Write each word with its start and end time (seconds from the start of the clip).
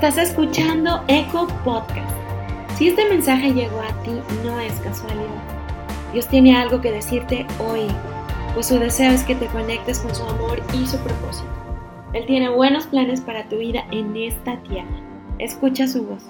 Estás 0.00 0.16
escuchando 0.30 1.02
Eco 1.08 1.48
Podcast. 1.64 2.08
Si 2.76 2.86
este 2.86 3.08
mensaje 3.08 3.52
llegó 3.52 3.80
a 3.80 3.88
ti, 4.04 4.12
no 4.44 4.60
es 4.60 4.72
casualidad. 4.74 5.42
Dios 6.12 6.28
tiene 6.28 6.56
algo 6.56 6.80
que 6.80 6.92
decirte 6.92 7.44
hoy, 7.58 7.88
pues 8.54 8.66
su 8.66 8.78
deseo 8.78 9.10
es 9.10 9.24
que 9.24 9.34
te 9.34 9.46
conectes 9.46 9.98
con 9.98 10.14
su 10.14 10.22
amor 10.22 10.62
y 10.72 10.86
su 10.86 10.98
propósito. 10.98 11.48
Él 12.12 12.26
tiene 12.26 12.48
buenos 12.48 12.86
planes 12.86 13.20
para 13.20 13.48
tu 13.48 13.56
vida 13.58 13.86
en 13.90 14.16
esta 14.16 14.62
tierra. 14.62 15.00
Escucha 15.40 15.88
su 15.88 16.04
voz. 16.04 16.22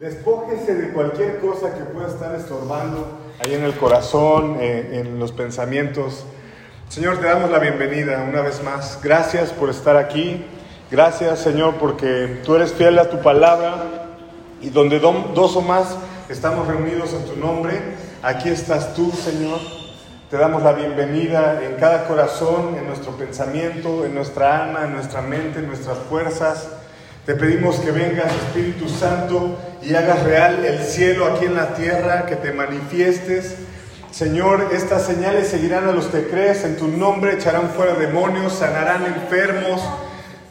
Despójese 0.00 0.76
de 0.76 0.92
cualquier 0.94 1.40
cosa 1.40 1.74
que 1.74 1.84
pueda 1.84 2.08
estar 2.08 2.34
estorbando 2.34 3.06
ahí 3.38 3.52
en 3.52 3.64
el 3.64 3.74
corazón, 3.74 4.56
eh, 4.58 4.92
en 4.94 5.18
los 5.18 5.30
pensamientos. 5.30 6.24
Señor, 6.88 7.18
te 7.18 7.26
damos 7.26 7.50
la 7.50 7.58
bienvenida 7.58 8.26
una 8.26 8.40
vez 8.40 8.62
más. 8.62 8.98
Gracias 9.02 9.50
por 9.50 9.68
estar 9.68 9.98
aquí. 9.98 10.42
Gracias, 10.90 11.40
Señor, 11.40 11.74
porque 11.74 12.40
tú 12.46 12.54
eres 12.54 12.72
fiel 12.72 12.98
a 12.98 13.10
tu 13.10 13.20
palabra 13.20 13.84
y 14.62 14.70
donde 14.70 15.00
dos 15.00 15.54
o 15.54 15.60
más 15.60 15.98
estamos 16.30 16.66
reunidos 16.66 17.12
en 17.12 17.26
tu 17.26 17.36
nombre, 17.36 17.78
aquí 18.22 18.48
estás 18.48 18.94
tú, 18.94 19.12
Señor. 19.12 19.58
Te 20.30 20.38
damos 20.38 20.62
la 20.62 20.72
bienvenida 20.72 21.62
en 21.62 21.74
cada 21.74 22.08
corazón, 22.08 22.74
en 22.78 22.86
nuestro 22.86 23.12
pensamiento, 23.18 24.06
en 24.06 24.14
nuestra 24.14 24.64
alma, 24.64 24.84
en 24.86 24.94
nuestra 24.94 25.20
mente, 25.20 25.58
en 25.58 25.66
nuestras 25.66 25.98
fuerzas. 25.98 26.79
Te 27.26 27.34
pedimos 27.34 27.76
que 27.80 27.90
vengas, 27.90 28.32
Espíritu 28.32 28.88
Santo, 28.88 29.58
y 29.82 29.94
hagas 29.94 30.22
real 30.22 30.64
el 30.64 30.78
cielo 30.78 31.26
aquí 31.26 31.44
en 31.44 31.54
la 31.54 31.74
tierra, 31.74 32.24
que 32.24 32.34
te 32.34 32.52
manifiestes. 32.52 33.56
Señor, 34.10 34.70
estas 34.72 35.04
señales 35.04 35.48
seguirán 35.48 35.86
a 35.86 35.92
los 35.92 36.06
que 36.06 36.28
crees, 36.28 36.64
en 36.64 36.76
tu 36.76 36.88
nombre 36.88 37.34
echarán 37.34 37.70
fuera 37.70 37.94
demonios, 37.94 38.54
sanarán 38.54 39.04
enfermos, 39.04 39.82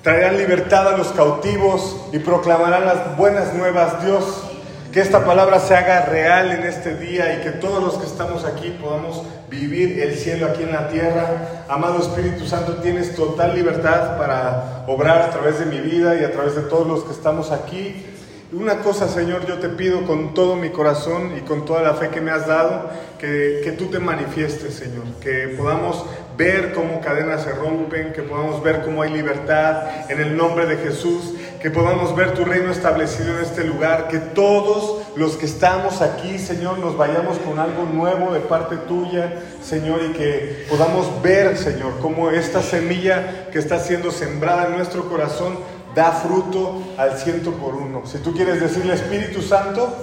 traerán 0.03 0.37
libertad 0.37 0.93
a 0.93 0.97
los 0.97 1.07
cautivos 1.07 1.97
y 2.13 2.19
proclamarán 2.19 2.85
las 2.85 3.17
buenas 3.17 3.53
nuevas, 3.55 4.03
Dios. 4.05 4.48
Que 4.91 5.01
esta 5.01 5.23
palabra 5.23 5.59
se 5.59 5.75
haga 5.75 6.05
real 6.05 6.51
en 6.51 6.63
este 6.63 6.95
día 6.95 7.35
y 7.35 7.43
que 7.43 7.51
todos 7.51 7.83
los 7.83 7.99
que 7.99 8.07
estamos 8.07 8.43
aquí 8.43 8.75
podamos 8.81 9.21
vivir 9.47 10.01
el 10.01 10.15
cielo 10.15 10.47
aquí 10.47 10.63
en 10.63 10.71
la 10.71 10.87
tierra. 10.89 11.65
Amado 11.69 11.99
Espíritu 11.99 12.47
Santo, 12.47 12.77
tienes 12.77 13.15
total 13.15 13.53
libertad 13.53 14.17
para 14.17 14.85
obrar 14.87 15.21
a 15.21 15.29
través 15.29 15.59
de 15.59 15.67
mi 15.67 15.79
vida 15.79 16.19
y 16.19 16.23
a 16.23 16.31
través 16.31 16.55
de 16.55 16.63
todos 16.63 16.87
los 16.87 17.03
que 17.03 17.11
estamos 17.11 17.51
aquí. 17.51 18.03
Una 18.51 18.79
cosa, 18.79 19.07
Señor, 19.07 19.45
yo 19.45 19.59
te 19.59 19.69
pido 19.69 20.07
con 20.07 20.33
todo 20.33 20.55
mi 20.55 20.69
corazón 20.69 21.37
y 21.37 21.41
con 21.41 21.65
toda 21.65 21.83
la 21.83 21.93
fe 21.93 22.09
que 22.09 22.19
me 22.19 22.31
has 22.31 22.47
dado, 22.47 22.89
que, 23.19 23.61
que, 23.63 23.73
tú 23.73 23.91
te 23.91 23.99
manifiestes, 23.99 24.73
Señor, 24.73 25.03
que 25.21 25.53
podamos 25.55 26.03
ver 26.35 26.73
cómo 26.73 26.99
cadenas 26.99 27.43
se 27.43 27.51
rompen, 27.51 28.11
que 28.11 28.23
podamos 28.23 28.63
ver 28.63 28.81
cómo 28.81 29.03
hay 29.03 29.11
libertad 29.11 30.09
en 30.09 30.19
el 30.19 30.35
nombre 30.35 30.65
de 30.65 30.77
Jesús, 30.77 31.35
que 31.59 31.69
podamos 31.69 32.15
ver 32.15 32.33
tu 32.33 32.45
reino 32.45 32.71
establecido 32.71 33.37
en 33.37 33.43
este 33.43 33.65
lugar, 33.65 34.07
que 34.07 34.19
todos 34.19 35.01
los 35.15 35.35
que 35.35 35.45
estamos 35.45 36.01
aquí, 36.01 36.39
Señor, 36.39 36.79
nos 36.79 36.95
vayamos 36.95 37.37
con 37.39 37.59
algo 37.59 37.83
nuevo 37.83 38.31
de 38.33 38.39
parte 38.39 38.77
tuya, 38.77 39.41
Señor, 39.61 40.01
y 40.09 40.13
que 40.13 40.65
podamos 40.69 41.21
ver, 41.21 41.57
Señor, 41.57 41.99
cómo 42.01 42.29
esta 42.31 42.61
semilla 42.61 43.49
que 43.51 43.59
está 43.59 43.79
siendo 43.79 44.11
sembrada 44.11 44.67
en 44.67 44.77
nuestro 44.77 45.09
corazón 45.09 45.57
da 45.93 46.11
fruto 46.13 46.81
al 46.97 47.17
ciento 47.17 47.51
por 47.51 47.75
uno. 47.75 48.03
Si 48.05 48.19
tú 48.19 48.33
quieres 48.33 48.61
decirle 48.61 48.93
Espíritu 48.93 49.41
Santo, 49.41 49.93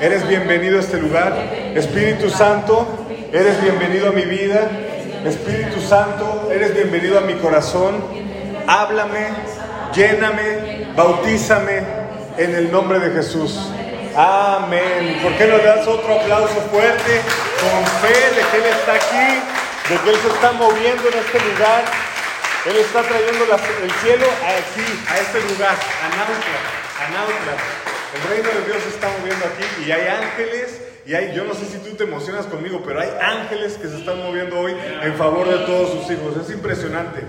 eres 0.00 0.26
bienvenido 0.26 0.78
a 0.78 0.80
este 0.80 0.98
lugar. 0.98 1.32
Espíritu 1.76 2.28
Santo, 2.28 2.88
eres 3.32 3.62
bienvenido 3.62 4.08
a 4.08 4.12
mi 4.12 4.22
vida. 4.22 4.68
Espíritu 5.24 5.80
Santo, 5.80 6.50
eres 6.52 6.74
bienvenido 6.74 7.18
a 7.18 7.20
mi 7.20 7.34
corazón. 7.34 7.94
Háblame, 8.66 9.28
lléname, 9.94 10.86
bautízame 10.96 11.82
en 12.38 12.54
el 12.54 12.72
nombre 12.72 12.98
de 12.98 13.10
Jesús. 13.10 13.58
Amén. 14.16 15.20
¿Por 15.22 15.32
qué 15.36 15.46
no 15.46 15.56
le 15.56 15.64
das 15.64 15.86
otro 15.86 16.20
aplauso 16.20 16.60
fuerte 16.70 17.20
con 17.60 17.86
fe 18.00 18.18
de 18.34 18.42
que 18.50 18.56
Él 18.58 18.74
está 18.78 18.94
aquí, 18.94 19.40
de 19.88 19.96
que 20.00 20.10
Él 20.10 20.16
se 20.16 20.28
está 20.28 20.52
moviendo 20.52 21.08
en 21.08 21.18
este 21.18 21.38
lugar? 21.40 21.84
Él 22.66 22.76
está 22.76 23.02
trayendo 23.02 23.44
el 23.44 23.90
cielo 23.90 24.26
aquí, 24.46 24.86
a 25.08 25.18
este 25.18 25.40
lugar, 25.52 25.74
a 25.74 26.08
Nautla, 26.14 26.60
a 27.00 27.10
Nautla. 27.10 27.54
El 28.14 28.28
reino 28.28 28.60
de 28.60 28.66
Dios 28.66 28.82
se 28.82 28.90
está 28.90 29.08
moviendo 29.18 29.44
aquí 29.46 29.64
y 29.86 29.90
hay 29.90 30.06
ángeles 30.06 30.80
y 31.04 31.14
hay, 31.14 31.34
yo 31.34 31.44
no 31.44 31.54
sé 31.54 31.66
si 31.66 31.78
tú 31.78 31.96
te 31.96 32.04
emocionas 32.04 32.46
conmigo, 32.46 32.82
pero 32.84 33.00
hay 33.00 33.08
ángeles 33.20 33.74
que 33.74 33.88
se 33.88 33.96
están 33.96 34.18
moviendo 34.18 34.60
hoy 34.60 34.76
en 35.02 35.14
favor 35.16 35.48
de 35.48 35.64
todos 35.66 35.90
sus 35.90 36.10
hijos. 36.12 36.36
Es 36.36 36.54
impresionante. 36.54 37.24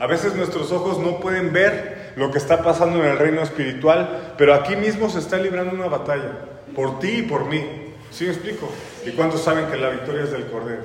A 0.00 0.08
veces 0.08 0.34
nuestros 0.34 0.72
ojos 0.72 0.98
no 0.98 1.20
pueden 1.20 1.52
ver 1.52 2.01
lo 2.16 2.30
que 2.30 2.38
está 2.38 2.62
pasando 2.62 3.02
en 3.02 3.10
el 3.10 3.18
reino 3.18 3.42
espiritual, 3.42 4.34
pero 4.36 4.54
aquí 4.54 4.76
mismo 4.76 5.08
se 5.08 5.18
está 5.18 5.38
librando 5.38 5.74
una 5.74 5.86
batalla, 5.86 6.30
por 6.74 6.98
ti 6.98 7.18
y 7.18 7.22
por 7.22 7.46
mí. 7.46 7.64
¿Sí 8.10 8.24
me 8.24 8.30
explico? 8.30 8.70
¿Y 9.06 9.10
cuántos 9.12 9.42
saben 9.42 9.66
que 9.66 9.76
la 9.76 9.88
victoria 9.88 10.24
es 10.24 10.32
del 10.32 10.46
Cordero? 10.46 10.82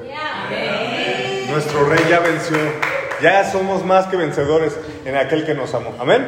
Nuestro 1.50 1.86
rey 1.86 2.00
ya 2.10 2.20
venció. 2.20 2.58
Ya 3.22 3.44
somos 3.50 3.84
más 3.84 4.06
que 4.08 4.16
vencedores 4.16 4.78
en 5.04 5.18
aquel 5.18 5.46
que 5.46 5.54
nos 5.54 5.74
amó. 5.74 5.94
Amén. 6.00 6.26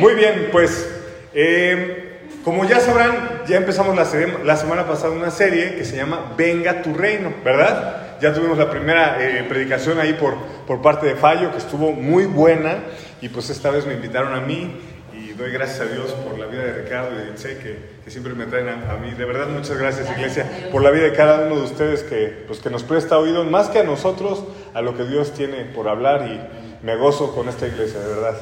Muy 0.00 0.14
bien, 0.14 0.48
pues 0.50 0.88
eh, 1.34 2.20
como 2.44 2.64
ya 2.64 2.80
sabrán, 2.80 3.42
ya 3.46 3.56
empezamos 3.56 3.94
la, 3.94 4.06
la, 4.42 4.56
semana 4.56 4.86
pasada 4.86 5.12
una 5.12 5.30
serie 5.30 5.76
que 5.76 5.84
se 5.84 5.96
llama 5.96 6.32
Venga 6.36 6.82
tu 6.82 6.94
reino, 6.94 7.32
¿verdad? 7.44 8.18
Ya 8.20 8.32
tuvimos 8.32 8.58
la 8.58 8.70
primera 8.70 9.18
eh, 9.20 9.44
predicación 9.48 10.00
ahí 10.00 10.14
por, 10.14 10.36
por 10.66 10.82
parte 10.82 11.06
de 11.06 11.14
Fallo, 11.14 11.52
que 11.52 11.58
estuvo 11.58 11.92
muy 11.92 12.24
buena, 12.24 12.78
y 13.22 13.28
pues 13.28 13.48
esta 13.50 13.70
vez 13.70 13.86
me 13.86 13.94
invitaron 13.94 14.34
a 14.34 14.40
mí, 14.40 14.72
y 15.14 15.32
doy 15.34 15.52
gracias 15.52 15.80
a 15.80 15.84
Dios 15.84 16.10
por 16.10 16.38
la 16.38 16.46
vida 16.46 16.64
de 16.64 16.82
Ricardo 16.82 17.14
y 17.14 17.24
de 17.24 17.30
Itze, 17.30 17.58
que, 17.58 17.78
que, 18.04 18.10
siempre 18.10 18.34
me 18.34 18.46
traen 18.46 18.68
a, 18.68 18.96
mí. 18.96 19.12
De 19.12 19.24
verdad, 19.24 19.46
muchas 19.46 19.78
gracias, 19.78 20.10
Iglesia, 20.10 20.68
por 20.72 20.82
la 20.82 20.90
vida 20.90 21.04
de 21.04 21.12
cada 21.12 21.46
uno 21.46 21.56
de 21.56 21.62
ustedes 21.62 22.02
que, 22.02 22.44
pues, 22.46 22.58
que 22.58 22.68
nos 22.68 22.82
presta 22.82 23.18
oído, 23.18 23.44
más 23.44 23.68
que 23.68 23.78
a 23.78 23.84
nosotros, 23.84 24.42
a 24.74 24.82
lo 24.82 24.96
que 24.96 25.04
Dios 25.04 25.32
tiene 25.34 25.64
por 25.66 25.88
hablar, 25.88 26.26
y 26.26 26.84
me 26.84 26.96
gozo 26.96 27.32
con 27.32 27.48
esta 27.48 27.66
iglesia, 27.66 28.00
de 28.00 28.08
verdad. 28.08 28.36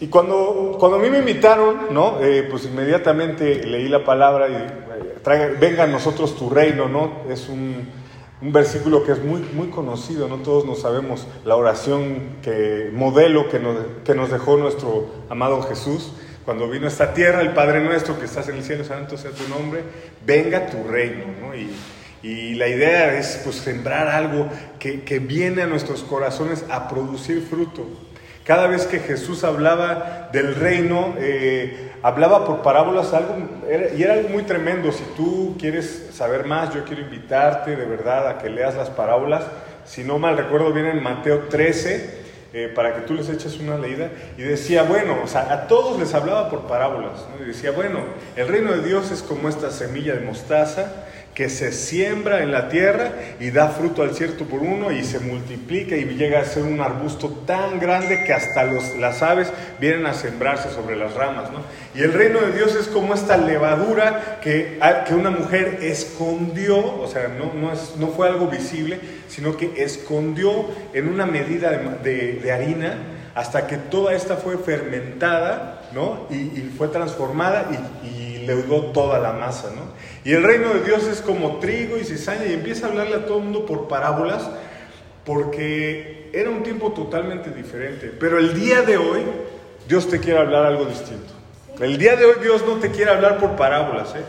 Y 0.00 0.06
cuando, 0.06 0.76
cuando 0.78 0.96
a 0.96 1.00
mí 1.00 1.10
me 1.10 1.18
invitaron, 1.18 1.88
¿no? 1.90 2.18
Eh, 2.22 2.46
pues 2.50 2.64
inmediatamente 2.64 3.64
leí 3.64 3.88
la 3.88 4.02
palabra 4.02 4.48
y 4.48 4.54
eh, 4.54 5.56
venga 5.60 5.84
a 5.84 5.86
nosotros 5.86 6.36
tu 6.36 6.48
reino, 6.48 6.88
¿no? 6.88 7.22
Es 7.30 7.48
un, 7.48 7.86
un, 8.44 8.52
versículo 8.52 9.04
que 9.04 9.12
es 9.12 9.22
muy, 9.22 9.40
muy 9.54 9.68
conocido, 9.68 10.28
no 10.28 10.36
todos 10.36 10.64
nos 10.64 10.80
sabemos 10.80 11.26
la 11.44 11.56
oración 11.56 12.36
que 12.42 12.90
modelo 12.92 13.48
que 13.48 13.58
nos, 13.58 13.76
que 14.04 14.14
nos 14.14 14.30
dejó 14.30 14.56
nuestro 14.56 15.06
amado 15.28 15.62
Jesús. 15.62 16.12
Cuando 16.44 16.68
vino 16.68 16.84
a 16.84 16.88
esta 16.88 17.14
tierra, 17.14 17.40
el 17.40 17.54
Padre 17.54 17.82
nuestro 17.82 18.18
que 18.18 18.26
estás 18.26 18.48
en 18.48 18.56
el 18.56 18.64
cielo, 18.64 18.84
santo 18.84 19.16
sea 19.16 19.30
tu 19.30 19.48
nombre, 19.48 19.82
venga 20.26 20.66
tu 20.66 20.84
reino, 20.84 21.24
¿no? 21.40 21.54
Y, 21.54 21.70
y 22.22 22.54
la 22.54 22.68
idea 22.68 23.18
es 23.18 23.40
pues 23.44 23.56
sembrar 23.56 24.08
algo 24.08 24.48
que, 24.78 25.02
que 25.02 25.18
viene 25.18 25.62
a 25.62 25.66
nuestros 25.66 26.02
corazones 26.02 26.64
a 26.70 26.88
producir 26.88 27.42
fruto. 27.42 27.86
Cada 28.44 28.66
vez 28.66 28.86
que 28.86 28.98
Jesús 28.98 29.42
hablaba 29.42 30.28
del 30.30 30.54
reino, 30.54 31.14
eh, 31.18 31.92
hablaba 32.04 32.44
por 32.44 32.60
parábolas 32.60 33.14
algo, 33.14 33.34
y 33.96 34.02
era 34.02 34.12
algo 34.12 34.28
muy 34.28 34.42
tremendo. 34.42 34.92
Si 34.92 35.02
tú 35.16 35.56
quieres 35.58 36.10
saber 36.12 36.44
más, 36.44 36.74
yo 36.74 36.84
quiero 36.84 37.00
invitarte 37.00 37.76
de 37.76 37.86
verdad 37.86 38.28
a 38.28 38.38
que 38.38 38.50
leas 38.50 38.74
las 38.74 38.90
parábolas. 38.90 39.42
Si 39.86 40.04
no 40.04 40.18
mal 40.18 40.36
recuerdo, 40.36 40.70
viene 40.70 40.90
en 40.90 41.02
Mateo 41.02 41.44
13, 41.48 42.24
eh, 42.52 42.72
para 42.74 42.94
que 42.94 43.00
tú 43.00 43.14
les 43.14 43.30
eches 43.30 43.58
una 43.58 43.78
leída. 43.78 44.10
Y 44.36 44.42
decía, 44.42 44.82
bueno, 44.82 45.16
o 45.24 45.26
sea, 45.26 45.50
a 45.50 45.66
todos 45.66 45.98
les 45.98 46.12
hablaba 46.12 46.50
por 46.50 46.66
parábolas. 46.66 47.26
Y 47.40 47.44
decía, 47.44 47.70
bueno, 47.70 48.00
el 48.36 48.48
reino 48.48 48.72
de 48.72 48.82
Dios 48.82 49.10
es 49.10 49.22
como 49.22 49.48
esta 49.48 49.70
semilla 49.70 50.14
de 50.14 50.20
mostaza 50.20 51.06
que 51.34 51.48
se 51.48 51.72
siembra 51.72 52.42
en 52.42 52.52
la 52.52 52.68
tierra 52.68 53.12
y 53.40 53.50
da 53.50 53.68
fruto 53.68 54.02
al 54.02 54.14
cierto 54.14 54.44
por 54.44 54.60
uno 54.60 54.92
y 54.92 55.02
se 55.02 55.18
multiplica 55.18 55.96
y 55.96 56.04
llega 56.04 56.40
a 56.40 56.44
ser 56.44 56.62
un 56.62 56.80
arbusto 56.80 57.28
tan 57.44 57.80
grande 57.80 58.22
que 58.24 58.32
hasta 58.32 58.62
los, 58.64 58.96
las 58.96 59.20
aves 59.20 59.52
vienen 59.80 60.06
a 60.06 60.14
sembrarse 60.14 60.70
sobre 60.70 60.94
las 60.94 61.14
ramas. 61.14 61.50
¿no? 61.50 61.58
Y 61.94 62.04
el 62.04 62.12
reino 62.12 62.40
de 62.40 62.52
Dios 62.52 62.76
es 62.76 62.86
como 62.86 63.14
esta 63.14 63.36
levadura 63.36 64.38
que, 64.40 64.78
que 65.06 65.14
una 65.14 65.30
mujer 65.30 65.80
escondió, 65.82 66.78
o 66.78 67.08
sea, 67.08 67.28
no, 67.28 67.52
no, 67.52 67.72
es, 67.72 67.96
no 67.98 68.08
fue 68.08 68.28
algo 68.28 68.46
visible, 68.46 69.00
sino 69.28 69.56
que 69.56 69.82
escondió 69.82 70.66
en 70.92 71.08
una 71.08 71.26
medida 71.26 71.70
de, 71.70 72.38
de, 72.40 72.52
harina 72.52 72.96
hasta 73.34 73.66
que 73.66 73.76
toda 73.76 74.14
esta 74.14 74.36
fue 74.36 74.56
fermentada 74.56 75.82
¿no? 75.92 76.28
y, 76.30 76.34
y 76.34 76.72
fue 76.78 76.86
transformada 76.86 77.66
y 78.04 78.23
leudó 78.46 78.86
toda 78.92 79.18
la 79.18 79.32
masa. 79.32 79.70
¿no? 79.74 79.82
Y 80.24 80.32
el 80.34 80.42
reino 80.42 80.72
de 80.74 80.82
Dios 80.82 81.04
es 81.04 81.20
como 81.20 81.58
trigo 81.58 81.98
y 81.98 82.04
cizaña 82.04 82.46
y 82.46 82.52
empieza 82.52 82.86
a 82.86 82.90
hablarle 82.90 83.16
a 83.16 83.26
todo 83.26 83.38
el 83.38 83.44
mundo 83.44 83.66
por 83.66 83.88
parábolas 83.88 84.48
porque 85.24 86.30
era 86.32 86.50
un 86.50 86.62
tiempo 86.62 86.92
totalmente 86.92 87.50
diferente. 87.50 88.12
Pero 88.18 88.38
el 88.38 88.54
día 88.54 88.82
de 88.82 88.96
hoy 88.96 89.22
Dios 89.88 90.08
te 90.08 90.20
quiere 90.20 90.38
hablar 90.40 90.66
algo 90.66 90.84
distinto. 90.84 91.32
El 91.80 91.98
día 91.98 92.16
de 92.16 92.24
hoy 92.24 92.36
Dios 92.42 92.64
no 92.66 92.74
te 92.76 92.90
quiere 92.90 93.10
hablar 93.10 93.38
por 93.38 93.56
parábolas. 93.56 94.14
¿eh? 94.14 94.22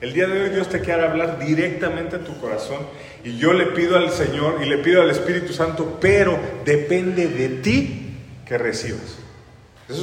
El 0.00 0.12
día 0.12 0.26
de 0.26 0.42
hoy 0.42 0.50
Dios 0.50 0.68
te 0.68 0.80
quiere 0.80 1.04
hablar 1.04 1.38
directamente 1.38 2.16
a 2.16 2.18
tu 2.18 2.36
corazón 2.40 2.78
Y 3.24 3.36
yo 3.38 3.52
le 3.52 3.66
pido 3.66 3.96
al 3.96 4.10
Señor 4.10 4.60
y 4.62 4.68
le 4.68 4.78
pido 4.78 5.00
al 5.00 5.10
Espíritu 5.10 5.52
Santo, 5.52 5.98
pero 6.00 6.36
depende 6.64 7.28
de 7.28 7.48
ti 7.48 8.16
que 8.46 8.58
recibas. 8.58 9.21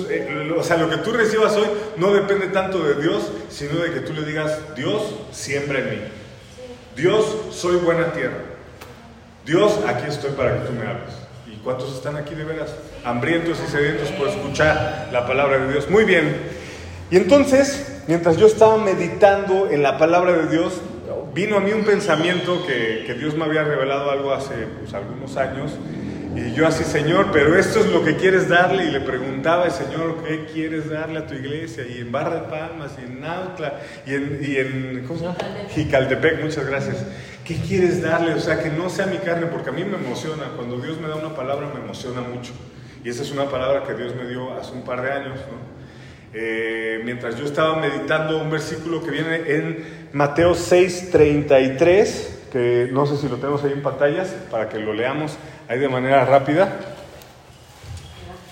Eh, 0.09 0.53
o 0.57 0.63
sea, 0.63 0.77
lo 0.77 0.89
que 0.89 0.97
tú 0.97 1.11
recibas 1.11 1.55
hoy 1.55 1.67
no 1.97 2.13
depende 2.13 2.47
tanto 2.47 2.83
de 2.83 3.01
Dios, 3.01 3.31
sino 3.49 3.79
de 3.79 3.91
que 3.93 3.99
tú 4.01 4.13
le 4.13 4.23
digas, 4.25 4.57
Dios, 4.75 5.01
siembra 5.31 5.79
en 5.79 5.89
mí. 5.89 5.97
Dios, 6.95 7.25
soy 7.51 7.77
buena 7.77 8.11
tierra. 8.11 8.39
Dios, 9.45 9.79
aquí 9.87 10.05
estoy 10.07 10.31
para 10.31 10.53
que 10.53 10.67
tú 10.67 10.73
me 10.73 10.85
hables. 10.85 11.15
¿Y 11.47 11.57
cuántos 11.63 11.93
están 11.95 12.17
aquí 12.17 12.35
de 12.35 12.43
veras? 12.43 12.75
Hambrientos 13.03 13.57
y 13.65 13.71
sedientos 13.71 14.09
por 14.09 14.27
escuchar 14.27 15.09
la 15.11 15.25
palabra 15.25 15.59
de 15.59 15.73
Dios. 15.73 15.89
Muy 15.89 16.03
bien. 16.03 16.35
Y 17.09 17.17
entonces, 17.17 18.01
mientras 18.07 18.37
yo 18.37 18.47
estaba 18.47 18.77
meditando 18.77 19.69
en 19.69 19.81
la 19.81 19.97
palabra 19.97 20.33
de 20.33 20.47
Dios, 20.47 20.81
vino 21.33 21.57
a 21.57 21.59
mí 21.59 21.71
un 21.71 21.83
pensamiento 21.83 22.65
que, 22.65 23.03
que 23.05 23.13
Dios 23.13 23.35
me 23.35 23.45
había 23.45 23.63
revelado 23.63 24.11
algo 24.11 24.33
hace 24.33 24.55
pues, 24.79 24.93
algunos 24.93 25.37
años 25.37 25.71
y 26.35 26.53
yo 26.53 26.67
así, 26.67 26.83
Señor, 26.83 27.31
pero 27.31 27.57
esto 27.57 27.79
es 27.79 27.87
lo 27.87 28.03
que 28.03 28.15
quieres 28.15 28.47
darle. 28.47 28.85
Y 28.85 28.91
le 28.91 29.01
preguntaba 29.01 29.69
Señor, 29.69 30.23
¿qué 30.23 30.45
quieres 30.45 30.89
darle 30.89 31.19
a 31.19 31.27
tu 31.27 31.33
iglesia? 31.33 31.85
Y 31.87 32.01
en 32.01 32.11
Barra 32.11 32.41
de 32.41 32.49
Palmas, 32.49 32.91
y 33.01 33.05
en 33.05 33.21
Nautla, 33.21 33.79
y 34.05 34.13
en, 34.13 34.39
y 34.41 34.55
en 34.57 35.03
¿cómo 35.07 35.19
se 35.19 35.25
llama? 35.25 35.37
Jicaltepec, 35.69 36.43
muchas 36.43 36.65
gracias. 36.65 37.05
¿Qué 37.43 37.55
quieres 37.55 38.01
darle? 38.01 38.33
O 38.35 38.39
sea, 38.39 38.61
que 38.61 38.69
no 38.69 38.89
sea 38.89 39.07
mi 39.07 39.17
carne, 39.17 39.47
porque 39.47 39.69
a 39.71 39.73
mí 39.73 39.83
me 39.83 39.97
emociona. 39.97 40.45
Cuando 40.55 40.77
Dios 40.77 40.99
me 41.01 41.07
da 41.07 41.15
una 41.15 41.35
palabra, 41.35 41.67
me 41.73 41.81
emociona 41.81 42.21
mucho. 42.21 42.53
Y 43.03 43.09
esa 43.09 43.23
es 43.23 43.31
una 43.31 43.49
palabra 43.49 43.83
que 43.85 43.95
Dios 43.95 44.13
me 44.15 44.27
dio 44.27 44.53
hace 44.53 44.73
un 44.73 44.83
par 44.83 45.01
de 45.01 45.11
años, 45.11 45.39
¿no? 45.39 45.79
Eh, 46.31 47.01
mientras 47.05 47.37
yo 47.37 47.45
estaba 47.45 47.79
meditando 47.79 48.39
un 48.39 48.51
versículo 48.51 49.03
que 49.03 49.09
viene 49.09 49.41
en 49.47 49.83
Mateo 50.13 50.53
6, 50.53 51.09
33 51.11 52.38
que 52.51 52.89
no 52.91 53.05
sé 53.05 53.17
si 53.17 53.29
lo 53.29 53.37
tenemos 53.37 53.63
ahí 53.63 53.73
en 53.73 53.81
pantallas 53.81 54.29
para 54.49 54.69
que 54.69 54.79
lo 54.79 54.93
leamos 54.93 55.37
ahí 55.67 55.79
de 55.79 55.89
manera 55.89 56.25
rápida. 56.25 56.79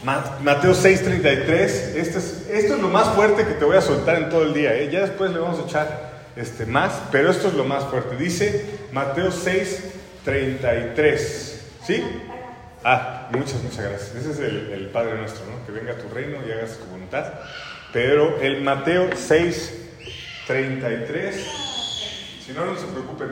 Mateo 0.03 0.73
6:33, 0.73 1.95
esto 1.95 2.19
es, 2.19 2.47
esto 2.49 2.75
es 2.75 2.81
lo 2.81 2.88
más 2.88 3.09
fuerte 3.09 3.45
que 3.45 3.53
te 3.53 3.65
voy 3.65 3.75
a 3.75 3.81
soltar 3.81 4.17
en 4.17 4.29
todo 4.29 4.44
el 4.44 4.53
día, 4.53 4.75
¿eh? 4.75 4.89
ya 4.91 5.01
después 5.01 5.31
le 5.31 5.39
vamos 5.39 5.59
a 5.59 5.63
echar 5.63 6.11
este, 6.35 6.65
más, 6.65 7.01
pero 7.11 7.31
esto 7.31 7.47
es 7.47 7.55
lo 7.55 7.65
más 7.65 7.85
fuerte. 7.85 8.15
Dice 8.15 8.77
Mateo 8.91 9.31
6:33, 9.31 11.17
¿sí? 11.83 12.03
Ah, 12.83 13.27
muchas, 13.31 13.63
muchas 13.63 13.89
gracias. 13.89 14.13
Ese 14.15 14.31
es 14.31 14.39
el, 14.39 14.71
el, 14.71 14.89
Padre 14.89 15.17
nuestro, 15.17 15.44
¿no? 15.45 15.65
Que 15.65 15.71
venga 15.71 15.94
a 15.94 15.97
tu 15.97 16.09
reino 16.13 16.38
y 16.47 16.51
hagas 16.51 16.77
tu 16.77 16.85
voluntad. 16.85 17.33
Pero 17.91 18.39
el 18.39 18.61
Mateo 18.61 19.09
6:33, 19.09 21.31
si 22.45 22.51
no, 22.53 22.65
no 22.65 22.77
se 22.77 22.85
preocupen. 22.85 23.29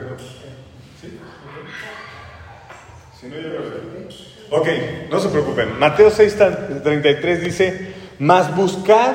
Si 3.18 3.26
no, 3.26 3.36
yo 3.36 3.48
lo 3.48 4.58
Ok, 4.58 4.68
no 5.10 5.18
se 5.20 5.28
preocupen. 5.28 5.78
Mateo 5.78 6.10
6:33 6.10 7.38
dice, 7.40 7.94
mas 8.18 8.54
buscad 8.54 9.14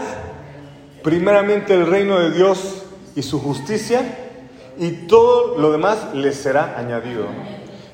primeramente 1.04 1.74
el 1.74 1.88
reino 1.88 2.20
de 2.20 2.32
Dios 2.32 2.84
y 3.16 3.24
su 3.24 3.40
justicia, 3.40 4.02
y 4.78 5.08
todo 5.08 5.58
lo 5.58 5.72
demás 5.72 6.14
les 6.14 6.36
será 6.36 6.78
añadido. 6.78 7.28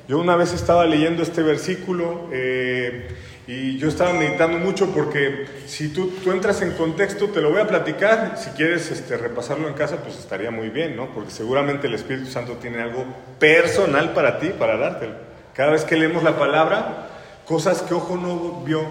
Yo 0.08 0.18
una 0.18 0.36
vez 0.36 0.52
estaba 0.52 0.86
leyendo 0.86 1.22
este 1.22 1.42
versículo 1.42 2.28
eh, 2.32 3.08
y 3.48 3.78
yo 3.78 3.88
estaba 3.88 4.12
meditando 4.12 4.58
mucho 4.58 4.90
porque 4.90 5.46
si 5.64 5.88
tú, 5.88 6.08
tú, 6.22 6.32
entras 6.32 6.60
en 6.60 6.72
contexto, 6.72 7.28
te 7.30 7.40
lo 7.40 7.50
voy 7.50 7.62
a 7.62 7.66
platicar. 7.66 8.34
Si 8.36 8.50
quieres 8.50 8.90
este, 8.90 9.16
repasarlo 9.16 9.66
en 9.68 9.72
casa, 9.72 9.96
pues 10.02 10.18
estaría 10.18 10.50
muy 10.50 10.68
bien, 10.68 10.94
¿no? 10.94 11.06
Porque 11.14 11.30
seguramente 11.30 11.86
el 11.86 11.94
Espíritu 11.94 12.26
Santo 12.26 12.58
tiene 12.60 12.82
algo 12.82 13.06
personal 13.38 14.12
para 14.12 14.38
ti, 14.38 14.50
para 14.50 14.76
dártelo. 14.76 15.14
Cada 15.54 15.70
vez 15.70 15.84
que 15.84 15.96
leemos 15.96 16.22
la 16.22 16.38
palabra, 16.38 17.08
cosas 17.46 17.80
que 17.80 17.94
ojo 17.94 18.18
no 18.18 18.60
vio, 18.66 18.82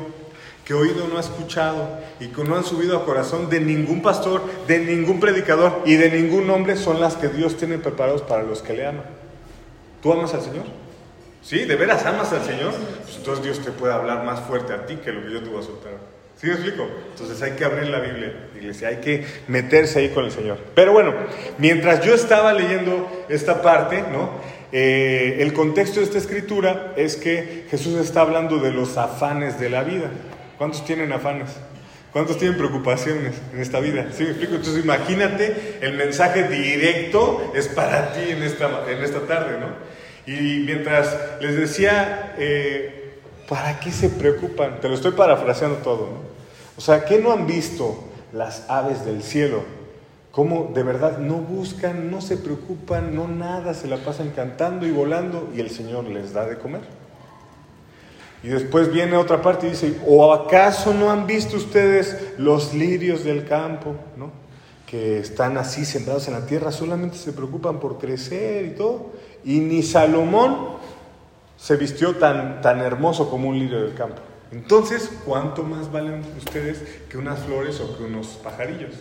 que 0.65 0.73
oído 0.73 1.07
no 1.07 1.17
ha 1.17 1.21
escuchado 1.21 1.99
y 2.19 2.29
que 2.29 2.43
no 2.43 2.55
han 2.55 2.63
subido 2.63 2.97
a 2.97 3.05
corazón 3.05 3.51
de 3.51 3.59
ningún 3.59 4.01
pastor, 4.01 4.41
de 4.65 4.79
ningún 4.79 5.19
predicador 5.19 5.83
y 5.85 5.97
de 5.97 6.09
ningún 6.09 6.49
hombre 6.49 6.77
son 6.77 6.99
las 6.99 7.15
que 7.15 7.27
Dios 7.27 7.57
tiene 7.57 7.77
preparados 7.77 8.23
para 8.23 8.41
los 8.41 8.63
que 8.63 8.73
le 8.73 8.87
aman. 8.87 9.05
¿Tú 10.01 10.11
amas 10.11 10.33
al 10.33 10.41
Señor? 10.41 10.86
¿Sí? 11.47 11.63
¿De 11.63 11.77
veras 11.77 12.05
amas 12.05 12.33
al 12.33 12.43
Señor? 12.43 12.73
Pues 13.03 13.15
entonces 13.15 13.41
Dios 13.41 13.61
te 13.63 13.71
puede 13.71 13.93
hablar 13.93 14.25
más 14.25 14.41
fuerte 14.41 14.73
a 14.73 14.85
ti 14.85 14.97
que 14.97 15.13
lo 15.13 15.23
que 15.23 15.31
yo 15.31 15.41
te 15.41 15.47
voy 15.47 15.61
a 15.61 15.65
soltar. 15.65 15.93
¿Sí 16.35 16.47
me 16.47 16.53
explico? 16.53 16.85
Entonces 17.11 17.41
hay 17.41 17.51
que 17.53 17.63
abrir 17.63 17.87
la 17.87 18.01
Biblia, 18.01 18.49
iglesia, 18.53 18.89
hay 18.89 18.97
que 18.97 19.25
meterse 19.47 19.99
ahí 19.99 20.09
con 20.09 20.25
el 20.25 20.31
Señor. 20.31 20.57
Pero 20.75 20.91
bueno, 20.91 21.13
mientras 21.57 22.03
yo 22.03 22.13
estaba 22.13 22.51
leyendo 22.51 23.25
esta 23.29 23.61
parte, 23.61 24.03
¿no? 24.11 24.31
Eh, 24.73 25.37
el 25.39 25.53
contexto 25.53 26.01
de 26.01 26.07
esta 26.07 26.17
escritura 26.17 26.91
es 26.97 27.15
que 27.15 27.65
Jesús 27.71 27.95
está 27.95 28.21
hablando 28.21 28.57
de 28.57 28.73
los 28.73 28.97
afanes 28.97 29.57
de 29.57 29.69
la 29.69 29.83
vida. 29.83 30.11
¿Cuántos 30.57 30.83
tienen 30.83 31.13
afanes? 31.13 31.47
¿Cuántos 32.11 32.37
tienen 32.37 32.57
preocupaciones 32.57 33.35
en 33.53 33.61
esta 33.61 33.79
vida? 33.79 34.07
¿Sí 34.11 34.23
me 34.23 34.31
explico? 34.31 34.55
Entonces 34.55 34.83
imagínate, 34.83 35.77
el 35.79 35.93
mensaje 35.93 36.49
directo 36.49 37.53
es 37.55 37.69
para 37.69 38.11
ti 38.11 38.31
en 38.31 38.43
esta, 38.43 38.83
en 38.89 39.01
esta 39.01 39.21
tarde, 39.21 39.61
¿no? 39.61 39.96
Y 40.27 40.63
mientras 40.65 41.17
les 41.39 41.55
decía, 41.55 42.35
eh, 42.37 43.17
¿para 43.47 43.79
qué 43.79 43.91
se 43.91 44.09
preocupan? 44.09 44.81
Te 44.81 44.89
lo 44.89 44.95
estoy 44.95 45.13
parafraseando 45.13 45.77
todo, 45.77 46.07
¿no? 46.07 46.27
O 46.77 46.81
sea, 46.81 47.05
¿qué 47.05 47.17
no 47.17 47.31
han 47.31 47.47
visto 47.47 48.03
las 48.33 48.69
aves 48.69 49.05
del 49.05 49.23
cielo? 49.23 49.63
¿Cómo 50.31 50.71
de 50.75 50.83
verdad 50.83 51.17
no 51.17 51.35
buscan, 51.35 52.11
no 52.11 52.19
se 52.21 52.35
preocupan, 52.37 53.15
no 53.15 53.27
nada, 53.29 53.73
se 53.73 53.87
la 53.87 53.97
pasan 53.97 54.31
cantando 54.31 54.85
y 54.85 54.91
volando 54.91 55.49
y 55.55 55.61
el 55.61 55.71
Señor 55.71 56.03
les 56.03 56.33
da 56.33 56.45
de 56.45 56.57
comer? 56.57 56.81
Y 58.43 58.49
después 58.49 58.91
viene 58.91 59.15
otra 59.15 59.41
parte 59.41 59.65
y 59.65 59.71
dice, 59.71 59.97
¿o 60.05 60.33
acaso 60.33 60.93
no 60.93 61.09
han 61.09 61.25
visto 61.25 61.55
ustedes 61.55 62.33
los 62.37 62.73
lirios 62.73 63.23
del 63.23 63.47
campo, 63.47 63.95
¿no? 64.17 64.31
que 64.85 65.19
están 65.19 65.57
así 65.57 65.83
sembrados 65.83 66.27
en 66.27 66.33
la 66.35 66.45
tierra, 66.45 66.71
solamente 66.71 67.17
se 67.17 67.33
preocupan 67.33 67.79
por 67.79 67.97
crecer 67.97 68.65
y 68.65 68.69
todo? 68.71 69.11
Y 69.43 69.59
ni 69.59 69.83
Salomón 69.83 70.77
se 71.57 71.75
vistió 71.75 72.15
tan, 72.15 72.61
tan 72.61 72.79
hermoso 72.79 73.29
como 73.29 73.49
un 73.49 73.59
lirio 73.59 73.81
del 73.81 73.93
campo. 73.93 74.21
Entonces, 74.51 75.11
¿cuánto 75.25 75.63
más 75.63 75.91
valen 75.91 76.23
ustedes 76.37 76.81
que 77.09 77.17
unas 77.17 77.39
flores 77.39 77.79
o 77.81 77.97
que 77.97 78.03
unos 78.03 78.27
pajarillos? 78.43 78.93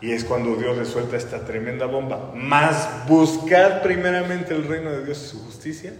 Y 0.00 0.12
es 0.12 0.24
cuando 0.24 0.54
Dios 0.54 0.76
le 0.76 0.84
suelta 0.84 1.16
esta 1.16 1.44
tremenda 1.44 1.86
bomba. 1.86 2.32
Más 2.34 3.06
buscar 3.08 3.82
primeramente 3.82 4.54
el 4.54 4.68
reino 4.68 4.90
de 4.90 5.04
Dios 5.04 5.18
y 5.24 5.28
su 5.28 5.44
justicia, 5.44 5.92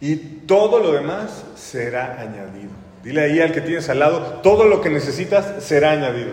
y 0.00 0.16
todo 0.16 0.80
lo 0.80 0.92
demás 0.92 1.44
será 1.54 2.20
añadido. 2.20 2.70
Dile 3.04 3.22
ahí 3.22 3.40
al 3.40 3.52
que 3.52 3.60
tienes 3.60 3.88
al 3.88 4.00
lado, 4.00 4.40
todo 4.42 4.64
lo 4.64 4.80
que 4.80 4.90
necesitas 4.90 5.62
será 5.62 5.92
añadido. 5.92 6.32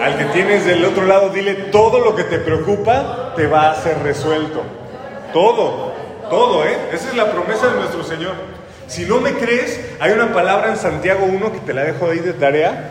Al 0.00 0.18
que 0.18 0.24
tienes 0.26 0.66
del 0.66 0.84
otro 0.84 1.06
lado, 1.06 1.30
dile, 1.30 1.54
todo 1.54 1.98
lo 1.98 2.14
que 2.14 2.24
te 2.24 2.38
preocupa 2.38 3.23
te 3.34 3.46
va 3.46 3.70
a 3.70 3.74
ser 3.74 4.02
resuelto. 4.02 4.62
Todo, 5.32 5.92
todo, 6.30 6.64
¿eh? 6.64 6.76
Esa 6.92 7.08
es 7.10 7.16
la 7.16 7.30
promesa 7.30 7.68
de 7.68 7.76
nuestro 7.76 8.04
Señor. 8.04 8.32
Si 8.86 9.04
no 9.04 9.20
me 9.20 9.34
crees, 9.34 9.80
hay 10.00 10.12
una 10.12 10.32
palabra 10.32 10.70
en 10.70 10.76
Santiago 10.76 11.26
1 11.26 11.52
que 11.52 11.60
te 11.60 11.72
la 11.72 11.84
dejo 11.84 12.10
ahí 12.10 12.18
de 12.18 12.32
tarea. 12.34 12.90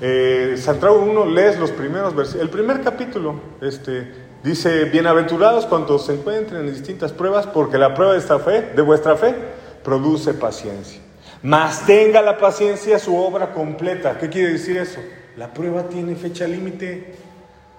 Eh, 0.00 0.56
Santiago 0.58 0.96
1, 0.96 1.26
lees 1.26 1.58
los 1.58 1.70
primeros 1.70 2.14
versículos. 2.14 2.44
El 2.44 2.50
primer 2.50 2.80
capítulo 2.80 3.40
este, 3.60 4.12
dice, 4.42 4.84
bienaventurados 4.86 5.66
cuantos 5.66 6.06
se 6.06 6.14
encuentren 6.14 6.66
en 6.66 6.72
distintas 6.72 7.12
pruebas, 7.12 7.46
porque 7.46 7.78
la 7.78 7.94
prueba 7.94 8.14
de 8.14 8.18
esta 8.18 8.38
fe, 8.38 8.72
de 8.74 8.82
vuestra 8.82 9.16
fe, 9.16 9.34
produce 9.82 10.34
paciencia. 10.34 11.00
Mas 11.42 11.84
tenga 11.84 12.22
la 12.22 12.38
paciencia 12.38 12.98
su 12.98 13.16
obra 13.16 13.52
completa. 13.52 14.18
¿Qué 14.18 14.30
quiere 14.30 14.52
decir 14.52 14.78
eso? 14.78 15.00
La 15.36 15.52
prueba 15.52 15.82
tiene 15.88 16.14
fecha 16.16 16.46
límite. 16.46 17.14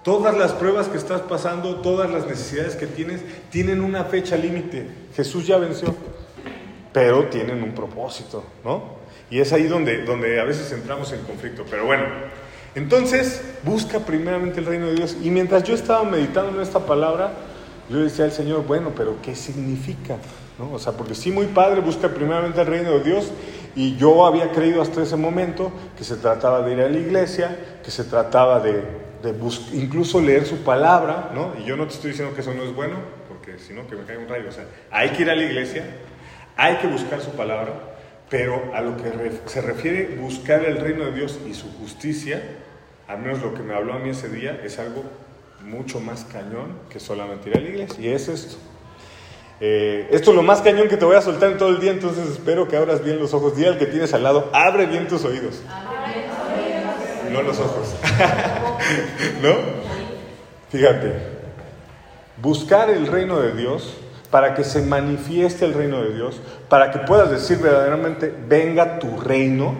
Todas 0.06 0.38
las 0.38 0.52
pruebas 0.52 0.86
que 0.86 0.98
estás 0.98 1.22
pasando, 1.22 1.80
todas 1.80 2.08
las 2.08 2.28
necesidades 2.28 2.76
que 2.76 2.86
tienes, 2.86 3.22
tienen 3.50 3.80
una 3.80 4.04
fecha 4.04 4.36
límite. 4.36 4.86
Jesús 5.16 5.48
ya 5.48 5.58
venció, 5.58 5.96
pero 6.92 7.24
tienen 7.24 7.60
un 7.60 7.74
propósito, 7.74 8.44
¿no? 8.64 8.84
Y 9.30 9.40
es 9.40 9.52
ahí 9.52 9.64
donde, 9.64 10.04
donde 10.04 10.40
a 10.40 10.44
veces 10.44 10.70
entramos 10.70 11.10
en 11.10 11.22
conflicto. 11.22 11.64
Pero 11.68 11.86
bueno, 11.86 12.04
entonces 12.76 13.42
busca 13.64 13.98
primeramente 13.98 14.60
el 14.60 14.66
reino 14.66 14.86
de 14.86 14.94
Dios. 14.94 15.16
Y 15.24 15.30
mientras 15.30 15.64
yo 15.64 15.74
estaba 15.74 16.04
meditando 16.04 16.54
en 16.54 16.60
esta 16.60 16.86
palabra, 16.86 17.32
yo 17.90 17.98
decía 17.98 18.26
al 18.26 18.32
Señor, 18.32 18.64
bueno, 18.64 18.92
pero 18.96 19.16
¿qué 19.20 19.34
significa? 19.34 20.18
¿No? 20.56 20.72
O 20.72 20.78
sea, 20.78 20.92
porque 20.92 21.16
sí, 21.16 21.32
muy 21.32 21.46
padre, 21.46 21.80
busca 21.80 22.10
primeramente 22.10 22.60
el 22.60 22.68
reino 22.68 22.92
de 22.92 23.02
Dios 23.02 23.32
y 23.74 23.96
yo 23.96 24.24
había 24.24 24.52
creído 24.52 24.82
hasta 24.82 25.02
ese 25.02 25.16
momento 25.16 25.72
que 25.98 26.04
se 26.04 26.14
trataba 26.14 26.62
de 26.62 26.74
ir 26.74 26.80
a 26.80 26.88
la 26.88 26.96
iglesia, 26.96 27.80
que 27.82 27.90
se 27.90 28.04
trataba 28.04 28.60
de, 28.60 29.05
incluso 29.72 30.20
leer 30.20 30.46
su 30.46 30.58
palabra, 30.58 31.30
¿no? 31.34 31.54
Y 31.58 31.64
yo 31.64 31.76
no 31.76 31.86
te 31.86 31.94
estoy 31.94 32.10
diciendo 32.10 32.34
que 32.34 32.40
eso 32.40 32.54
no 32.54 32.62
es 32.62 32.74
bueno, 32.74 32.96
porque 33.28 33.58
si 33.58 33.72
no, 33.72 33.86
que 33.86 33.96
me 33.96 34.04
cae 34.04 34.18
un 34.18 34.28
rayo. 34.28 34.48
O 34.48 34.52
sea, 34.52 34.66
hay 34.90 35.10
que 35.10 35.22
ir 35.22 35.30
a 35.30 35.34
la 35.34 35.42
iglesia, 35.42 35.84
hay 36.56 36.76
que 36.76 36.86
buscar 36.86 37.20
su 37.20 37.30
palabra, 37.30 37.72
pero 38.28 38.72
a 38.74 38.80
lo 38.80 38.96
que 38.96 39.12
se 39.46 39.60
refiere 39.60 40.16
buscar 40.16 40.64
el 40.64 40.78
reino 40.78 41.04
de 41.06 41.12
Dios 41.12 41.38
y 41.48 41.54
su 41.54 41.70
justicia, 41.78 42.42
al 43.06 43.18
menos 43.18 43.40
lo 43.40 43.54
que 43.54 43.62
me 43.62 43.74
habló 43.74 43.94
a 43.94 43.98
mí 43.98 44.10
ese 44.10 44.28
día, 44.28 44.60
es 44.64 44.78
algo 44.78 45.04
mucho 45.62 46.00
más 46.00 46.24
cañón 46.24 46.78
que 46.90 47.00
solamente 47.00 47.50
ir 47.50 47.56
a 47.56 47.60
la 47.60 47.68
iglesia. 47.68 48.00
Y 48.00 48.08
es 48.08 48.28
esto. 48.28 48.56
Eh, 49.58 50.08
esto 50.10 50.30
es 50.30 50.36
lo 50.36 50.42
más 50.42 50.60
cañón 50.60 50.88
que 50.88 50.96
te 50.96 51.04
voy 51.04 51.16
a 51.16 51.22
soltar 51.22 51.52
en 51.52 51.58
todo 51.58 51.70
el 51.70 51.80
día, 51.80 51.90
entonces 51.90 52.28
espero 52.28 52.68
que 52.68 52.76
abras 52.76 53.02
bien 53.02 53.18
los 53.18 53.32
ojos. 53.32 53.56
Dile 53.56 53.68
al 53.68 53.78
que 53.78 53.86
tienes 53.86 54.12
al 54.12 54.22
lado, 54.22 54.50
abre 54.52 54.86
bien 54.86 55.08
tus 55.08 55.24
oídos. 55.24 55.62
No 57.32 57.42
los 57.42 57.58
ojos. 57.58 57.96
¿No? 59.42 59.54
Fíjate, 60.70 61.14
buscar 62.40 62.90
el 62.90 63.06
reino 63.06 63.40
de 63.40 63.54
Dios 63.54 63.94
para 64.30 64.54
que 64.54 64.64
se 64.64 64.82
manifieste 64.82 65.64
el 65.64 65.74
reino 65.74 66.02
de 66.02 66.14
Dios, 66.14 66.40
para 66.68 66.90
que 66.90 66.98
puedas 67.00 67.30
decir 67.30 67.58
verdaderamente, 67.58 68.34
venga 68.48 68.98
tu 68.98 69.20
reino, 69.20 69.74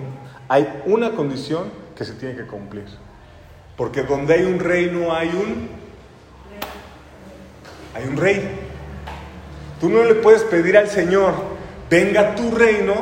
hay 0.49 0.83
una 0.87 1.13
condición 1.13 1.65
que 1.97 2.05
se 2.05 2.13
tiene 2.13 2.37
que 2.37 2.47
cumplir. 2.47 2.87
Porque 3.77 4.03
donde 4.03 4.35
hay 4.35 4.45
un 4.45 4.59
reino 4.59 5.15
hay 5.15 5.29
un... 5.29 5.69
Hay 7.95 8.07
un 8.07 8.17
rey. 8.17 8.61
Tú 9.81 9.89
no 9.89 10.05
le 10.05 10.15
puedes 10.15 10.43
pedir 10.43 10.77
al 10.77 10.89
Señor, 10.89 11.35
venga 11.91 12.35
tu 12.35 12.51
reino, 12.51 12.95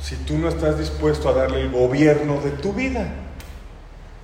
si 0.00 0.16
tú 0.16 0.38
no 0.38 0.48
estás 0.48 0.78
dispuesto 0.78 1.28
a 1.28 1.32
darle 1.32 1.62
el 1.62 1.70
gobierno 1.70 2.40
de 2.40 2.50
tu 2.50 2.72
vida. 2.72 3.12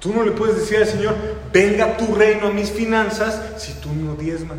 Tú 0.07 0.15
no 0.15 0.23
le 0.23 0.31
puedes 0.31 0.55
decir 0.55 0.77
al 0.77 0.87
Señor, 0.87 1.17
venga 1.53 1.97
tu 1.97 2.15
reino 2.15 2.47
a 2.47 2.51
mis 2.53 2.71
finanzas, 2.71 3.61
si 3.61 3.73
tú 3.81 3.93
no 3.93 4.15
diezmas. 4.15 4.59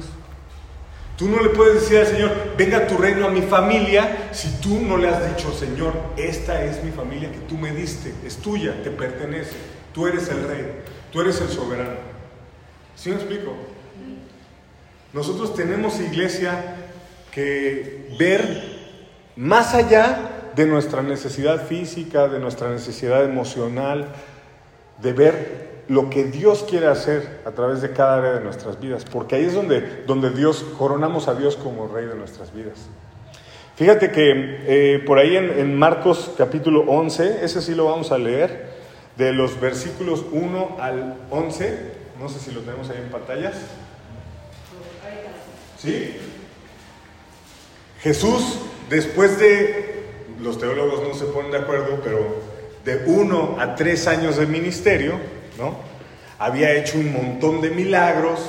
Tú 1.16 1.30
no 1.30 1.42
le 1.42 1.52
puedes 1.52 1.76
decir 1.76 2.00
al 2.00 2.08
Señor, 2.08 2.32
venga 2.58 2.86
tu 2.86 2.98
reino 2.98 3.26
a 3.26 3.30
mi 3.30 3.42
familia, 3.42 4.28
si 4.34 4.50
tú 4.60 4.82
no 4.82 4.98
le 4.98 5.08
has 5.08 5.26
dicho, 5.38 5.54
Señor, 5.54 5.94
esta 6.18 6.66
es 6.66 6.84
mi 6.84 6.92
familia 6.92 7.32
que 7.32 7.38
tú 7.38 7.56
me 7.56 7.72
diste, 7.72 8.14
es 8.26 8.36
tuya, 8.40 8.84
te 8.84 8.90
pertenece, 8.90 9.54
tú 9.94 10.06
eres 10.06 10.28
el 10.28 10.46
rey, 10.46 10.66
tú 11.14 11.22
eres 11.22 11.40
el 11.40 11.48
soberano. 11.48 11.96
¿Sí 12.98 13.08
me 13.08 13.16
explico? 13.16 13.54
Nosotros 15.14 15.56
tenemos 15.56 15.98
iglesia 16.02 16.76
que 17.32 18.14
ver 18.20 18.64
más 19.38 19.74
allá 19.74 20.52
de 20.58 20.66
nuestra 20.66 21.04
necesidad 21.04 21.68
física, 21.68 22.28
de 22.28 22.40
nuestra 22.40 22.70
necesidad 22.70 23.24
emocional, 23.24 24.10
de 25.02 25.14
ver 25.14 25.68
lo 25.88 26.10
que 26.10 26.26
Dios 26.26 26.66
quiere 26.70 26.88
hacer 26.88 27.42
a 27.46 27.52
través 27.52 27.82
de 27.82 27.92
cada 27.92 28.18
área 28.18 28.34
de 28.34 28.42
nuestras 28.42 28.80
vidas, 28.80 29.06
porque 29.06 29.36
ahí 29.36 29.46
es 29.46 29.54
donde, 29.54 30.04
donde 30.06 30.32
Dios, 30.32 30.66
coronamos 30.78 31.28
a 31.28 31.36
Dios 31.36 31.56
como 31.56 31.88
Rey 31.88 32.06
de 32.06 32.16
nuestras 32.16 32.54
vidas. 32.54 32.90
Fíjate 33.76 34.12
que 34.12 34.64
eh, 34.68 35.00
por 35.06 35.20
ahí 35.20 35.38
en, 35.38 35.52
en, 35.52 35.78
Marcos 35.78 36.32
capítulo 36.38 36.82
11, 36.82 37.46
ese 37.46 37.62
sí 37.62 37.76
lo 37.76 37.86
vamos 37.86 38.12
a 38.12 38.18
leer, 38.18 38.76
de 39.18 39.34
los 39.34 39.60
versículos 39.60 40.26
1 40.32 40.78
al 40.80 41.16
11, 41.30 41.78
no 42.20 42.28
sé 42.28 42.40
si 42.40 42.52
lo 42.52 42.62
tenemos 42.62 42.90
ahí 42.90 42.98
en 42.98 43.10
pantallas. 43.10 43.56
¿Sí? 45.80 46.18
Jesús, 48.02 48.60
después 48.90 49.40
de, 49.40 50.06
los 50.42 50.60
teólogos 50.60 51.02
no 51.08 51.14
se 51.14 51.26
ponen 51.26 51.52
de 51.52 51.58
acuerdo, 51.58 52.00
pero 52.04 52.57
de 52.88 53.04
uno 53.06 53.58
a 53.60 53.76
tres 53.76 54.08
años 54.08 54.38
de 54.38 54.46
ministerio, 54.46 55.20
¿no? 55.58 55.76
Había 56.40 56.72
hecho 56.72 56.98
un 56.98 57.12
montón 57.12 57.60
de 57.60 57.70
milagros, 57.70 58.40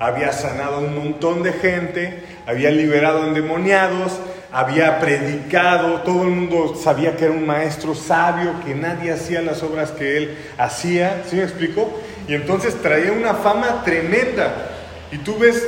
había 0.00 0.32
sanado 0.32 0.80
un 0.80 0.96
montón 0.96 1.44
de 1.44 1.52
gente, 1.52 2.24
había 2.44 2.72
liberado 2.72 3.28
endemoniados, 3.28 4.18
había 4.50 4.98
predicado, 4.98 6.00
todo 6.00 6.24
el 6.24 6.30
mundo 6.30 6.74
sabía 6.74 7.14
que 7.14 7.26
era 7.26 7.34
un 7.34 7.46
maestro 7.46 7.94
sabio, 7.94 8.54
que 8.66 8.74
nadie 8.74 9.12
hacía 9.12 9.42
las 9.42 9.62
obras 9.62 9.92
que 9.92 10.16
él 10.16 10.38
hacía, 10.58 11.22
¿sí 11.30 11.36
me 11.36 11.44
explico? 11.44 12.00
Y 12.26 12.34
entonces 12.34 12.74
traía 12.82 13.12
una 13.12 13.34
fama 13.34 13.84
tremenda. 13.84 14.72
Y 15.12 15.18
tú 15.18 15.38
ves 15.38 15.64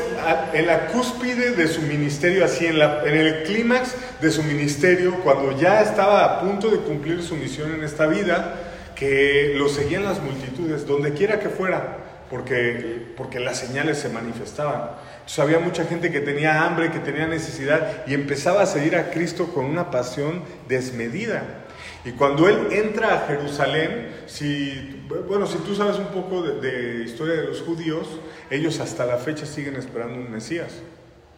en 0.53 0.67
la 0.67 0.87
cúspide 0.89 1.53
de 1.53 1.69
su 1.69 1.83
ministerio, 1.83 2.45
así 2.45 2.67
en, 2.67 2.77
el 2.77 3.43
clímax 3.45 3.95
de 4.21 4.31
su 4.31 4.43
ministerio, 4.43 5.21
cuando 5.23 5.59
ya 5.59 5.83
estaba 5.83 6.25
a 6.25 6.41
punto 6.41 6.71
de 6.71 6.79
cumplir 6.79 7.23
su 7.23 7.37
misión 7.37 7.75
en 7.75 7.85
esta 7.85 8.07
vida, 8.07 8.55
que 8.95 9.55
lo 9.57 9.69
seguían 9.69 10.05
las 10.05 10.23
multitudes, 10.23 10.87
donde 10.87 11.13
quiera 11.13 11.41
que 11.41 11.49
fuera, 11.49 11.99
porque, 12.29 13.13
porque 13.17 13.41
las 13.41 13.59
señales 13.59 13.99
se 13.99 14.09
manifestaban. 14.09 14.91
Entonces 15.15 15.39
había 15.39 15.59
mucha 15.59 15.85
gente 15.85 16.11
que 16.11 16.21
tenía 16.21 16.65
hambre, 16.65 16.91
que 16.91 16.99
tenía 16.99 17.27
necesidad, 17.27 18.05
y 18.07 18.15
empezaba 18.15 18.63
a 18.63 18.67
seguir 18.67 18.97
a 18.97 19.11
Cristo 19.11 19.53
con 19.55 19.65
una 19.65 19.91
pasión 19.91 20.43
desmedida. 20.69 21.60
Y 22.05 22.13
cuando 22.13 22.49
él 22.49 22.69
entra 22.71 23.15
a 23.15 23.27
Jerusalén, 23.27 24.09
si, 24.27 25.05
bueno, 25.29 25.47
si 25.47 25.59
tú 25.59 25.75
sabes 25.75 25.99
un 25.99 26.07
poco 26.07 26.43
de, 26.43 27.05
historia 27.05 27.35
de 27.35 27.45
los 27.45 27.63
judíos, 27.63 28.07
ellos 28.51 28.81
hasta 28.81 29.05
la 29.05 29.19
fecha 29.19 29.47
siguen 29.47 29.77
esperando 29.77 30.15
un 30.15 30.31
Mesías. 30.31 30.81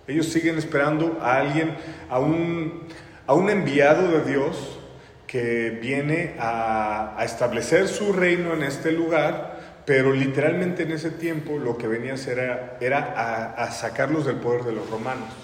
Ellos 0.06 0.26
siguen 0.26 0.58
esperando 0.58 1.18
a 1.20 1.37
alguien, 1.38 1.76
a 2.08 2.18
un, 2.18 2.84
a 3.26 3.34
un 3.34 3.50
enviado 3.50 4.08
de 4.08 4.30
Dios 4.30 4.78
que 5.26 5.70
viene 5.70 6.34
a, 6.38 7.16
establecer 7.25 7.88
su 7.88 8.12
reino 8.12 8.52
en 8.52 8.62
este 8.62 8.92
lugar, 8.92 9.82
pero 9.87 10.12
literalmente 10.12 10.82
en 10.82 10.92
ese 10.92 11.11
tiempo 11.11 11.58
lo 11.58 11.78
que 11.78 11.88
venía 11.88 12.12
a 12.12 12.14
hacer 12.14 12.38
era, 12.38 12.76
era 12.80 13.54
a 13.56 13.70
sacarlos 13.70 14.26
del 14.26 14.37
poder 14.37 14.64
de 14.64 14.72
los 14.72 14.88
romanos. 14.90 15.41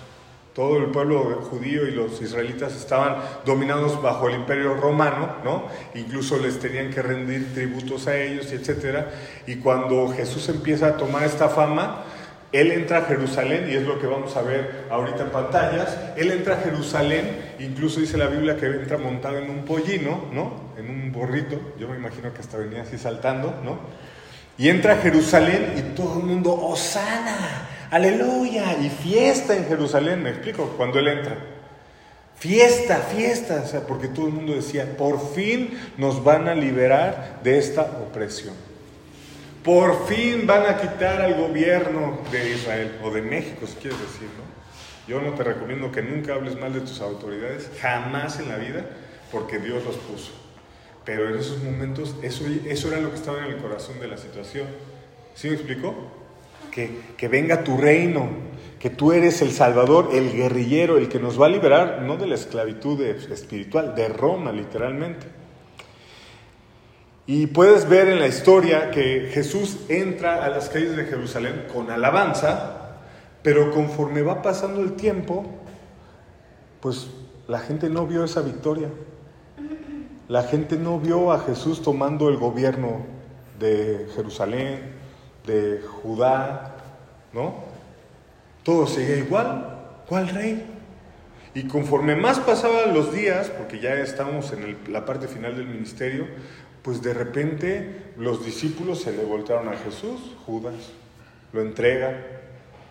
Todo 0.58 0.78
el 0.78 0.86
pueblo 0.86 1.40
judío 1.48 1.86
y 1.86 1.92
los 1.92 2.20
israelitas 2.20 2.74
estaban 2.74 3.18
dominados 3.46 4.02
bajo 4.02 4.28
el 4.28 4.34
imperio 4.34 4.74
romano, 4.74 5.36
¿no? 5.44 5.68
Incluso 5.94 6.36
les 6.36 6.58
tenían 6.58 6.90
que 6.90 7.00
rendir 7.00 7.54
tributos 7.54 8.08
a 8.08 8.16
ellos, 8.16 8.50
etc. 8.50 9.04
Y 9.46 9.58
cuando 9.58 10.08
Jesús 10.08 10.48
empieza 10.48 10.88
a 10.88 10.96
tomar 10.96 11.22
esta 11.22 11.48
fama, 11.48 12.02
él 12.50 12.72
entra 12.72 12.98
a 12.98 13.02
Jerusalén, 13.02 13.68
y 13.70 13.76
es 13.76 13.84
lo 13.84 14.00
que 14.00 14.08
vamos 14.08 14.36
a 14.36 14.42
ver 14.42 14.86
ahorita 14.90 15.22
en 15.22 15.30
pantallas, 15.30 15.96
él 16.16 16.32
entra 16.32 16.56
a 16.56 16.58
Jerusalén, 16.60 17.54
incluso 17.60 18.00
dice 18.00 18.18
la 18.18 18.26
Biblia 18.26 18.56
que 18.56 18.66
entra 18.66 18.98
montado 18.98 19.38
en 19.38 19.48
un 19.50 19.64
pollino, 19.64 20.24
¿no? 20.32 20.72
En 20.76 20.90
un 20.90 21.12
borrito, 21.12 21.74
yo 21.78 21.86
me 21.86 21.98
imagino 21.98 22.34
que 22.34 22.40
hasta 22.40 22.56
venía 22.56 22.82
así 22.82 22.98
saltando, 22.98 23.60
¿no? 23.62 23.78
Y 24.58 24.70
entra 24.70 24.94
a 24.94 24.96
Jerusalén 24.96 25.74
y 25.76 25.94
todo 25.94 26.18
el 26.18 26.26
mundo, 26.26 26.52
¡Osana! 26.52 27.77
¡Aleluya! 27.90 28.76
Y 28.78 28.90
fiesta 28.90 29.56
en 29.56 29.66
Jerusalén, 29.66 30.22
me 30.22 30.30
explico, 30.30 30.74
cuando 30.76 30.98
él 30.98 31.08
entra. 31.08 31.36
Fiesta, 32.36 32.98
fiesta, 32.98 33.62
o 33.64 33.66
sea, 33.66 33.80
porque 33.80 34.08
todo 34.08 34.26
el 34.26 34.32
mundo 34.32 34.54
decía, 34.54 34.96
por 34.96 35.34
fin 35.34 35.76
nos 35.96 36.22
van 36.22 36.48
a 36.48 36.54
liberar 36.54 37.40
de 37.42 37.58
esta 37.58 37.82
opresión. 37.82 38.54
Por 39.64 40.06
fin 40.06 40.46
van 40.46 40.66
a 40.66 40.76
quitar 40.78 41.20
al 41.20 41.34
gobierno 41.34 42.20
de 42.30 42.50
Israel 42.50 42.98
o 43.02 43.10
de 43.10 43.22
México, 43.22 43.66
si 43.66 43.74
quieres 43.74 44.00
decir, 44.00 44.28
¿no? 44.36 44.48
Yo 45.08 45.20
no 45.22 45.32
te 45.32 45.42
recomiendo 45.42 45.90
que 45.90 46.02
nunca 46.02 46.34
hables 46.34 46.60
mal 46.60 46.72
de 46.72 46.80
tus 46.80 47.00
autoridades, 47.00 47.70
jamás 47.80 48.38
en 48.38 48.48
la 48.48 48.56
vida, 48.56 48.84
porque 49.32 49.58
Dios 49.58 49.82
los 49.84 49.96
puso. 49.96 50.30
Pero 51.04 51.30
en 51.30 51.38
esos 51.38 51.62
momentos, 51.62 52.14
eso, 52.22 52.44
eso 52.66 52.88
era 52.88 53.00
lo 53.00 53.08
que 53.10 53.16
estaba 53.16 53.38
en 53.38 53.52
el 53.52 53.56
corazón 53.56 53.98
de 53.98 54.06
la 54.06 54.18
situación. 54.18 54.66
¿Sí 55.34 55.48
me 55.48 55.54
explicó? 55.54 56.17
Que, 57.16 57.28
venga 57.28 57.64
tu 57.64 57.76
reino, 57.76 58.28
que 58.78 58.88
tú 58.88 59.10
eres 59.10 59.42
el 59.42 59.50
Salvador, 59.50 60.10
el 60.12 60.32
guerrillero, 60.32 60.96
el 60.96 61.08
que 61.08 61.18
nos 61.18 61.40
va 61.40 61.46
a 61.46 61.48
liberar, 61.48 62.02
no 62.02 62.16
de 62.16 62.26
la 62.26 62.36
esclavitud 62.36 63.00
espiritual, 63.02 63.96
de 63.96 64.08
Roma 64.08 64.52
literalmente. 64.52 65.26
Y 67.26 67.48
puedes 67.48 67.88
ver 67.88 68.08
en 68.08 68.20
la 68.20 68.28
historia 68.28 68.92
que 68.92 69.28
Jesús 69.32 69.78
entra 69.88 70.44
a 70.44 70.48
las 70.50 70.68
calles 70.68 70.96
de 70.96 71.04
Jerusalén 71.04 71.64
con 71.72 71.90
alabanza, 71.90 73.00
pero 73.42 73.72
conforme 73.72 74.22
va 74.22 74.40
pasando 74.40 74.80
el 74.80 74.92
tiempo, 74.92 75.46
pues 76.80 77.08
la 77.48 77.58
gente 77.58 77.90
no 77.90 78.06
vio 78.06 78.22
esa 78.22 78.40
victoria. 78.40 78.88
La 80.28 80.44
gente 80.44 80.76
no 80.76 81.00
vio 81.00 81.32
a 81.32 81.40
Jesús 81.40 81.82
tomando 81.82 82.28
el 82.28 82.36
gobierno 82.36 83.00
de 83.58 84.06
Jerusalén, 84.14 84.97
de 85.48 85.80
Judá, 85.80 86.76
¿no? 87.32 87.64
Todo 88.62 88.86
sigue 88.86 89.18
igual. 89.18 89.74
¿Cuál 90.06 90.28
rey? 90.28 90.64
Y 91.54 91.66
conforme 91.66 92.14
más 92.14 92.38
pasaban 92.38 92.94
los 92.94 93.12
días, 93.12 93.48
porque 93.48 93.80
ya 93.80 93.94
estamos 93.94 94.52
en 94.52 94.76
la 94.92 95.04
parte 95.04 95.26
final 95.26 95.56
del 95.56 95.66
ministerio, 95.66 96.26
pues 96.82 97.02
de 97.02 97.12
repente 97.12 98.12
los 98.16 98.44
discípulos 98.44 99.02
se 99.02 99.12
le 99.12 99.24
voltearon 99.24 99.68
a 99.68 99.76
Jesús, 99.76 100.36
Judas 100.46 100.92
lo 101.52 101.62
entrega. 101.62 102.16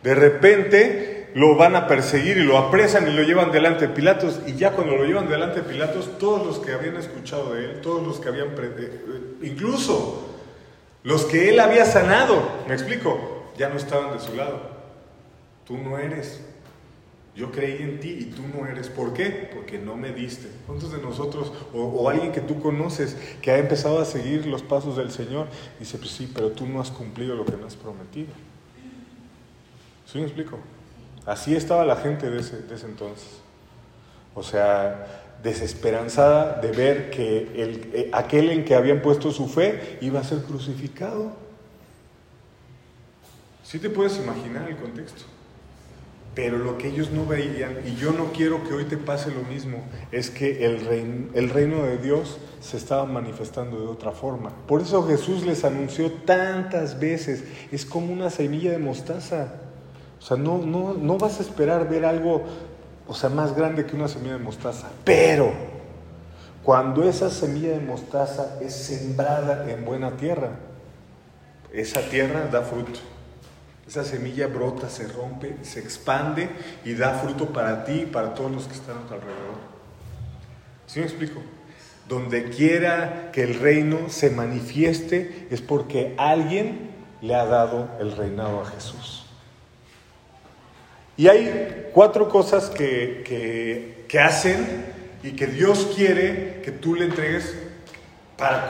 De 0.04 0.14
repente 0.16 1.30
lo 1.34 1.56
van 1.56 1.76
a 1.76 1.88
perseguir 1.88 2.38
y 2.38 2.44
lo 2.44 2.58
apresan 2.58 3.08
y 3.08 3.12
lo 3.12 3.24
llevan 3.24 3.52
delante 3.52 3.88
de 3.88 3.94
Pilatos. 3.94 4.42
Y 4.48 4.56
ya 4.56 4.72
cuando 4.72 4.96
lo 4.96 5.06
llevan 5.06 5.30
delante 5.30 5.62
de 5.62 5.68
Pilatos, 5.68 6.18
todos 6.18 6.46
los 6.46 6.60
que 6.60 6.74
habían 6.74 6.98
escuchado 6.98 7.54
de 7.54 7.66
él, 7.66 7.82
todos 7.82 8.06
los 8.06 8.20
que 8.20 8.30
habían, 8.30 8.50
incluso 9.42 10.37
los 11.08 11.24
que 11.24 11.48
él 11.48 11.62
había 11.62 11.86
sanado, 11.86 12.66
me 12.68 12.74
explico, 12.74 13.18
ya 13.58 13.70
no 13.70 13.78
estaban 13.78 14.12
de 14.12 14.20
su 14.20 14.36
lado. 14.36 14.60
Tú 15.66 15.78
no 15.78 15.98
eres. 15.98 16.42
Yo 17.34 17.50
creí 17.50 17.82
en 17.82 18.02
ti 18.02 18.10
y 18.10 18.26
tú 18.26 18.42
no 18.54 18.68
eres. 18.68 18.90
¿Por 18.90 19.14
qué? 19.14 19.50
Porque 19.56 19.80
no 19.80 19.96
me 19.96 20.12
diste. 20.12 20.50
¿Cuántos 20.66 20.92
de 20.92 20.98
nosotros, 20.98 21.54
o, 21.74 22.10
alguien 22.10 22.34
que 22.34 22.42
tú 22.42 22.60
conoces, 22.62 23.16
que 23.42 23.52
ha 23.52 23.58
empezado 23.58 24.02
a 24.02 24.04
seguir 24.06 24.46
los 24.48 24.64
pasos 24.64 24.98
del 24.98 25.10
Señor, 25.10 25.48
dice, 25.80 25.98
pues 25.98 26.12
sí, 26.12 26.30
pero 26.36 26.52
tú 26.52 26.66
no 26.66 26.82
has 26.82 26.92
cumplido 26.92 27.36
lo 27.36 27.46
que 27.46 27.56
me 27.56 27.66
has 27.66 27.78
prometido? 27.78 28.34
¿Sí 30.12 30.18
me 30.18 30.26
explico? 30.26 30.60
Así 31.26 31.56
estaba 31.56 31.86
la 31.86 31.96
gente 31.96 32.30
de 32.30 32.42
ese 32.42 32.86
entonces. 32.86 33.40
O 34.36 34.44
sea, 34.44 35.27
desesperanzada 35.44 36.60
de 36.60 36.72
ver 36.72 37.10
que 37.10 37.50
el, 37.56 37.90
eh, 37.94 38.10
aquel 38.14 38.50
en 38.50 38.66
que 38.66 38.76
habían 38.76 39.02
puesto 39.02 39.32
su 39.32 39.48
fe 39.48 39.98
iba 40.02 40.20
a 40.20 40.24
ser 40.24 40.40
crucificado. 40.40 41.32
Sí 43.64 43.80
te 43.80 43.90
puedes 43.90 44.18
imaginar 44.18 44.70
el 44.70 44.78
contexto. 44.78 45.24
Pero 46.34 46.60
lo 46.60 46.78
que 46.78 46.90
ellos 46.90 47.10
no 47.10 47.26
veían, 47.26 47.78
y 47.84 47.96
yo 47.96 48.12
no 48.12 48.32
quiero 48.32 48.64
que 48.64 48.72
hoy 48.72 48.86
te 48.86 48.96
pase 48.96 49.32
lo 49.32 49.42
mismo, 49.42 49.84
es 50.12 50.30
que 50.30 50.66
el 50.66 50.86
reino, 50.86 51.30
el 51.34 51.50
reino 51.50 51.84
de 51.84 51.98
Dios 51.98 52.38
se 52.62 52.78
estaba 52.78 53.06
manifestando 53.06 53.80
de 53.80 53.88
otra 53.88 54.12
forma. 54.12 54.52
Por 54.68 54.82
eso 54.82 55.02
Jesús 55.08 55.44
les 55.46 55.66
anunció 55.66 56.12
tantas 56.12 57.00
veces, 57.00 57.44
es 57.72 57.86
como 57.86 58.14
una 58.14 58.30
semilla 58.30 58.72
de 58.72 58.78
mostaza. 58.78 59.56
O 60.20 60.22
sea, 60.22 60.38
no, 60.38 60.60
no, 60.60 60.94
no 60.94 61.18
vas 61.18 61.40
a 61.40 61.42
esperar 61.44 61.90
ver 61.90 62.06
algo, 62.06 62.46
o 63.08 63.14
sea, 63.14 63.30
más 63.30 63.56
grande 63.56 63.86
que 63.86 63.96
una 63.96 64.08
semilla 64.08 64.34
de 64.34 64.44
mostaza. 64.44 64.90
Pero 65.04 65.54
cuando 66.64 67.08
esa 67.08 67.30
semilla 67.30 67.70
de 67.70 67.80
mostaza 67.80 68.58
es 68.62 68.74
sembrada 68.74 69.72
en 69.72 69.86
buena 69.86 70.18
tierra, 70.18 70.50
esa 71.72 72.02
tierra 72.02 72.48
da 72.52 72.62
fruto. 72.62 73.00
Esa 73.88 74.04
semilla 74.04 74.48
brota, 74.48 74.90
se 74.90 75.08
rompe, 75.08 75.56
se 75.62 75.80
expande 75.80 76.50
y 76.84 76.94
da 76.94 77.14
fruto 77.14 77.54
para 77.54 77.86
ti 77.86 78.02
y 78.02 78.06
para 78.06 78.34
todos 78.34 78.52
los 78.52 78.66
que 78.66 78.74
están 78.74 78.98
a 78.98 79.08
tu 79.08 79.14
alrededor. 79.14 79.56
¿Sí 80.88 81.00
me 81.00 81.06
explico? 81.06 81.42
Donde 82.10 82.50
quiera 82.50 83.32
que 83.32 83.44
el 83.44 83.60
reino 83.60 84.10
se 84.10 84.30
manifieste 84.30 85.48
es 85.50 85.62
porque 85.62 86.16
alguien 86.18 86.92
le 87.22 87.36
ha 87.36 87.46
dado 87.46 87.88
el 88.02 88.12
reinado 88.12 88.62
a 88.62 88.66
Jesús. 88.66 89.17
Y 91.18 91.28
hay 91.28 91.90
cuatro 91.94 92.30
cosas 92.30 92.70
que, 92.70 94.06
que, 94.08 94.20
hacen 94.20 94.86
y 95.24 95.32
que 95.32 95.48
Dios 95.48 95.94
quiere 95.96 96.62
que 96.64 96.72
tú 96.72 96.94
le 96.94 97.06
entregues 97.06 97.56
para, 98.38 98.70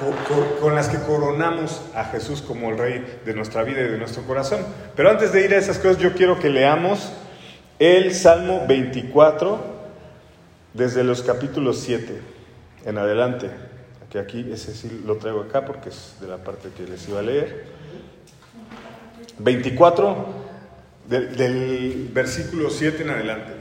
con, 0.62 0.74
las 0.74 0.88
que 0.88 0.98
coronamos 0.98 1.82
a 1.94 2.06
Jesús 2.06 2.42
como 2.42 2.70
el 2.70 2.78
Rey 2.78 3.20
de 3.26 3.34
nuestra 3.34 3.64
vida 3.64 3.82
y 3.82 3.92
de 3.92 3.98
nuestro 3.98 4.24
corazón. 4.24 4.62
Pero 4.96 5.10
antes 5.10 5.34
de 5.34 5.44
ir 5.44 5.54
a 5.54 5.58
esas 5.58 5.78
cosas, 5.78 5.98
yo 5.98 6.14
quiero 6.14 6.40
que 6.40 6.50
leamos 6.50 7.12
el 7.80 8.16
Salmo 8.16 8.66
24 8.66 9.60
desde 10.74 11.04
los 11.04 11.22
capítulos 11.24 11.80
7 11.80 12.22
en 12.86 12.98
adelante. 12.98 13.52
Aquí, 14.08 14.18
aquí, 14.20 14.50
ese 14.54 14.74
sí 14.74 15.02
lo 15.06 15.18
traigo 15.18 15.42
acá 15.42 15.66
porque 15.66 15.90
es 15.90 16.16
de 16.22 16.28
la 16.28 16.38
parte 16.38 16.70
que 16.78 16.84
les 16.84 17.10
iba 17.10 17.20
a 17.20 17.24
leer. 17.24 17.66
24 19.40 20.37
del, 21.08 22.10
versículo 22.14 22.70
7 22.70 23.04
en 23.04 23.10
adelante. 23.10 23.54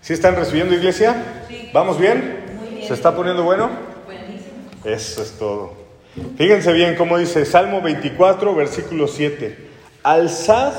¿Sí 0.00 0.12
están 0.12 0.36
recibiendo 0.36 0.74
iglesia? 0.74 1.14
¿Vamos 1.72 1.98
bien? 1.98 2.40
¿Se 2.86 2.94
está 2.94 3.14
poniendo 3.14 3.44
bueno? 3.44 3.70
Eso 4.84 5.22
es 5.22 5.32
todo. 5.38 5.74
Fíjense 6.36 6.72
bien 6.72 6.96
cómo 6.96 7.18
dice 7.18 7.44
Salmo 7.44 7.80
24, 7.80 8.54
versículo 8.54 9.06
7. 9.06 9.56
Alzad, 10.02 10.72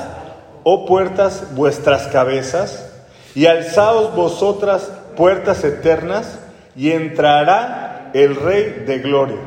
oh 0.62 0.86
puertas, 0.86 1.54
vuestras 1.54 2.08
cabezas, 2.08 2.92
y 3.34 3.46
alzaos 3.46 4.14
vosotras, 4.14 4.90
puertas 5.16 5.64
eternas, 5.64 6.38
y 6.76 6.90
entrará 6.90 8.10
el 8.12 8.36
Rey 8.36 8.84
de 8.86 8.98
Gloria. 8.98 9.38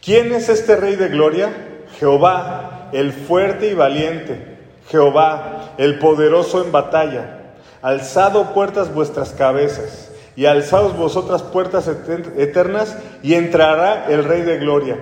¿Quién 0.00 0.32
es 0.32 0.48
este 0.48 0.76
Rey 0.76 0.96
de 0.96 1.08
Gloria? 1.08 1.50
Jehová, 1.98 2.90
el 2.92 3.12
fuerte 3.12 3.68
y 3.68 3.74
valiente 3.74 4.51
Jehová, 4.92 5.72
el 5.78 5.98
poderoso 5.98 6.62
en 6.62 6.70
batalla. 6.70 7.38
Alzado 7.80 8.52
puertas 8.52 8.94
vuestras 8.94 9.30
cabezas, 9.30 10.10
y 10.36 10.44
alzaos 10.44 10.96
vosotras 10.96 11.42
puertas 11.42 11.88
eternas, 11.88 12.96
y 13.22 13.34
entrará 13.34 14.06
el 14.08 14.22
Rey 14.22 14.42
de 14.42 14.58
Gloria. 14.58 14.98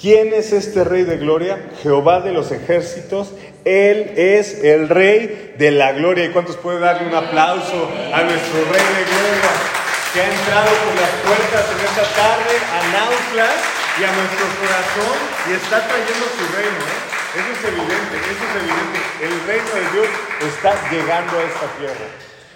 ¿Quién 0.00 0.34
es 0.34 0.52
este 0.52 0.82
Rey 0.82 1.04
de 1.04 1.18
Gloria? 1.18 1.70
Jehová 1.82 2.20
de 2.20 2.32
los 2.32 2.50
ejércitos. 2.50 3.32
Él 3.64 4.12
es 4.16 4.64
el 4.64 4.88
Rey 4.88 5.54
de 5.56 5.70
la 5.70 5.92
Gloria. 5.92 6.24
¿Y 6.24 6.30
cuántos 6.30 6.56
pueden 6.56 6.80
darle 6.80 7.06
un 7.06 7.14
aplauso 7.14 7.88
a 8.12 8.22
nuestro 8.22 8.60
Rey 8.64 8.84
de 8.96 9.04
Gloria 9.04 9.52
que 10.12 10.20
ha 10.20 10.26
entrado 10.26 10.68
por 10.68 10.94
las 11.00 11.10
puertas 11.24 11.64
en 11.72 11.84
esta 11.84 12.02
tarde 12.20 12.54
a 12.72 12.80
Nautlas 12.92 13.56
y 13.98 14.04
a 14.04 14.12
nuestro 14.12 14.46
corazón 14.60 15.16
y 15.48 15.52
está 15.54 15.88
trayendo 15.88 16.26
su 16.36 16.56
reino? 16.56 16.84
¿eh? 16.84 17.13
Eso 17.34 17.50
es 17.50 17.64
evidente, 17.64 18.16
eso 18.30 18.44
es 18.46 18.54
evidente. 18.62 18.98
El 19.22 19.46
reino 19.48 19.70
de 19.74 19.92
Dios 19.92 20.08
está 20.46 20.90
llegando 20.90 21.36
a 21.36 21.42
esta 21.42 21.66
tierra. 21.78 22.06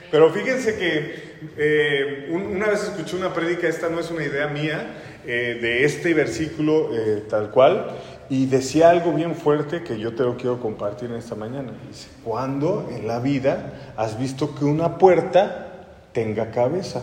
Pero 0.08 0.32
fíjense 0.32 0.78
que 0.78 1.38
eh, 1.56 2.28
una 2.30 2.68
vez 2.68 2.84
escuché 2.84 3.16
una 3.16 3.34
prédica, 3.34 3.66
esta 3.66 3.88
no 3.88 3.98
es 3.98 4.08
una 4.12 4.22
idea 4.22 4.46
mía, 4.46 4.94
eh, 5.26 5.58
de 5.60 5.84
este 5.84 6.14
versículo 6.14 6.90
eh, 6.94 7.24
tal 7.28 7.50
cual, 7.50 7.88
y 8.30 8.46
decía 8.46 8.90
algo 8.90 9.12
bien 9.12 9.34
fuerte 9.34 9.82
que 9.82 9.98
yo 9.98 10.14
te 10.14 10.22
lo 10.22 10.36
quiero 10.36 10.60
compartir 10.60 11.10
en 11.10 11.16
esta 11.16 11.34
mañana. 11.34 11.72
Dice, 11.88 12.06
¿cuándo 12.22 12.88
en 12.92 13.08
la 13.08 13.18
vida 13.18 13.92
has 13.96 14.16
visto 14.16 14.54
que 14.54 14.64
una 14.64 14.96
puerta 14.96 15.88
tenga 16.12 16.52
cabeza? 16.52 17.02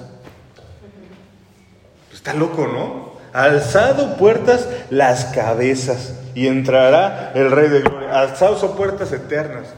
Está 2.14 2.34
loco, 2.34 2.68
¿no? 2.68 3.16
Alzado 3.34 4.16
puertas 4.16 4.70
las 4.90 5.26
cabezas 5.26 6.22
y 6.36 6.48
entrará 6.48 7.32
el 7.34 7.50
Rey 7.50 7.70
de 7.70 7.82
Gloria. 7.82 8.20
Alzados 8.20 8.60
son 8.60 8.76
puertas 8.76 9.12
eternas. 9.12 9.74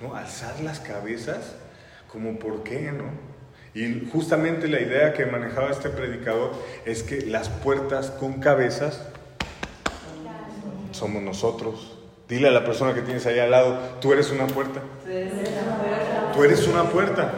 ¿No? 0.00 0.14
Alzar 0.14 0.60
las 0.60 0.78
cabezas, 0.80 1.54
como 2.10 2.38
por 2.38 2.62
qué, 2.62 2.92
¿no? 2.92 3.04
Y 3.74 4.08
justamente 4.10 4.68
la 4.68 4.80
idea 4.80 5.12
que 5.12 5.26
manejaba 5.26 5.70
este 5.70 5.90
predicador 5.90 6.52
es 6.86 7.02
que 7.02 7.22
las 7.22 7.48
puertas 7.48 8.10
con 8.10 8.40
cabezas 8.40 9.02
somos 10.92 11.22
nosotros. 11.22 11.98
Dile 12.28 12.48
a 12.48 12.50
la 12.50 12.64
persona 12.64 12.94
que 12.94 13.02
tienes 13.02 13.26
ahí 13.26 13.38
al 13.38 13.50
lado, 13.50 13.78
tú 14.00 14.12
eres 14.12 14.30
una 14.30 14.46
puerta. 14.46 14.80
Tú 16.34 16.44
eres 16.44 16.66
una 16.66 16.84
puerta. 16.84 17.32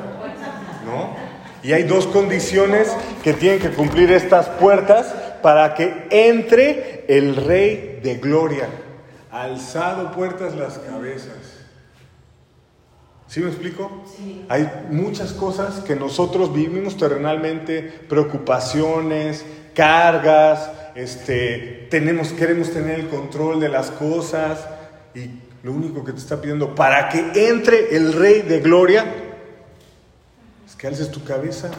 ¿No? 0.84 1.16
Y 1.62 1.72
hay 1.72 1.82
dos 1.82 2.06
condiciones 2.06 2.94
que 3.22 3.32
tienen 3.32 3.60
que 3.60 3.70
cumplir 3.70 4.12
estas 4.12 4.48
puertas 4.48 5.14
para 5.42 5.74
que 5.74 6.06
entre 6.10 7.04
el 7.08 7.36
Rey 7.36 7.87
de 8.02 8.16
Gloria. 8.16 8.68
Alzado 9.30 10.12
puertas 10.12 10.54
las 10.54 10.78
cabezas. 10.78 11.58
¿Sí 13.28 13.40
me 13.40 13.48
explico? 13.48 14.04
Hay 14.48 14.70
muchas 14.90 15.32
cosas 15.32 15.80
que 15.80 15.94
nosotros 15.94 16.52
vivimos 16.54 16.96
terrenalmente, 16.96 17.82
preocupaciones, 17.82 19.44
cargas, 19.74 20.70
este, 20.94 21.86
tenemos, 21.90 22.32
queremos 22.32 22.72
tener 22.72 22.98
el 22.98 23.08
control 23.08 23.60
de 23.60 23.68
las 23.68 23.90
cosas 23.90 24.66
y 25.14 25.30
lo 25.62 25.72
único 25.72 26.04
que 26.04 26.12
te 26.12 26.18
está 26.18 26.40
pidiendo 26.40 26.74
para 26.74 27.10
que 27.10 27.48
entre 27.48 27.94
el 27.94 28.14
Rey 28.14 28.42
de 28.42 28.60
Gloria 28.60 29.04
es 30.66 30.74
que 30.74 30.86
alces 30.86 31.10
tu 31.10 31.22
cabeza, 31.22 31.70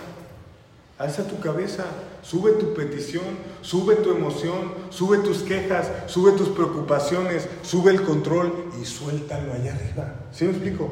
alza 0.99 1.27
tu 1.27 1.39
cabeza. 1.39 1.85
Sube 2.21 2.51
tu 2.53 2.73
petición, 2.73 3.23
sube 3.61 3.95
tu 3.95 4.11
emoción, 4.11 4.73
sube 4.89 5.19
tus 5.19 5.39
quejas, 5.39 5.89
sube 6.07 6.33
tus 6.33 6.49
preocupaciones, 6.49 7.47
sube 7.61 7.91
el 7.91 8.03
control 8.03 8.71
y 8.81 8.85
suéltalo 8.85 9.53
allá 9.53 9.73
arriba. 9.73 10.15
¿Sí 10.31 10.45
me 10.45 10.51
explico? 10.51 10.89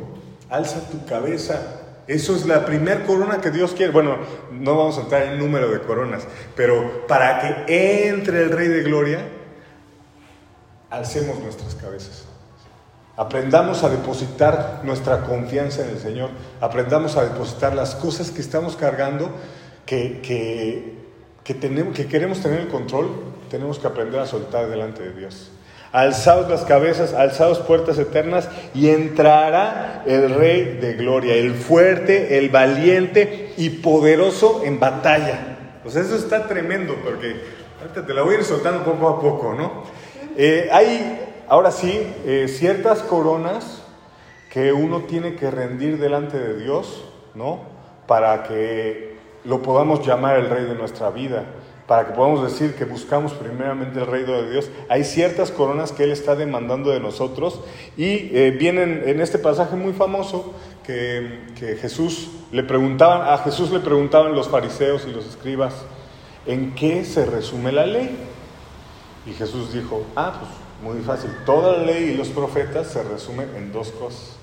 Alza 0.50 0.90
tu 0.90 1.06
cabeza. 1.06 1.84
Eso 2.08 2.36
es 2.36 2.46
la 2.46 2.66
primer 2.66 3.06
corona 3.06 3.42
que 3.42 3.52
Dios 3.52 3.74
quiere. 3.74 3.92
Bueno, 3.92 4.18
no 4.52 4.78
vamos 4.78 4.98
a 4.98 5.02
entrar 5.02 5.24
en 5.24 5.40
número 5.40 5.70
de 5.70 5.82
coronas, 5.82 6.24
pero 6.56 7.06
para 7.06 7.66
que 7.66 8.08
entre 8.08 8.44
el 8.44 8.52
Rey 8.52 8.70
de 8.70 8.84
Gloria, 8.84 9.28
alcemos 10.90 11.40
nuestras 11.40 11.76
cabezas. 11.76 12.24
Aprendamos 13.18 13.84
a 13.84 13.90
depositar 13.90 14.82
nuestra 14.84 15.24
confianza 15.24 15.84
en 15.84 15.90
el 15.90 16.00
Señor. 16.00 16.30
Aprendamos 16.62 17.18
a 17.18 17.24
depositar 17.24 17.76
las 17.76 17.96
cosas 17.96 18.30
que 18.30 18.42
estamos 18.42 18.76
cargando, 18.76 19.32
que, 19.88 20.22
que 20.22 21.07
que, 21.48 21.54
tenemos, 21.54 21.96
que 21.96 22.08
queremos 22.08 22.42
tener 22.42 22.60
el 22.60 22.68
control, 22.68 23.08
tenemos 23.50 23.80
que 23.80 23.88
aprender 23.88 24.20
a 24.20 24.26
soltar 24.26 24.68
delante 24.68 25.02
de 25.02 25.14
Dios. 25.14 25.50
Alzaos 25.94 26.50
las 26.50 26.66
cabezas, 26.66 27.14
alzaos 27.14 27.60
puertas 27.60 27.98
eternas 27.98 28.50
y 28.76 28.90
entrará 28.90 30.04
el 30.06 30.36
Rey 30.36 30.78
de 30.82 30.96
Gloria, 30.96 31.36
el 31.36 31.54
fuerte, 31.54 32.38
el 32.38 32.50
valiente 32.50 33.54
y 33.56 33.70
poderoso 33.70 34.62
en 34.66 34.78
batalla. 34.78 35.80
Pues 35.84 35.96
eso 35.96 36.18
está 36.18 36.48
tremendo 36.48 36.96
porque 37.02 37.38
ahorita 37.80 38.06
te 38.06 38.14
la 38.14 38.24
voy 38.24 38.36
a 38.36 38.38
ir 38.40 38.44
soltando 38.44 38.84
poco 38.84 39.08
a 39.08 39.22
poco, 39.22 39.54
¿no? 39.54 39.84
Eh, 40.36 40.68
hay, 40.70 41.30
ahora 41.48 41.72
sí, 41.72 42.14
eh, 42.26 42.50
ciertas 42.50 43.00
coronas 43.00 43.84
que 44.52 44.74
uno 44.74 45.04
tiene 45.04 45.36
que 45.36 45.50
rendir 45.50 45.98
delante 45.98 46.38
de 46.38 46.58
Dios, 46.62 47.06
¿no? 47.36 47.62
Para 48.06 48.44
que 48.44 49.07
lo 49.48 49.62
podamos 49.62 50.06
llamar 50.06 50.38
el 50.38 50.50
rey 50.50 50.66
de 50.66 50.76
nuestra 50.76 51.10
vida. 51.10 51.46
para 51.88 52.06
que 52.06 52.12
podamos 52.12 52.44
decir 52.44 52.76
que 52.76 52.84
buscamos 52.84 53.32
primeramente 53.32 54.00
el 54.00 54.08
reino 54.08 54.34
de 54.34 54.52
Dios. 54.52 54.70
Hay 54.90 55.06
ciertas 55.06 55.52
coronas 55.52 55.94
que 55.94 56.04
Él 56.04 56.12
está 56.12 56.36
demandando 56.36 56.90
de 56.90 57.00
nosotros 57.00 57.62
y 57.96 58.30
eh, 58.36 58.54
vienen 58.60 59.04
en 59.06 59.22
este 59.22 59.40
pasaje 59.40 59.78
muy 59.78 59.94
famoso 59.94 60.54
que, 60.84 61.46
que, 61.58 61.78
Jesús 61.78 62.30
le 62.52 62.64
preguntaban, 62.64 63.34
a 63.34 63.38
Jesús 63.38 63.72
le 63.72 63.80
preguntaban 63.80 64.36
los 64.36 64.50
fariseos 64.50 65.06
y 65.08 65.14
los 65.14 65.26
escribas, 65.28 65.76
¿en 66.46 66.76
qué 66.76 67.06
se 67.06 67.26
resume 67.26 67.72
la 67.72 67.86
ley? 67.86 68.18
Y 69.26 69.32
Jesús 69.32 69.72
dijo, 69.72 70.04
ah, 70.18 70.42
pues 70.42 70.52
muy 70.82 71.02
fácil, 71.04 71.32
toda 71.46 71.78
la 71.78 71.84
ley 71.84 72.12
y 72.12 72.18
los 72.18 72.28
profetas 72.28 72.88
se 72.88 73.02
resumen 73.02 73.50
en 73.56 73.72
dos 73.72 73.92
cosas. 73.92 74.38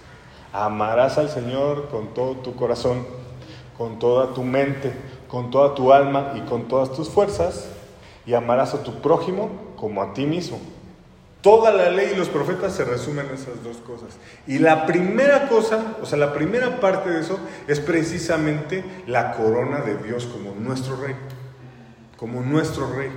Amarás 0.52 1.18
al 1.18 1.28
Señor 1.28 1.88
con 1.90 2.14
todo 2.14 2.36
tu 2.36 2.54
corazón, 2.54 3.06
con 3.76 3.98
toda 3.98 4.34
tu 4.34 4.42
mente, 4.42 4.92
con 5.28 5.50
toda 5.50 5.74
tu 5.74 5.92
alma 5.92 6.32
y 6.36 6.40
con 6.42 6.68
todas 6.68 6.92
tus 6.92 7.08
fuerzas, 7.08 7.68
y 8.26 8.34
amarás 8.34 8.74
a 8.74 8.82
tu 8.82 9.00
prójimo 9.00 9.50
como 9.76 10.02
a 10.02 10.14
ti 10.14 10.26
mismo. 10.26 10.58
Toda 11.44 11.70
la 11.72 11.90
ley 11.90 12.12
y 12.14 12.16
los 12.16 12.30
profetas 12.30 12.72
se 12.72 12.84
resumen 12.84 13.26
en 13.26 13.34
esas 13.34 13.62
dos 13.62 13.76
cosas. 13.76 14.16
Y 14.46 14.60
la 14.60 14.86
primera 14.86 15.46
cosa, 15.48 15.96
o 16.00 16.06
sea, 16.06 16.16
la 16.16 16.32
primera 16.32 16.80
parte 16.80 17.10
de 17.10 17.20
eso 17.20 17.38
es 17.68 17.80
precisamente 17.80 18.82
la 19.06 19.32
corona 19.32 19.82
de 19.82 19.98
Dios 19.98 20.24
como 20.24 20.54
nuestro 20.58 20.96
rey. 20.96 21.14
Como 22.16 22.40
nuestro 22.40 22.90
rey. 22.94 23.10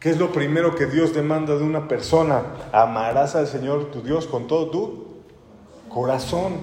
¿Qué 0.00 0.10
es 0.10 0.18
lo 0.18 0.32
primero 0.32 0.74
que 0.74 0.86
Dios 0.86 1.14
demanda 1.14 1.54
de 1.54 1.62
una 1.62 1.86
persona? 1.86 2.42
Amarás 2.72 3.36
al 3.36 3.46
Señor 3.46 3.92
tu 3.92 4.02
Dios 4.02 4.26
con 4.26 4.48
todo 4.48 4.70
tu 4.70 5.06
corazón. 5.88 6.54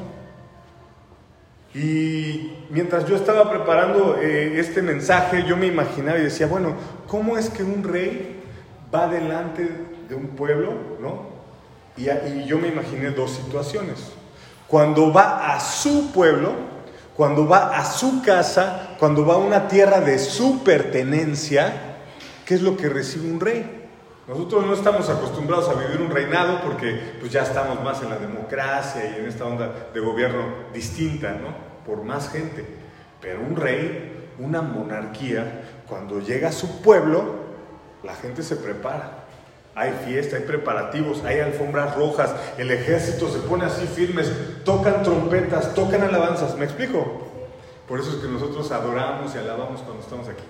Y 1.73 2.53
mientras 2.69 3.05
yo 3.07 3.15
estaba 3.15 3.49
preparando 3.49 4.17
eh, 4.21 4.59
este 4.59 4.81
mensaje, 4.81 5.45
yo 5.47 5.55
me 5.55 5.67
imaginaba 5.67 6.19
y 6.19 6.23
decía, 6.23 6.47
bueno, 6.47 6.75
¿cómo 7.07 7.37
es 7.37 7.49
que 7.49 7.63
un 7.63 7.83
rey 7.83 8.41
va 8.93 9.07
delante 9.07 9.69
de 10.09 10.15
un 10.15 10.27
pueblo? 10.27 10.73
¿no? 10.99 11.29
Y, 11.97 12.09
y 12.09 12.45
yo 12.45 12.57
me 12.57 12.67
imaginé 12.67 13.11
dos 13.11 13.31
situaciones. 13.31 14.11
Cuando 14.67 15.13
va 15.13 15.53
a 15.53 15.59
su 15.59 16.11
pueblo, 16.11 16.53
cuando 17.15 17.47
va 17.47 17.77
a 17.77 17.85
su 17.85 18.21
casa, 18.21 18.95
cuando 18.99 19.25
va 19.25 19.35
a 19.35 19.37
una 19.37 19.67
tierra 19.67 20.01
de 20.01 20.19
su 20.19 20.63
pertenencia, 20.63 21.91
¿Qué 22.51 22.55
es 22.55 22.63
lo 22.63 22.75
que 22.75 22.89
recibe 22.89 23.31
un 23.31 23.39
rey? 23.39 23.80
Nosotros 24.31 24.65
no 24.65 24.73
estamos 24.73 25.09
acostumbrados 25.09 25.67
a 25.67 25.73
vivir 25.73 25.99
un 25.99 26.09
reinado 26.09 26.61
porque 26.63 27.17
pues 27.19 27.33
ya 27.33 27.43
estamos 27.43 27.83
más 27.83 28.01
en 28.01 28.11
la 28.11 28.17
democracia 28.17 29.03
y 29.03 29.19
en 29.19 29.25
esta 29.25 29.43
onda 29.43 29.89
de 29.93 29.99
gobierno 29.99 30.45
distinta, 30.73 31.33
¿no? 31.33 31.53
Por 31.85 32.05
más 32.05 32.29
gente. 32.29 32.65
Pero 33.19 33.41
un 33.41 33.57
rey, 33.57 34.29
una 34.39 34.61
monarquía, 34.61 35.83
cuando 35.85 36.21
llega 36.21 36.47
a 36.47 36.53
su 36.53 36.81
pueblo, 36.81 37.25
la 38.03 38.15
gente 38.15 38.41
se 38.41 38.55
prepara. 38.55 39.25
Hay 39.75 39.91
fiesta, 40.05 40.37
hay 40.37 40.43
preparativos, 40.43 41.25
hay 41.25 41.41
alfombras 41.41 41.93
rojas, 41.97 42.33
el 42.57 42.71
ejército 42.71 43.27
se 43.27 43.39
pone 43.39 43.65
así 43.65 43.85
firmes, 43.85 44.31
tocan 44.63 45.03
trompetas, 45.03 45.73
tocan 45.73 46.03
alabanzas. 46.03 46.55
¿Me 46.55 46.63
explico? 46.63 47.27
Por 47.85 47.99
eso 47.99 48.11
es 48.11 48.15
que 48.23 48.29
nosotros 48.29 48.71
adoramos 48.71 49.35
y 49.35 49.39
alabamos 49.39 49.81
cuando 49.81 50.01
estamos 50.01 50.29
aquí 50.29 50.43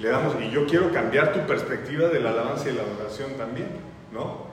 le 0.00 0.08
damos, 0.08 0.34
y 0.40 0.50
yo 0.50 0.66
quiero 0.66 0.90
cambiar 0.92 1.32
tu 1.32 1.40
perspectiva 1.46 2.08
de 2.08 2.20
la 2.20 2.30
alabanza 2.30 2.70
y 2.70 2.72
la 2.72 2.82
adoración 2.82 3.34
también, 3.34 3.68
¿no? 4.12 4.48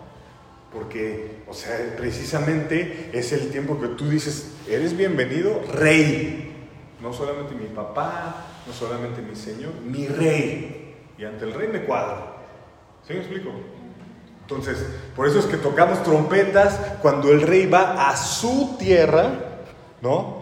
Porque, 0.73 1.43
o 1.47 1.53
sea, 1.53 1.77
precisamente 1.95 3.09
es 3.13 3.31
el 3.31 3.49
tiempo 3.49 3.79
que 3.79 3.87
tú 3.89 4.09
dices, 4.09 4.55
eres 4.67 4.95
bienvenido, 4.95 5.61
rey. 5.73 6.67
No 7.01 7.13
solamente 7.13 7.55
mi 7.55 7.67
papá, 7.67 8.45
no 8.67 8.73
solamente 8.73 9.21
mi 9.21 9.35
Señor, 9.35 9.73
mi 9.85 10.07
rey. 10.07 10.95
Y 11.17 11.23
ante 11.23 11.45
el 11.45 11.53
rey 11.53 11.69
me 11.69 11.83
cuadro. 11.83 12.35
¿Sí 13.07 13.13
me 13.13 13.19
explico? 13.19 13.49
Entonces, 14.41 14.85
por 15.15 15.27
eso 15.27 15.39
es 15.39 15.45
que 15.45 15.57
tocamos 15.57 16.03
trompetas 16.03 16.79
cuando 17.01 17.31
el 17.31 17.41
rey 17.41 17.65
va 17.65 18.09
a 18.09 18.17
su 18.17 18.75
tierra, 18.77 19.29
¿no? 20.01 20.36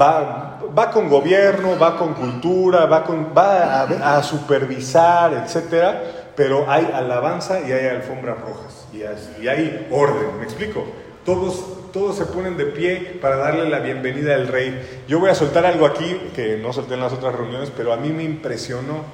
Va, 0.00 0.60
va 0.76 0.90
con 0.90 1.08
gobierno, 1.08 1.78
va 1.78 1.96
con 1.96 2.14
cultura, 2.14 2.86
va, 2.86 3.04
con, 3.04 3.32
a, 3.36 4.22
supervisar, 4.22 5.34
etcétera, 5.34 6.02
pero 6.36 6.70
hay 6.70 6.90
alabanza 6.94 7.60
y 7.60 7.72
hay 7.72 7.86
alfombras 7.86 8.40
rojas 8.40 8.86
y 8.92 9.48
hay, 9.48 9.88
orden, 9.90 10.38
¿me 10.38 10.44
explico? 10.44 10.84
Todos, 11.24 11.92
todos 11.92 12.16
se 12.16 12.26
ponen 12.26 12.56
de 12.56 12.66
pie 12.66 13.18
para 13.20 13.36
darle 13.36 13.68
la 13.68 13.80
bienvenida 13.80 14.34
al 14.34 14.48
rey. 14.48 15.04
Yo 15.06 15.20
voy 15.20 15.30
a 15.30 15.34
soltar 15.34 15.66
algo 15.66 15.86
aquí 15.86 16.30
que 16.34 16.56
no 16.56 16.72
solté 16.72 16.94
en 16.94 17.00
las 17.00 17.12
otras 17.12 17.34
reuniones, 17.34 17.70
pero 17.76 17.92
a 17.92 17.96
mí 17.96 18.10
me 18.10 18.24
impresionó. 18.24 19.04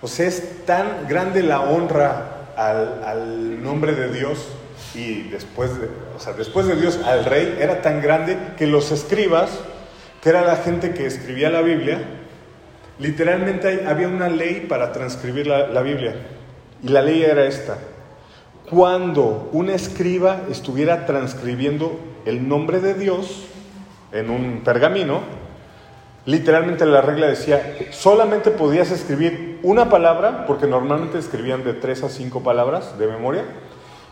O 0.00 0.06
sea, 0.06 0.26
es 0.26 0.64
tan 0.64 1.08
grande 1.08 1.42
la 1.42 1.60
honra 1.60 2.52
al, 2.56 3.62
nombre 3.62 3.94
de 3.94 4.12
Dios 4.12 4.48
y 4.94 5.22
después 5.22 5.78
de, 5.80 5.88
o 6.16 6.20
sea, 6.20 6.32
después 6.34 6.66
de 6.66 6.76
Dios 6.76 7.00
al 7.04 7.24
rey 7.24 7.56
era 7.60 7.82
tan 7.82 8.00
grande 8.00 8.38
que 8.56 8.66
los 8.66 8.92
escribas 8.92 9.50
que 10.28 10.32
era 10.32 10.44
la 10.44 10.56
gente 10.56 10.92
que 10.92 11.06
escribía 11.06 11.48
la 11.48 11.62
Biblia, 11.62 12.02
literalmente 12.98 13.86
había 13.86 14.08
una 14.08 14.28
ley 14.28 14.66
para 14.68 14.92
transcribir 14.92 15.46
la, 15.46 15.80
Biblia. 15.80 16.16
Y 16.82 16.88
la 16.88 17.00
ley 17.00 17.22
era 17.22 17.46
esta. 17.46 17.78
Cuando 18.68 19.48
un 19.54 19.70
escriba 19.70 20.42
estuviera 20.50 21.06
transcribiendo 21.06 21.98
el 22.26 22.46
nombre 22.46 22.80
de 22.80 22.92
Dios 22.92 23.46
en 24.12 24.28
un 24.28 24.60
pergamino, 24.64 25.22
literalmente 26.26 26.84
la 26.84 27.00
regla 27.00 27.28
decía, 27.28 27.78
solamente 27.90 28.50
podías 28.50 28.90
escribir 28.90 29.60
una 29.62 29.88
palabra, 29.88 30.44
porque 30.44 30.66
normalmente 30.66 31.16
escribían 31.16 31.64
de 31.64 31.72
tres 31.72 32.02
a 32.02 32.10
cinco 32.10 32.42
palabras 32.42 32.98
de 32.98 33.06
memoria, 33.06 33.44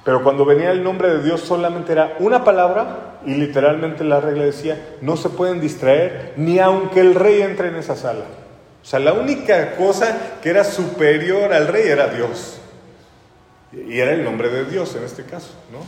pero 0.06 0.22
cuando 0.22 0.44
venía 0.44 0.70
el 0.70 0.84
nombre 0.84 1.08
de 1.08 1.20
Dios 1.20 1.40
solamente 1.40 1.90
era 1.90 2.14
una 2.20 2.44
palabra 2.44 3.18
y 3.26 3.34
literalmente 3.34 4.04
la 4.04 4.20
regla 4.20 4.44
decía, 4.44 4.96
no 5.00 5.16
se 5.16 5.30
pueden 5.30 5.60
distraer 5.60 6.34
ni 6.36 6.60
aunque 6.60 7.00
el 7.00 7.16
rey 7.16 7.42
entre 7.42 7.70
en 7.70 7.74
esa 7.74 7.96
sala. 7.96 8.24
O 8.80 8.86
sea, 8.86 9.00
la 9.00 9.14
única 9.14 9.74
cosa 9.74 10.38
que 10.40 10.50
era 10.50 10.62
superior 10.62 11.52
al 11.52 11.66
rey 11.66 11.88
era 11.88 12.06
Dios. 12.06 12.60
Y 13.72 13.98
era 13.98 14.12
el 14.12 14.22
nombre 14.22 14.48
de 14.48 14.66
Dios 14.66 14.94
en 14.94 15.02
este 15.02 15.24
caso, 15.24 15.50
¿no? 15.72 15.80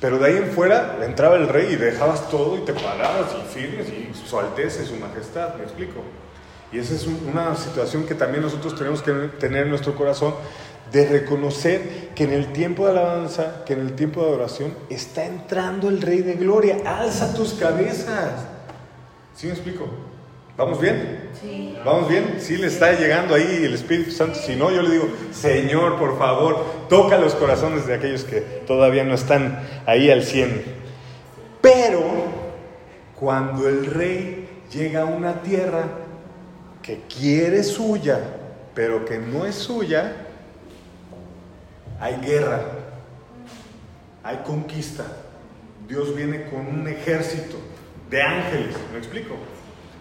Pero 0.00 0.18
de 0.18 0.26
ahí 0.26 0.36
en 0.38 0.50
fuera 0.50 0.96
entraba 1.02 1.36
el 1.36 1.46
rey 1.46 1.74
y 1.74 1.76
dejabas 1.76 2.30
todo 2.30 2.56
y 2.56 2.60
te 2.62 2.72
parabas 2.72 3.26
y 3.38 3.52
firmes 3.52 3.88
y 3.90 4.10
su 4.26 4.38
alteza 4.38 4.82
y 4.82 4.86
su 4.86 4.96
majestad, 4.96 5.56
me 5.56 5.64
explico. 5.64 6.00
Y 6.72 6.78
esa 6.78 6.94
es 6.94 7.06
una 7.06 7.54
situación 7.56 8.06
que 8.06 8.14
también 8.14 8.42
nosotros 8.42 8.74
tenemos 8.74 9.02
que 9.02 9.12
tener 9.38 9.64
en 9.64 9.68
nuestro 9.68 9.94
corazón 9.94 10.34
de 10.92 11.06
reconocer 11.06 12.10
que 12.14 12.24
en 12.24 12.32
el 12.32 12.52
tiempo 12.52 12.84
de 12.84 12.92
alabanza, 12.92 13.64
que 13.64 13.72
en 13.72 13.80
el 13.80 13.94
tiempo 13.94 14.20
de 14.20 14.28
adoración, 14.28 14.74
está 14.90 15.24
entrando 15.24 15.88
el 15.88 16.00
Rey 16.00 16.20
de 16.20 16.34
Gloria. 16.34 16.78
Alza 16.84 17.34
tus 17.34 17.54
cabezas. 17.54 18.46
¿Sí 19.34 19.46
me 19.46 19.52
explico? 19.52 19.88
¿Vamos 20.56 20.80
bien? 20.80 21.30
Sí. 21.40 21.76
¿Vamos 21.84 22.08
bien? 22.08 22.36
Sí 22.38 22.56
le 22.56 22.68
está 22.68 22.92
llegando 22.92 23.34
ahí 23.34 23.62
el 23.64 23.74
Espíritu 23.74 24.12
Santo. 24.12 24.38
Si 24.38 24.54
no, 24.54 24.70
yo 24.70 24.82
le 24.82 24.90
digo, 24.90 25.08
Señor, 25.32 25.98
por 25.98 26.16
favor, 26.16 26.64
toca 26.88 27.18
los 27.18 27.34
corazones 27.34 27.86
de 27.86 27.94
aquellos 27.94 28.22
que 28.22 28.40
todavía 28.40 29.02
no 29.02 29.14
están 29.14 29.60
ahí 29.84 30.10
al 30.10 30.22
100. 30.22 30.62
Pero 31.60 32.02
cuando 33.18 33.68
el 33.68 33.86
rey 33.86 34.48
llega 34.72 35.02
a 35.02 35.06
una 35.06 35.42
tierra 35.42 35.88
que 36.82 37.00
quiere 37.08 37.64
suya, 37.64 38.20
pero 38.74 39.04
que 39.04 39.18
no 39.18 39.46
es 39.46 39.56
suya, 39.56 40.23
hay 42.00 42.16
guerra, 42.16 42.60
hay 44.22 44.38
conquista. 44.38 45.04
Dios 45.88 46.14
viene 46.14 46.44
con 46.44 46.66
un 46.66 46.88
ejército 46.88 47.56
de 48.10 48.22
ángeles, 48.22 48.74
¿me 48.92 48.98
explico? 48.98 49.34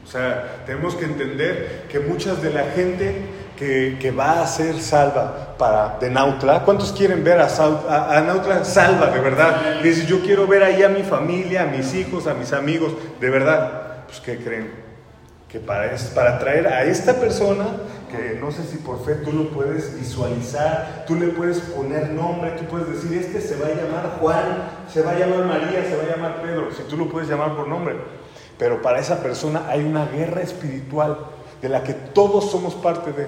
O 0.04 0.08
sea, 0.08 0.64
tenemos 0.66 0.96
que 0.96 1.06
entender 1.06 1.86
que 1.90 2.00
muchas 2.00 2.42
de 2.42 2.52
la 2.52 2.64
gente 2.72 3.26
que, 3.58 4.12
va 4.12 4.42
a 4.42 4.48
ser 4.48 4.82
salva 4.82 5.56
para, 5.58 5.98
de 6.00 6.10
Nautla, 6.10 6.64
¿cuántos 6.66 6.92
quieren 6.92 7.24
ver 7.24 7.40
a, 7.40 7.48
a, 7.48 8.22
Nautla 8.22 8.66
salva 8.66 9.08
de 9.08 9.20
verdad? 9.20 9.82
Dice, 9.82 10.06
yo 10.06 10.22
quiero 10.22 10.46
ver 10.46 10.64
ahí 10.64 10.84
a 10.84 10.90
mi 10.90 11.04
familia, 11.04 11.64
a 11.64 11.66
mis 11.68 11.94
hijos, 11.94 12.28
a 12.28 12.34
mis 12.34 12.52
amigos, 12.52 12.94
de 13.22 13.30
verdad. 13.30 14.06
Pues, 14.08 14.20
¿qué 14.20 14.38
creen? 14.38 14.84
que 15.54 15.60
para, 15.60 15.96
para 16.16 16.40
traer 16.40 16.66
a 16.66 16.84
esta 16.84 17.14
persona, 17.20 17.66
no 18.40 18.52
sé 18.52 18.64
si 18.64 18.78
por 18.78 19.04
fe 19.04 19.16
tú 19.16 19.32
lo 19.32 19.50
puedes 19.50 19.98
visualizar, 19.98 21.06
tú 21.08 21.16
le 21.16 21.30
puedes 21.30 21.60
poner 21.60 22.12
nombre, 22.12 22.52
tú 22.52 22.66
puedes 22.66 22.88
decir, 22.90 23.18
este 23.18 23.42
se 23.42 23.56
va 23.56 23.68
a 23.68 23.70
llamar 23.70 24.18
Juan, 24.20 24.46
se 24.92 25.02
va 25.02 25.12
a 25.12 25.20
llamar 25.20 25.46
María, 25.46 25.84
se 25.84 25.96
va 25.96 26.04
a 26.04 26.16
llamar 26.16 26.42
Pedro, 26.42 26.72
si 26.72 26.84
tú 26.84 26.98
lo 26.98 27.10
puedes 27.10 27.30
llamar 27.30 27.56
por 27.56 27.68
nombre. 27.68 27.96
Pero 28.58 28.82
para 28.82 29.00
esa 29.00 29.22
persona 29.24 29.66
hay 29.68 29.84
una 29.84 30.06
guerra 30.06 30.42
espiritual 30.42 31.18
de 31.62 31.70
la 31.70 31.84
que 31.84 31.94
todos 31.94 32.52
somos 32.52 32.76
parte 32.76 33.12
de. 33.14 33.28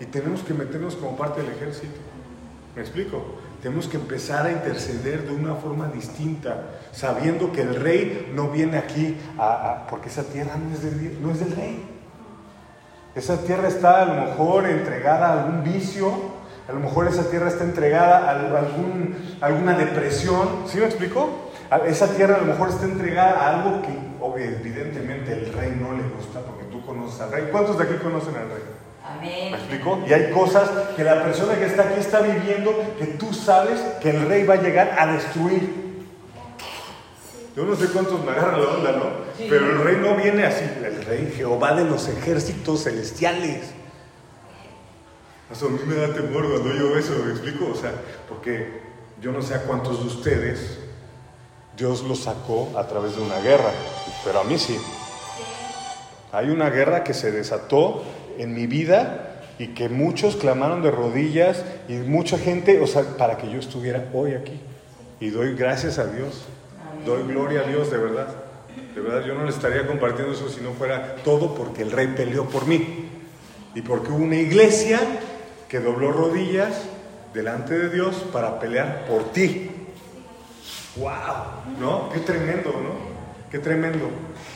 Y 0.00 0.06
tenemos 0.06 0.42
que 0.42 0.54
meternos 0.54 0.96
como 0.96 1.16
parte 1.16 1.42
del 1.42 1.52
ejército. 1.52 1.98
¿Me 2.74 2.82
explico? 2.82 3.22
Tenemos 3.62 3.88
que 3.88 3.96
empezar 3.96 4.46
a 4.46 4.52
interceder 4.52 5.26
de 5.26 5.34
una 5.34 5.54
forma 5.54 5.88
distinta, 5.88 6.64
sabiendo 6.92 7.52
que 7.52 7.62
el 7.62 7.74
rey 7.74 8.32
no 8.34 8.48
viene 8.48 8.78
aquí 8.78 9.16
porque 9.88 10.08
esa 10.08 10.24
tierra 10.24 10.56
no 10.56 10.74
es, 10.74 10.82
del, 10.82 11.22
no 11.22 11.30
es 11.30 11.40
del 11.40 11.52
rey. 11.56 11.99
Esa 13.14 13.38
tierra 13.38 13.68
está 13.68 14.02
a 14.02 14.04
lo 14.04 14.14
mejor 14.26 14.66
entregada 14.66 15.28
a 15.28 15.32
algún 15.42 15.64
vicio, 15.64 16.12
a 16.68 16.72
lo 16.72 16.80
mejor 16.80 17.08
esa 17.08 17.28
tierra 17.28 17.48
está 17.48 17.64
entregada 17.64 18.18
a 18.18 18.30
algún, 18.30 19.36
alguna 19.40 19.76
depresión. 19.76 20.48
¿Sí 20.66 20.78
me 20.78 20.86
explico? 20.86 21.28
Esa 21.86 22.08
tierra 22.14 22.36
a 22.36 22.38
lo 22.38 22.46
mejor 22.46 22.68
está 22.68 22.84
entregada 22.84 23.40
a 23.40 23.60
algo 23.60 23.82
que 23.82 24.10
evidentemente 24.42 25.32
el 25.32 25.52
rey 25.52 25.76
no 25.80 25.92
le 25.92 26.02
gusta 26.14 26.40
porque 26.40 26.64
tú 26.64 26.84
conoces 26.86 27.20
al 27.20 27.32
rey. 27.32 27.48
¿Cuántos 27.50 27.76
de 27.78 27.84
aquí 27.84 27.94
conocen 27.96 28.36
al 28.36 28.48
rey? 28.48 28.62
Amén. 29.04 29.52
¿Me 29.52 29.58
explico? 29.58 29.98
Y 30.06 30.12
hay 30.12 30.30
cosas 30.30 30.70
que 30.96 31.02
la 31.02 31.22
persona 31.22 31.54
que 31.56 31.66
está 31.66 31.82
aquí 31.82 31.98
está 31.98 32.20
viviendo 32.20 32.72
que 32.98 33.06
tú 33.06 33.34
sabes 33.34 33.80
que 34.00 34.10
el 34.10 34.28
rey 34.28 34.44
va 34.44 34.54
a 34.54 34.62
llegar 34.62 34.96
a 34.98 35.12
destruir. 35.12 35.89
Yo 37.56 37.64
no 37.64 37.74
sé 37.74 37.86
cuántos 37.88 38.24
me 38.24 38.30
agarran 38.30 38.60
la 38.60 38.68
onda, 38.68 38.92
¿no? 38.92 39.04
Pero 39.36 39.70
el 39.70 39.84
rey 39.84 39.96
no 39.96 40.16
viene 40.16 40.44
así, 40.44 40.64
el 40.64 41.04
rey 41.04 41.32
Jehová 41.36 41.74
de 41.74 41.84
los 41.84 42.08
ejércitos 42.08 42.84
celestiales. 42.84 43.72
Eso 45.50 45.66
a 45.66 45.70
mí 45.70 45.80
me 45.84 45.96
da 45.96 46.14
temor 46.14 46.48
cuando 46.48 46.72
yo 46.72 46.96
eso, 46.96 47.12
¿me 47.24 47.32
explico? 47.32 47.72
O 47.72 47.74
sea, 47.74 47.92
porque 48.28 48.82
yo 49.20 49.32
no 49.32 49.42
sé 49.42 49.54
a 49.54 49.62
cuántos 49.64 50.00
de 50.00 50.06
ustedes 50.06 50.78
Dios 51.76 52.02
los 52.02 52.20
sacó 52.20 52.70
a 52.76 52.86
través 52.86 53.16
de 53.16 53.22
una 53.22 53.40
guerra, 53.40 53.72
pero 54.24 54.40
a 54.40 54.44
mí 54.44 54.58
sí. 54.58 54.78
Hay 56.30 56.50
una 56.50 56.70
guerra 56.70 57.02
que 57.02 57.14
se 57.14 57.32
desató 57.32 58.04
en 58.38 58.54
mi 58.54 58.66
vida 58.66 59.42
y 59.58 59.68
que 59.68 59.88
muchos 59.88 60.36
clamaron 60.36 60.82
de 60.82 60.90
rodillas 60.90 61.64
y 61.88 61.94
mucha 61.94 62.38
gente, 62.38 62.80
o 62.80 62.86
sea, 62.86 63.02
para 63.16 63.36
que 63.36 63.50
yo 63.50 63.58
estuviera 63.58 64.08
hoy 64.12 64.34
aquí. 64.34 64.60
Y 65.20 65.30
doy 65.30 65.54
gracias 65.54 65.98
a 65.98 66.06
Dios, 66.06 66.42
doy 67.04 67.22
gloria 67.24 67.60
a 67.60 67.64
Dios, 67.64 67.90
de 67.90 67.98
verdad. 67.98 68.28
De 68.94 69.00
verdad, 69.00 69.24
yo 69.26 69.34
no 69.34 69.44
le 69.44 69.50
estaría 69.50 69.86
compartiendo 69.86 70.32
eso 70.32 70.48
si 70.48 70.60
no 70.60 70.72
fuera 70.72 71.16
todo 71.24 71.54
porque 71.54 71.82
el 71.82 71.90
rey 71.90 72.08
peleó 72.08 72.46
por 72.46 72.66
mí. 72.66 73.08
Y 73.74 73.82
porque 73.82 74.10
hubo 74.10 74.24
una 74.24 74.36
iglesia 74.36 75.00
que 75.68 75.80
dobló 75.80 76.12
rodillas 76.12 76.82
delante 77.32 77.78
de 77.78 77.90
Dios 77.90 78.24
para 78.32 78.58
pelear 78.58 79.04
por 79.06 79.32
ti. 79.32 79.70
¡Wow! 80.96 81.78
¿No? 81.78 82.10
Qué 82.10 82.20
tremendo, 82.20 82.72
¿no? 82.72 83.10
Qué 83.50 83.58
tremendo. 83.58 84.10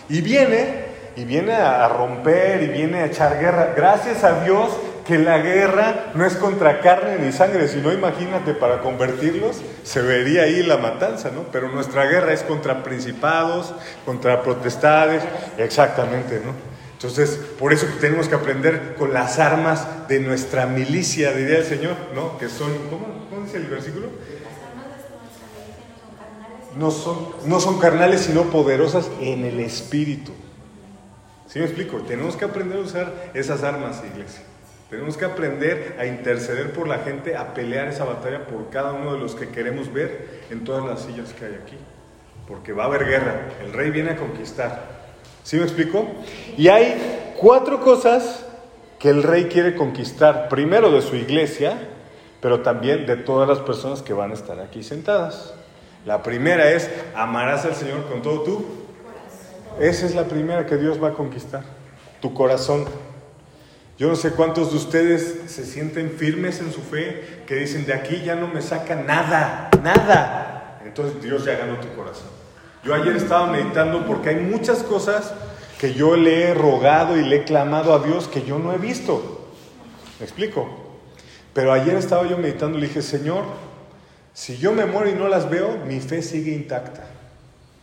Y 0.09 0.21
viene 0.21 0.85
y 1.17 1.25
viene 1.25 1.53
a 1.53 1.89
romper 1.89 2.63
y 2.63 2.69
viene 2.69 2.99
a 2.99 3.07
echar 3.07 3.39
guerra. 3.39 3.73
Gracias 3.77 4.25
a 4.25 4.43
Dios 4.45 4.71
que 5.05 5.19
la 5.19 5.39
guerra 5.39 6.13
no 6.15 6.25
es 6.25 6.35
contra 6.35 6.81
carne 6.81 7.19
ni 7.19 7.33
sangre, 7.33 7.69
sino 7.69 7.93
imagínate, 7.93 8.55
para 8.55 8.81
convertirlos 8.81 9.61
se 9.83 10.01
vería 10.01 10.43
ahí 10.43 10.63
la 10.63 10.79
matanza, 10.79 11.31
¿no? 11.31 11.43
Pero 11.53 11.69
nuestra 11.69 12.07
guerra 12.07 12.33
es 12.33 12.43
contra 12.43 12.83
principados, 12.83 13.75
contra 14.07 14.43
potestades, 14.43 15.23
exactamente, 15.59 16.41
¿no? 16.45 16.53
Entonces, 16.93 17.39
por 17.59 17.75
eso 17.75 17.87
tenemos 18.01 18.29
que 18.29 18.35
aprender 18.35 18.95
con 18.99 19.13
las 19.13 19.39
armas 19.39 20.09
de 20.09 20.21
nuestra 20.21 20.67
milicia, 20.67 21.33
diría 21.33 21.59
el 21.59 21.67
Señor, 21.67 21.97
¿no? 22.15 22.39
Que 22.39 22.49
son, 22.49 22.73
¿cómo, 22.89 23.27
¿cómo 23.29 23.45
dice 23.45 23.59
el 23.59 23.67
versículo? 23.67 24.09
No 26.79 26.91
son, 26.91 27.29
no 27.45 27.61
son 27.61 27.79
carnales, 27.79 28.23
sino 28.23 28.45
poderosas 28.45 29.11
en 29.21 29.45
el 29.45 29.61
espíritu. 29.61 30.33
¿Sí 31.47 31.59
me 31.59 31.67
explico? 31.67 31.99
Tenemos 31.99 32.37
que 32.37 32.47
aprender 32.47 32.79
a 32.79 32.81
usar 32.81 33.31
esas 33.35 33.63
armas, 33.63 34.03
iglesia. 34.11 34.41
Tenemos 34.95 35.17
que 35.17 35.25
aprender 35.25 35.97
a 35.99 36.07
interceder 36.07 36.73
por 36.73 36.87
la 36.87 36.99
gente, 36.99 37.37
a 37.37 37.53
pelear 37.53 37.89
esa 37.89 38.05
batalla 38.05 38.47
por 38.47 38.71
cada 38.71 38.93
uno 38.93 39.15
de 39.15 39.19
los 39.19 39.35
que 39.35 39.49
queremos 39.49 39.93
ver 39.93 40.45
en 40.51 40.63
todas 40.63 40.85
las 40.85 41.03
sillas 41.03 41.33
que 41.33 41.47
hay 41.47 41.55
aquí. 41.55 41.77
Porque 42.47 42.73
va 42.73 42.85
a 42.85 42.87
haber 42.87 43.05
guerra. 43.05 43.49
El 43.65 43.73
rey 43.73 43.91
viene 43.91 44.11
a 44.11 44.17
conquistar. 44.17 44.85
¿Sí 45.43 45.57
me 45.57 45.65
explico? 45.65 46.07
Y 46.57 46.69
hay 46.69 47.35
cuatro 47.37 47.81
cosas 47.81 48.47
que 49.01 49.11
el 49.11 49.25
rey 49.25 49.47
quiere 49.47 49.75
conquistar. 49.75 50.49
Primero 50.49 50.93
de 50.93 51.03
su 51.03 51.17
iglesia, 51.17 51.77
pero 52.41 52.61
también 52.61 53.05
de 53.05 53.17
todas 53.17 53.49
las 53.49 53.59
personas 53.59 54.01
que 54.01 54.13
van 54.13 54.31
a 54.31 54.35
estar 54.35 54.61
aquí 54.61 54.85
sentadas. 54.85 55.55
La 56.07 56.23
primera 56.23 56.71
es, 56.71 56.89
amarás 57.17 57.65
al 57.65 57.75
Señor 57.75 58.07
con 58.07 58.23
todo 58.23 58.43
tu 58.43 58.65
esa 59.81 60.07
es 60.07 60.15
la 60.15 60.23
primera 60.23 60.67
que 60.67 60.77
Dios 60.77 61.03
va 61.03 61.09
a 61.09 61.15
conquistar, 61.15 61.65
tu 62.21 62.33
corazón. 62.33 62.85
Yo 63.97 64.09
no 64.09 64.17
sé 64.17 64.31
cuántos 64.31 64.71
de 64.71 64.77
ustedes 64.77 65.43
se 65.47 65.65
sienten 65.65 66.11
firmes 66.11 66.61
en 66.61 66.73
su 66.73 66.81
fe, 66.81 67.43
que 67.47 67.55
dicen, 67.55 67.87
de 67.87 67.95
aquí 67.95 68.23
ya 68.25 68.35
no 68.35 68.49
me 68.49 68.61
saca 68.61 68.97
nada, 68.97 69.71
nada. 69.83 70.81
Entonces 70.85 71.23
Dios 71.23 71.45
ya 71.45 71.57
ganó 71.57 71.79
tu 71.79 71.89
corazón. 71.95 72.29
Yo 72.83 72.93
ayer 72.95 73.17
estaba 73.17 73.47
meditando 73.47 74.07
porque 74.07 74.31
hay 74.31 74.37
muchas 74.37 74.83
cosas 74.83 75.33
que 75.79 75.95
yo 75.95 76.17
le 76.17 76.45
he 76.45 76.55
rogado 76.55 77.17
y 77.17 77.25
le 77.25 77.37
he 77.37 77.45
clamado 77.45 77.95
a 77.95 78.01
Dios 78.01 78.29
que 78.29 78.43
yo 78.43 78.59
no 78.59 78.73
he 78.73 78.79
visto. 78.79 79.51
¿Me 80.19 80.25
explico? 80.25 80.69
Pero 81.53 81.73
ayer 81.73 81.95
estaba 81.95 82.29
yo 82.29 82.37
meditando 82.37 82.77
y 82.79 82.81
le 82.81 82.89
dije, 82.89 83.01
Señor, 83.01 83.45
si 84.33 84.59
yo 84.59 84.73
me 84.73 84.87
muero 84.87 85.09
y 85.09 85.15
no 85.15 85.29
las 85.29 85.49
veo, 85.49 85.79
mi 85.87 86.01
fe 86.01 86.21
sigue 86.21 86.53
intacta 86.53 87.05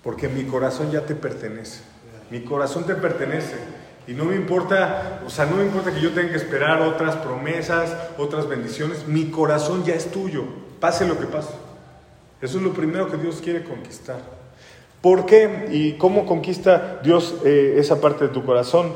porque 0.03 0.27
mi 0.27 0.43
corazón 0.43 0.91
ya 0.91 1.05
te 1.05 1.15
pertenece. 1.15 1.81
Mi 2.29 2.41
corazón 2.41 2.85
te 2.85 2.95
pertenece. 2.95 3.55
Y 4.11 4.13
no 4.13 4.25
me 4.25 4.35
importa, 4.35 5.21
o 5.25 5.29
sea, 5.29 5.45
no 5.45 5.55
me 5.55 5.63
importa 5.63 5.93
que 5.93 6.01
yo 6.01 6.11
tenga 6.11 6.31
que 6.31 6.35
esperar 6.35 6.81
otras 6.81 7.15
promesas, 7.15 7.95
otras 8.17 8.45
bendiciones. 8.45 9.07
Mi 9.07 9.31
corazón 9.31 9.85
ya 9.85 9.95
es 9.95 10.11
tuyo, 10.11 10.43
pase 10.81 11.07
lo 11.07 11.17
que 11.17 11.27
pase. 11.27 11.53
Eso 12.41 12.57
es 12.57 12.63
lo 12.65 12.73
primero 12.73 13.09
que 13.09 13.15
Dios 13.15 13.39
quiere 13.41 13.63
conquistar. 13.63 14.19
¿Por 14.99 15.25
qué 15.25 15.69
y 15.71 15.93
cómo 15.93 16.25
conquista 16.25 16.99
Dios 17.01 17.35
eh, 17.45 17.75
esa 17.77 18.01
parte 18.01 18.27
de 18.27 18.33
tu 18.33 18.43
corazón? 18.43 18.93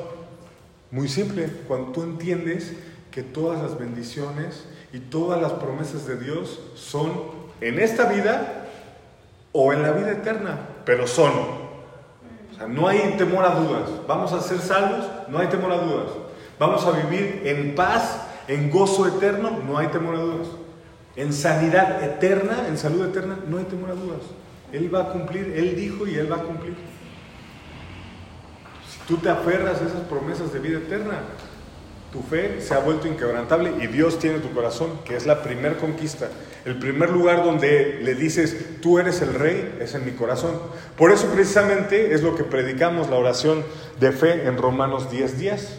Muy 0.91 1.07
simple, 1.07 1.49
cuando 1.65 1.93
tú 1.93 2.03
entiendes 2.03 2.73
que 3.09 3.23
todas 3.23 3.63
las 3.63 3.79
bendiciones 3.79 4.65
y 4.91 4.99
todas 4.99 5.41
las 5.41 5.53
promesas 5.53 6.05
de 6.05 6.17
Dios 6.17 6.59
son 6.75 7.13
en 7.61 7.79
esta 7.79 8.11
vida 8.11 8.67
o 9.53 9.71
en 9.71 9.81
la 9.81 9.91
vida 9.91 10.11
eterna 10.11 10.59
pero 10.83 11.07
son. 11.07 11.64
O 12.55 12.57
sea, 12.57 12.67
no 12.67 12.87
hay 12.87 13.15
temor 13.17 13.43
a 13.43 13.55
dudas. 13.55 13.89
Vamos 14.07 14.31
a 14.31 14.41
ser 14.41 14.59
salvos, 14.59 15.05
no 15.27 15.39
hay 15.39 15.47
temor 15.47 15.73
a 15.73 15.77
dudas. 15.77 16.07
Vamos 16.57 16.85
a 16.85 16.91
vivir 16.91 17.41
en 17.43 17.75
paz, 17.75 18.21
en 18.47 18.71
gozo 18.71 19.05
eterno, 19.07 19.59
no 19.67 19.77
hay 19.77 19.87
temor 19.87 20.15
a 20.15 20.19
dudas. 20.19 20.47
En 21.17 21.33
sanidad 21.33 22.01
eterna, 22.01 22.67
en 22.67 22.77
salud 22.77 23.05
eterna, 23.05 23.37
no 23.47 23.57
hay 23.57 23.65
temor 23.65 23.91
a 23.91 23.95
dudas. 23.95 24.21
Él 24.71 24.93
va 24.93 25.01
a 25.01 25.09
cumplir, 25.09 25.53
Él 25.55 25.75
dijo 25.75 26.07
y 26.07 26.15
Él 26.15 26.31
va 26.31 26.37
a 26.37 26.43
cumplir. 26.43 26.75
Si 28.89 28.99
tú 29.05 29.17
te 29.17 29.29
aferras 29.29 29.81
a 29.81 29.85
esas 29.85 30.01
promesas 30.01 30.53
de 30.53 30.59
vida 30.59 30.77
eterna, 30.77 31.19
tu 32.15 32.21
fe 32.21 32.61
se 32.61 32.73
ha 32.73 32.79
vuelto 32.79 33.09
inquebrantable 33.09 33.73
y 33.83 33.87
Dios 33.87 34.19
tiene 34.19 34.39
tu 34.39 34.53
corazón, 34.53 35.01
que 35.03 35.17
es 35.17 35.25
la 35.25 35.43
primer 35.43 35.75
conquista. 35.75 36.29
El 36.63 36.79
primer 36.79 37.09
lugar 37.09 37.43
donde 37.43 37.99
le 38.01 38.15
dices, 38.15 38.79
tú 38.81 38.99
eres 38.99 39.21
el 39.21 39.33
rey, 39.33 39.75
es 39.81 39.95
en 39.95 40.05
mi 40.05 40.11
corazón. 40.11 40.57
Por 40.97 41.11
eso 41.11 41.27
precisamente 41.27 42.13
es 42.13 42.23
lo 42.23 42.37
que 42.37 42.45
predicamos 42.45 43.09
la 43.09 43.17
oración 43.17 43.65
de 43.99 44.13
fe 44.13 44.47
en 44.47 44.57
Romanos 44.57 45.11
10 45.11 45.37
días. 45.37 45.75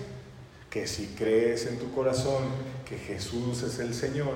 Que 0.69 0.87
si 0.87 1.07
crees 1.19 1.65
en 1.65 1.79
tu 1.79 1.91
corazón 1.95 2.45
que 2.87 2.99
Jesús 2.99 3.63
es 3.63 3.79
el 3.79 3.95
Señor 3.95 4.35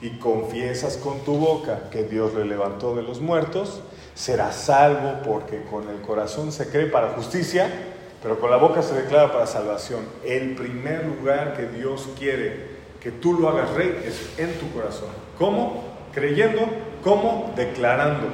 y 0.00 0.18
confiesas 0.18 0.96
con 0.96 1.22
tu 1.22 1.36
boca 1.36 1.90
que 1.90 2.04
Dios 2.04 2.32
le 2.32 2.46
levantó 2.46 2.96
de 2.96 3.02
los 3.02 3.20
muertos, 3.20 3.82
serás 4.14 4.56
salvo 4.56 5.20
porque 5.22 5.62
con 5.70 5.86
el 5.90 6.00
corazón 6.00 6.50
se 6.50 6.68
cree 6.68 6.86
para 6.86 7.10
justicia 7.10 7.91
pero 8.22 8.38
con 8.38 8.50
la 8.50 8.56
boca 8.56 8.82
se 8.82 8.94
declara 8.94 9.32
para 9.32 9.46
salvación. 9.46 10.00
El 10.24 10.54
primer 10.54 11.04
lugar 11.04 11.54
que 11.56 11.66
Dios 11.66 12.08
quiere 12.18 12.70
que 13.00 13.10
tú 13.10 13.34
lo 13.34 13.48
hagas 13.48 13.72
rey 13.74 14.00
es 14.04 14.38
en 14.38 14.54
tu 14.60 14.70
corazón. 14.70 15.08
¿Cómo? 15.36 15.82
Creyendo, 16.14 16.60
¿cómo? 17.02 17.52
Declarando. 17.56 18.28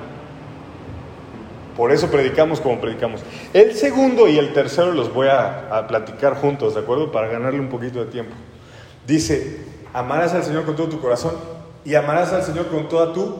Por 1.74 1.90
eso 1.92 2.10
predicamos 2.10 2.60
como 2.60 2.80
predicamos. 2.80 3.22
El 3.54 3.74
segundo 3.74 4.28
y 4.28 4.36
el 4.36 4.52
tercero 4.52 4.92
los 4.92 5.14
voy 5.14 5.28
a, 5.28 5.68
a, 5.74 5.86
platicar 5.86 6.34
juntos, 6.34 6.74
¿de 6.74 6.80
acuerdo? 6.80 7.10
Para 7.10 7.28
ganarle 7.28 7.60
un 7.60 7.68
poquito 7.68 8.04
de 8.04 8.10
tiempo. 8.10 8.34
Dice, 9.06 9.60
amarás 9.94 10.34
al 10.34 10.42
Señor 10.42 10.64
con 10.64 10.76
todo 10.76 10.88
tu 10.88 11.00
corazón 11.00 11.34
y 11.84 11.94
amarás 11.94 12.32
al 12.32 12.42
Señor 12.42 12.66
con 12.66 12.88
toda 12.88 13.14
tu 13.14 13.36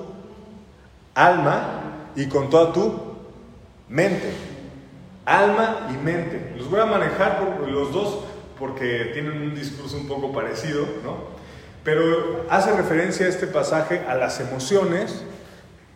alma 1.14 2.10
y 2.16 2.26
con 2.26 2.48
toda 2.48 2.72
tu 2.72 2.94
mente 3.88 4.47
alma 5.28 5.88
y 5.90 5.96
mente. 5.96 6.54
Los 6.56 6.70
voy 6.70 6.80
a 6.80 6.86
manejar 6.86 7.58
los 7.68 7.92
dos 7.92 8.20
porque 8.58 9.10
tienen 9.12 9.40
un 9.42 9.54
discurso 9.54 9.96
un 9.96 10.08
poco 10.08 10.32
parecido, 10.32 10.86
¿no? 11.04 11.38
Pero 11.84 12.46
hace 12.50 12.72
referencia 12.72 13.26
a 13.26 13.28
este 13.28 13.46
pasaje 13.46 14.04
a 14.08 14.14
las 14.14 14.40
emociones 14.40 15.22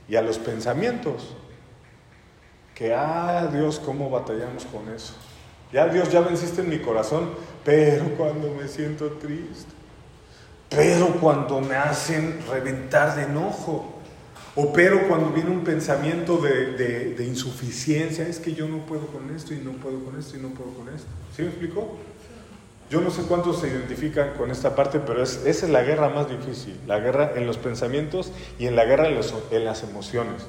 y 0.09 0.17
a 0.17 0.23
los 0.23 0.39
pensamientos. 0.39 1.35
Que, 2.75 2.95
ah, 2.95 3.49
Dios, 3.53 3.81
¿cómo 3.85 4.11
batallamos 4.11 4.65
con 4.67 4.89
eso? 4.95 5.15
Ya, 5.73 5.89
Dios, 5.89 6.11
ya 6.11 6.21
venciste 6.21 6.61
en 6.61 6.69
mi 6.69 6.79
corazón, 6.79 7.31
pero 7.65 8.05
cuando 8.17 8.55
me 8.55 8.69
siento 8.69 9.13
triste, 9.13 9.73
pero 10.69 11.07
cuando 11.21 11.61
me 11.61 11.77
hacen 11.77 12.41
reventar 12.51 13.17
de 13.17 13.23
enojo, 13.25 13.92
o 14.55 14.73
pero 14.73 15.09
cuando 15.09 15.31
viene 15.31 15.51
un 15.51 15.65
pensamiento 15.65 16.37
de, 16.39 17.25
insuficiencia, 17.27 18.29
es 18.29 18.39
que 18.39 18.53
yo 18.53 18.69
no 18.69 18.85
puedo 18.85 19.07
con 19.07 19.35
esto 19.35 19.55
y 19.55 19.59
no 19.59 19.73
puedo 19.73 20.05
con 20.05 20.19
esto 20.19 20.37
y 20.37 20.41
no 20.41 20.49
puedo 20.49 20.71
con 20.73 20.95
esto. 20.95 21.09
¿Sí 21.35 21.43
me 21.43 21.49
explico? 21.49 21.97
Yo 22.91 23.01
no 23.01 23.11
sé 23.11 23.23
cuántos 23.23 23.61
se 23.61 23.69
identifican 23.69 24.35
con 24.35 24.51
esta 24.51 24.75
parte, 24.75 25.01
pero 25.01 25.23
es, 25.23 25.41
esa 25.47 25.65
es 25.65 25.73
la 25.73 25.83
guerra 25.83 26.11
más 26.11 26.29
difícil, 26.29 26.79
la 26.87 26.99
guerra 26.99 27.33
en 27.35 27.47
los 27.47 27.57
pensamientos 27.57 28.31
y 28.59 28.67
en 28.67 28.77
la 28.77 28.85
guerra 28.85 29.09
en, 29.09 29.19
en 29.51 29.65
las 29.65 29.83
emociones. 29.83 30.43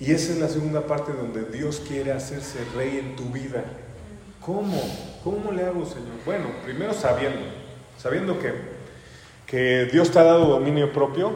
Y 0.00 0.10
esa 0.10 0.32
es 0.32 0.40
la 0.40 0.48
segunda 0.48 0.86
parte 0.86 1.12
donde 1.12 1.44
Dios 1.44 1.80
quiere 1.86 2.10
hacerse 2.10 2.58
rey 2.74 2.98
en 2.98 3.14
tu 3.14 3.26
vida. 3.26 3.64
¿Cómo? 4.40 4.82
¿Cómo 5.22 5.52
le 5.52 5.64
hago, 5.64 5.86
Señor? 5.86 6.16
Bueno, 6.24 6.48
primero 6.64 6.92
sabiendo, 6.92 7.40
sabiendo 7.96 8.38
que, 8.40 8.52
que 9.46 9.88
Dios 9.92 10.10
te 10.10 10.18
ha 10.18 10.24
dado 10.24 10.46
dominio 10.46 10.92
propio 10.92 11.32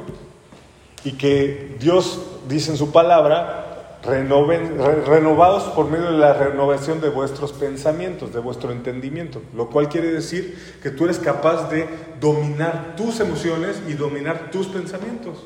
y 1.05 1.13
que 1.13 1.77
Dios 1.79 2.21
dice 2.49 2.73
en 2.73 2.77
su 2.77 2.93
palabra, 2.93 3.99
renoven, 4.03 4.79
renovados 5.07 5.65
por 5.75 5.91
medio 5.91 6.13
de 6.13 6.19
la 6.19 6.33
renovación 6.33 7.01
de 7.01 7.11
vuestros 7.11 7.53
pensamientos, 7.53 8.33
de 8.33 8.41
vuestro 8.41 8.73
entendimiento, 8.73 9.43
lo 9.55 9.69
cual 9.69 9.89
quiere 9.89 10.11
decir 10.11 10.77
que 10.83 10.91
tú 10.91 11.05
eres 11.05 11.19
capaz 11.19 11.71
de 11.71 11.87
dominar 12.21 12.95
tus 12.97 13.21
emociones 13.21 13.83
y 13.89 13.95
dominar 13.95 14.51
tus 14.51 14.67
pensamientos. 14.69 15.45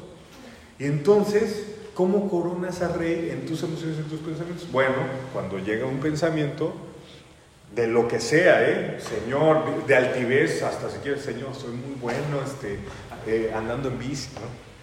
Y 0.78 0.84
entonces, 0.84 1.66
¿cómo 1.94 2.28
coronas 2.28 2.82
a 2.82 2.88
rey 2.88 3.30
en 3.30 3.46
tus 3.46 3.62
emociones 3.62 3.98
y 3.98 4.00
en 4.00 4.08
tus 4.08 4.20
pensamientos? 4.20 4.70
Bueno, 4.70 4.94
cuando 5.32 5.58
llega 5.58 5.86
un 5.86 5.98
pensamiento, 5.98 6.72
de 7.74 7.88
lo 7.88 8.06
que 8.06 8.20
sea, 8.20 8.62
¿eh? 8.62 8.98
Señor, 9.00 9.84
de 9.86 9.96
altivez, 9.96 10.62
hasta 10.62 10.90
si 10.90 10.98
quieres, 10.98 11.22
Señor, 11.22 11.54
soy 11.54 11.72
muy 11.72 11.96
bueno 12.00 12.40
este, 12.44 12.78
eh, 13.26 13.52
andando 13.54 13.88
en 13.88 13.98
bici, 13.98 14.28
¿no? 14.34 14.73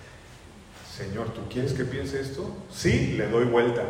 Señor, 0.95 1.33
¿tú 1.33 1.41
quieres 1.49 1.73
que 1.73 1.85
piense 1.85 2.19
esto? 2.19 2.49
Sí, 2.69 3.13
le 3.17 3.27
doy 3.27 3.45
vuelta. 3.45 3.83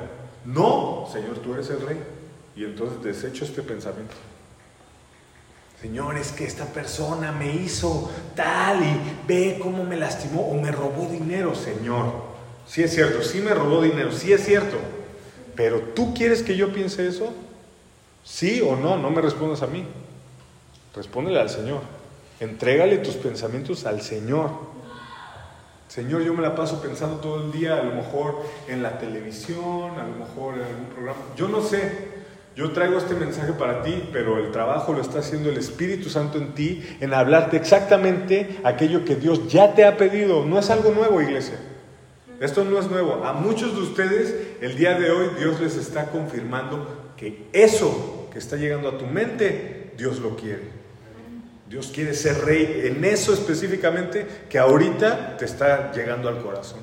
No, 0.45 1.07
Señor, 1.11 1.39
tú 1.39 1.53
eres 1.53 1.69
el 1.69 1.81
rey. 1.81 1.97
Y 2.55 2.63
entonces 2.63 3.01
desecho 3.01 3.45
este 3.45 3.61
pensamiento. 3.61 4.13
Señor, 5.81 6.17
es 6.17 6.31
que 6.31 6.45
esta 6.45 6.65
persona 6.65 7.31
me 7.31 7.55
hizo 7.55 8.11
tal 8.35 8.83
y 8.83 9.01
ve 9.27 9.57
cómo 9.59 9.83
me 9.83 9.97
lastimó 9.97 10.41
o 10.41 10.61
me 10.61 10.71
robó 10.71 11.07
dinero, 11.09 11.55
Señor. 11.55 12.13
Sí 12.67 12.83
es 12.83 12.93
cierto, 12.93 13.23
sí 13.23 13.39
me 13.39 13.55
robó 13.55 13.81
dinero, 13.81 14.11
sí 14.11 14.31
es 14.31 14.45
cierto. 14.45 14.77
Pero 15.55 15.79
tú 15.95 16.13
quieres 16.13 16.43
que 16.43 16.55
yo 16.55 16.71
piense 16.71 17.07
eso? 17.07 17.33
Sí 18.23 18.61
o 18.61 18.75
no, 18.75 18.95
no 18.97 19.09
me 19.09 19.21
respondas 19.21 19.63
a 19.63 19.67
mí. 19.67 19.83
Respóndele 20.95 21.39
al 21.39 21.49
Señor. 21.49 21.81
Entrégale 22.39 22.99
tus 22.99 23.15
pensamientos 23.15 23.85
al 23.85 24.01
Señor. 24.01 24.51
Señor, 25.91 26.23
yo 26.23 26.33
me 26.33 26.41
la 26.41 26.55
paso 26.55 26.81
pensando 26.81 27.17
todo 27.17 27.43
el 27.43 27.51
día, 27.51 27.77
a 27.77 27.83
lo 27.83 27.91
mejor 27.91 28.41
en 28.69 28.81
la 28.81 28.97
televisión, 28.97 29.99
a 29.99 30.07
lo 30.07 30.15
mejor 30.15 30.53
en 30.53 30.61
algún 30.61 30.85
programa. 30.85 31.19
Yo 31.35 31.49
no 31.49 31.61
sé, 31.61 31.91
yo 32.55 32.71
traigo 32.71 32.97
este 32.97 33.13
mensaje 33.13 33.51
para 33.51 33.83
ti, 33.83 34.07
pero 34.13 34.37
el 34.37 34.53
trabajo 34.53 34.93
lo 34.93 35.01
está 35.01 35.19
haciendo 35.19 35.49
el 35.49 35.57
Espíritu 35.57 36.09
Santo 36.09 36.37
en 36.37 36.53
ti, 36.53 36.81
en 37.01 37.13
hablarte 37.13 37.57
exactamente 37.57 38.61
aquello 38.63 39.03
que 39.03 39.17
Dios 39.17 39.49
ya 39.49 39.73
te 39.73 39.83
ha 39.83 39.97
pedido. 39.97 40.45
No 40.45 40.59
es 40.59 40.69
algo 40.69 40.91
nuevo, 40.91 41.21
iglesia. 41.21 41.59
Esto 42.39 42.63
no 42.63 42.79
es 42.79 42.89
nuevo. 42.89 43.25
A 43.25 43.33
muchos 43.33 43.75
de 43.75 43.81
ustedes, 43.81 44.33
el 44.61 44.77
día 44.77 44.97
de 44.97 45.11
hoy, 45.11 45.31
Dios 45.37 45.59
les 45.59 45.75
está 45.75 46.05
confirmando 46.05 47.11
que 47.17 47.49
eso 47.51 48.29
que 48.31 48.39
está 48.39 48.55
llegando 48.55 48.87
a 48.87 48.97
tu 48.97 49.07
mente, 49.07 49.91
Dios 49.97 50.19
lo 50.19 50.37
quiere. 50.37 50.80
Dios 51.71 51.87
quiere 51.87 52.13
ser 52.13 52.43
rey 52.43 52.81
en 52.83 53.05
eso 53.05 53.33
específicamente 53.33 54.27
que 54.49 54.59
ahorita 54.59 55.37
te 55.37 55.45
está 55.45 55.93
llegando 55.93 56.27
al 56.27 56.41
corazón. 56.41 56.81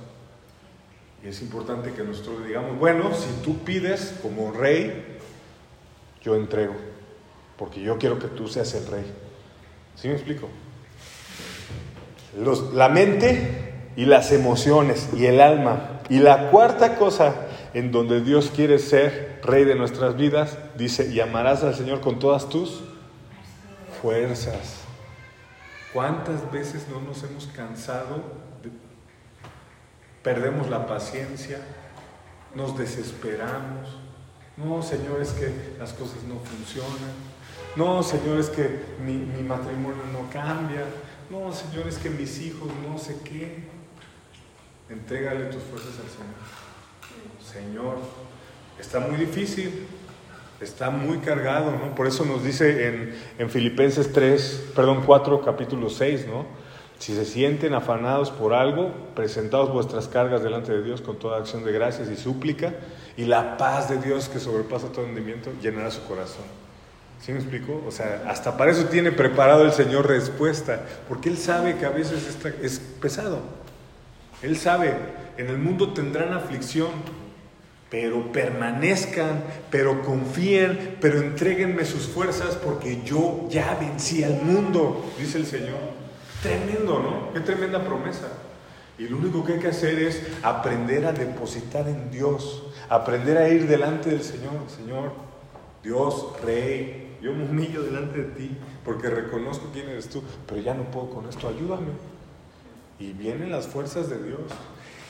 Y 1.22 1.28
es 1.28 1.42
importante 1.42 1.92
que 1.92 2.02
nosotros 2.02 2.46
digamos, 2.46 2.78
bueno, 2.78 3.14
si 3.14 3.28
tú 3.44 3.58
pides 3.58 4.14
como 4.22 4.50
rey, 4.50 5.18
yo 6.22 6.36
entrego, 6.36 6.74
porque 7.58 7.82
yo 7.82 7.98
quiero 7.98 8.18
que 8.18 8.28
tú 8.28 8.48
seas 8.48 8.72
el 8.72 8.86
rey. 8.86 9.04
¿Sí 9.94 10.08
me 10.08 10.14
explico? 10.14 10.48
la 12.72 12.88
mente 12.88 13.90
y 13.94 14.06
las 14.06 14.32
emociones 14.32 15.10
y 15.14 15.26
el 15.26 15.42
alma. 15.42 16.00
Y 16.08 16.20
la 16.20 16.50
cuarta 16.50 16.96
cosa 16.96 17.34
en 17.74 17.92
donde 17.92 18.22
Dios 18.22 18.50
quiere 18.56 18.78
ser 18.78 19.40
rey 19.42 19.64
de 19.64 19.74
nuestras 19.74 20.16
vidas, 20.16 20.56
dice, 20.78 21.10
y 21.12 21.20
amarás 21.20 21.62
al 21.62 21.74
Señor 21.74 22.00
con 22.00 22.18
todas 22.18 22.48
tus 22.48 22.87
fuerzas. 24.02 24.80
¿Cuántas 25.92 26.50
veces 26.52 26.86
no 26.88 27.00
nos 27.00 27.22
hemos 27.22 27.46
cansado? 27.46 28.48
perdemos 30.22 30.68
la 30.68 30.86
paciencia, 30.86 31.58
nos 32.54 32.76
desesperamos. 32.76 33.96
No, 34.58 34.82
Señor, 34.82 35.22
es 35.22 35.30
que 35.30 35.74
las 35.78 35.94
cosas 35.94 36.22
no 36.24 36.38
funcionan. 36.40 37.14
No, 37.76 38.02
Señor, 38.02 38.38
es 38.38 38.50
que 38.50 38.84
mi, 39.02 39.14
mi 39.14 39.42
matrimonio 39.42 40.02
no 40.12 40.28
cambia. 40.30 40.84
No, 41.30 41.50
Señor, 41.52 41.86
es 41.88 41.96
que 41.96 42.10
mis 42.10 42.40
hijos 42.40 42.68
no 42.86 42.98
sé 42.98 43.16
qué. 43.24 43.64
Entrégale 44.90 45.46
tus 45.46 45.62
fuerzas 45.62 45.94
al 45.94 46.10
Señor. 46.10 46.36
Señor, 47.40 47.98
está 48.78 49.00
muy 49.00 49.16
difícil, 49.16 49.86
está 50.60 50.90
muy 50.90 51.18
cargado, 51.18 51.72
¿no? 51.72 51.94
Por 51.94 52.06
eso 52.06 52.24
nos 52.24 52.44
dice 52.44 52.88
en, 52.88 53.14
en 53.38 53.50
Filipenses 53.50 54.12
3, 54.12 54.70
perdón, 54.74 55.02
4, 55.06 55.40
capítulo 55.42 55.88
6, 55.88 56.26
¿no? 56.26 56.46
Si 56.98 57.14
se 57.14 57.24
sienten 57.24 57.74
afanados 57.74 58.30
por 58.30 58.54
algo, 58.54 58.92
presentaos 59.14 59.72
vuestras 59.72 60.08
cargas 60.08 60.42
delante 60.42 60.72
de 60.72 60.82
Dios 60.82 61.00
con 61.00 61.16
toda 61.16 61.38
acción 61.38 61.64
de 61.64 61.70
gracias 61.70 62.10
y 62.10 62.16
súplica, 62.16 62.74
y 63.16 63.24
la 63.24 63.56
paz 63.56 63.88
de 63.88 63.98
Dios 63.98 64.28
que 64.28 64.40
sobrepasa 64.40 64.88
todo 64.88 65.06
entendimiento 65.06 65.52
llenará 65.62 65.92
su 65.92 66.02
corazón. 66.04 66.44
¿Sí 67.20 67.32
me 67.32 67.38
explico? 67.38 67.82
O 67.86 67.92
sea, 67.92 68.24
hasta 68.28 68.56
para 68.56 68.72
eso 68.72 68.86
tiene 68.86 69.12
preparado 69.12 69.64
el 69.64 69.72
Señor 69.72 70.08
respuesta, 70.08 70.84
porque 71.08 71.28
Él 71.28 71.36
sabe 71.36 71.76
que 71.76 71.86
a 71.86 71.90
veces 71.90 72.36
es 72.62 72.78
pesado. 73.00 73.42
Él 74.42 74.56
sabe, 74.56 74.96
en 75.36 75.48
el 75.48 75.58
mundo 75.58 75.92
tendrán 75.92 76.32
aflicción, 76.32 76.90
pero 77.90 78.32
permanezcan, 78.32 79.42
pero 79.70 80.02
confíen, 80.02 80.96
pero 81.00 81.20
entreguenme 81.20 81.84
sus 81.84 82.06
fuerzas 82.06 82.56
porque 82.56 83.02
yo 83.02 83.46
ya 83.48 83.76
vencí 83.80 84.22
al 84.22 84.42
mundo, 84.42 85.10
dice 85.18 85.38
el 85.38 85.46
Señor. 85.46 85.98
Tremendo, 86.42 87.00
¿no? 87.00 87.32
Qué 87.32 87.40
tremenda 87.40 87.84
promesa. 87.84 88.28
Y 88.98 89.08
lo 89.08 89.16
único 89.16 89.44
que 89.44 89.54
hay 89.54 89.58
que 89.60 89.68
hacer 89.68 89.98
es 90.00 90.22
aprender 90.42 91.06
a 91.06 91.12
depositar 91.12 91.88
en 91.88 92.10
Dios, 92.10 92.64
aprender 92.88 93.38
a 93.38 93.48
ir 93.48 93.66
delante 93.66 94.10
del 94.10 94.22
Señor. 94.22 94.52
Señor, 94.68 95.12
Dios, 95.82 96.32
Rey, 96.44 97.16
yo 97.22 97.32
me 97.32 97.44
humillo 97.44 97.82
delante 97.82 98.18
de 98.18 98.30
ti 98.32 98.56
porque 98.84 99.08
reconozco 99.08 99.70
quién 99.72 99.88
eres 99.88 100.08
tú, 100.08 100.22
pero 100.46 100.60
ya 100.60 100.74
no 100.74 100.84
puedo 100.90 101.10
con 101.10 101.28
esto, 101.28 101.48
ayúdame. 101.48 102.17
Y 102.98 103.12
vienen 103.12 103.50
las 103.50 103.66
fuerzas 103.66 104.08
de 104.10 104.22
Dios. 104.22 104.40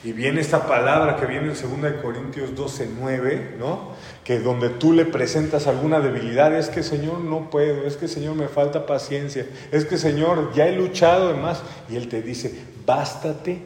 Y 0.05 0.13
viene 0.13 0.41
esta 0.41 0.69
palabra 0.69 1.17
que 1.17 1.27
viene 1.27 1.53
en 1.53 1.83
2 1.83 1.93
Corintios 2.01 2.55
12, 2.55 2.91
9, 3.01 3.57
¿no? 3.59 3.95
Que 4.23 4.39
donde 4.39 4.69
tú 4.69 4.93
le 4.93 5.05
presentas 5.05 5.67
alguna 5.67 5.99
debilidad, 5.99 6.55
es 6.55 6.69
que 6.69 6.85
Señor 6.85 7.19
no 7.21 7.51
puedo, 7.51 7.85
es 7.85 7.97
que 7.97 8.07
Señor 8.07 8.37
me 8.37 8.47
falta 8.47 8.87
paciencia, 8.87 9.47
es 9.73 9.85
que 9.85 9.99
Señor 9.99 10.53
ya 10.55 10.69
he 10.69 10.77
luchado 10.77 11.37
más. 11.37 11.63
Y 11.89 11.97
Él 11.97 12.09
te 12.09 12.23
dice, 12.23 12.63
bástate 12.87 13.59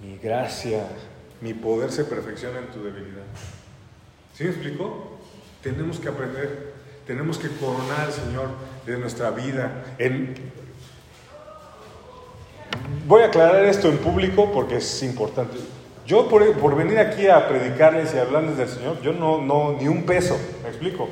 mi 0.00 0.16
gracia, 0.16 0.86
mi 1.42 1.52
poder 1.52 1.92
se 1.92 2.04
perfecciona 2.04 2.60
en 2.60 2.66
tu 2.68 2.82
debilidad. 2.82 3.24
¿Sí 4.34 4.44
me 4.44 4.50
explicó? 4.50 5.18
Tenemos 5.62 6.00
que 6.00 6.08
aprender, 6.08 6.72
tenemos 7.06 7.36
que 7.36 7.48
coronar 7.48 8.00
al 8.00 8.12
Señor 8.12 8.48
de 8.86 8.98
nuestra 8.98 9.30
vida. 9.30 9.84
En, 9.98 10.34
Voy 13.06 13.22
a 13.22 13.26
aclarar 13.26 13.64
esto 13.64 13.88
en 13.88 13.98
público 13.98 14.50
porque 14.52 14.76
es 14.76 15.02
importante. 15.02 15.58
Yo 16.06 16.28
por, 16.28 16.76
venir 16.76 16.98
aquí 16.98 17.28
a 17.28 17.48
predicarles 17.48 18.14
y 18.14 18.18
hablarles 18.18 18.56
del 18.56 18.68
Señor, 18.68 19.00
yo 19.00 19.12
no, 19.12 19.40
no, 19.40 19.72
ni 19.72 19.88
un 19.88 20.04
peso, 20.04 20.38
¿me 20.62 20.68
explico? 20.68 21.08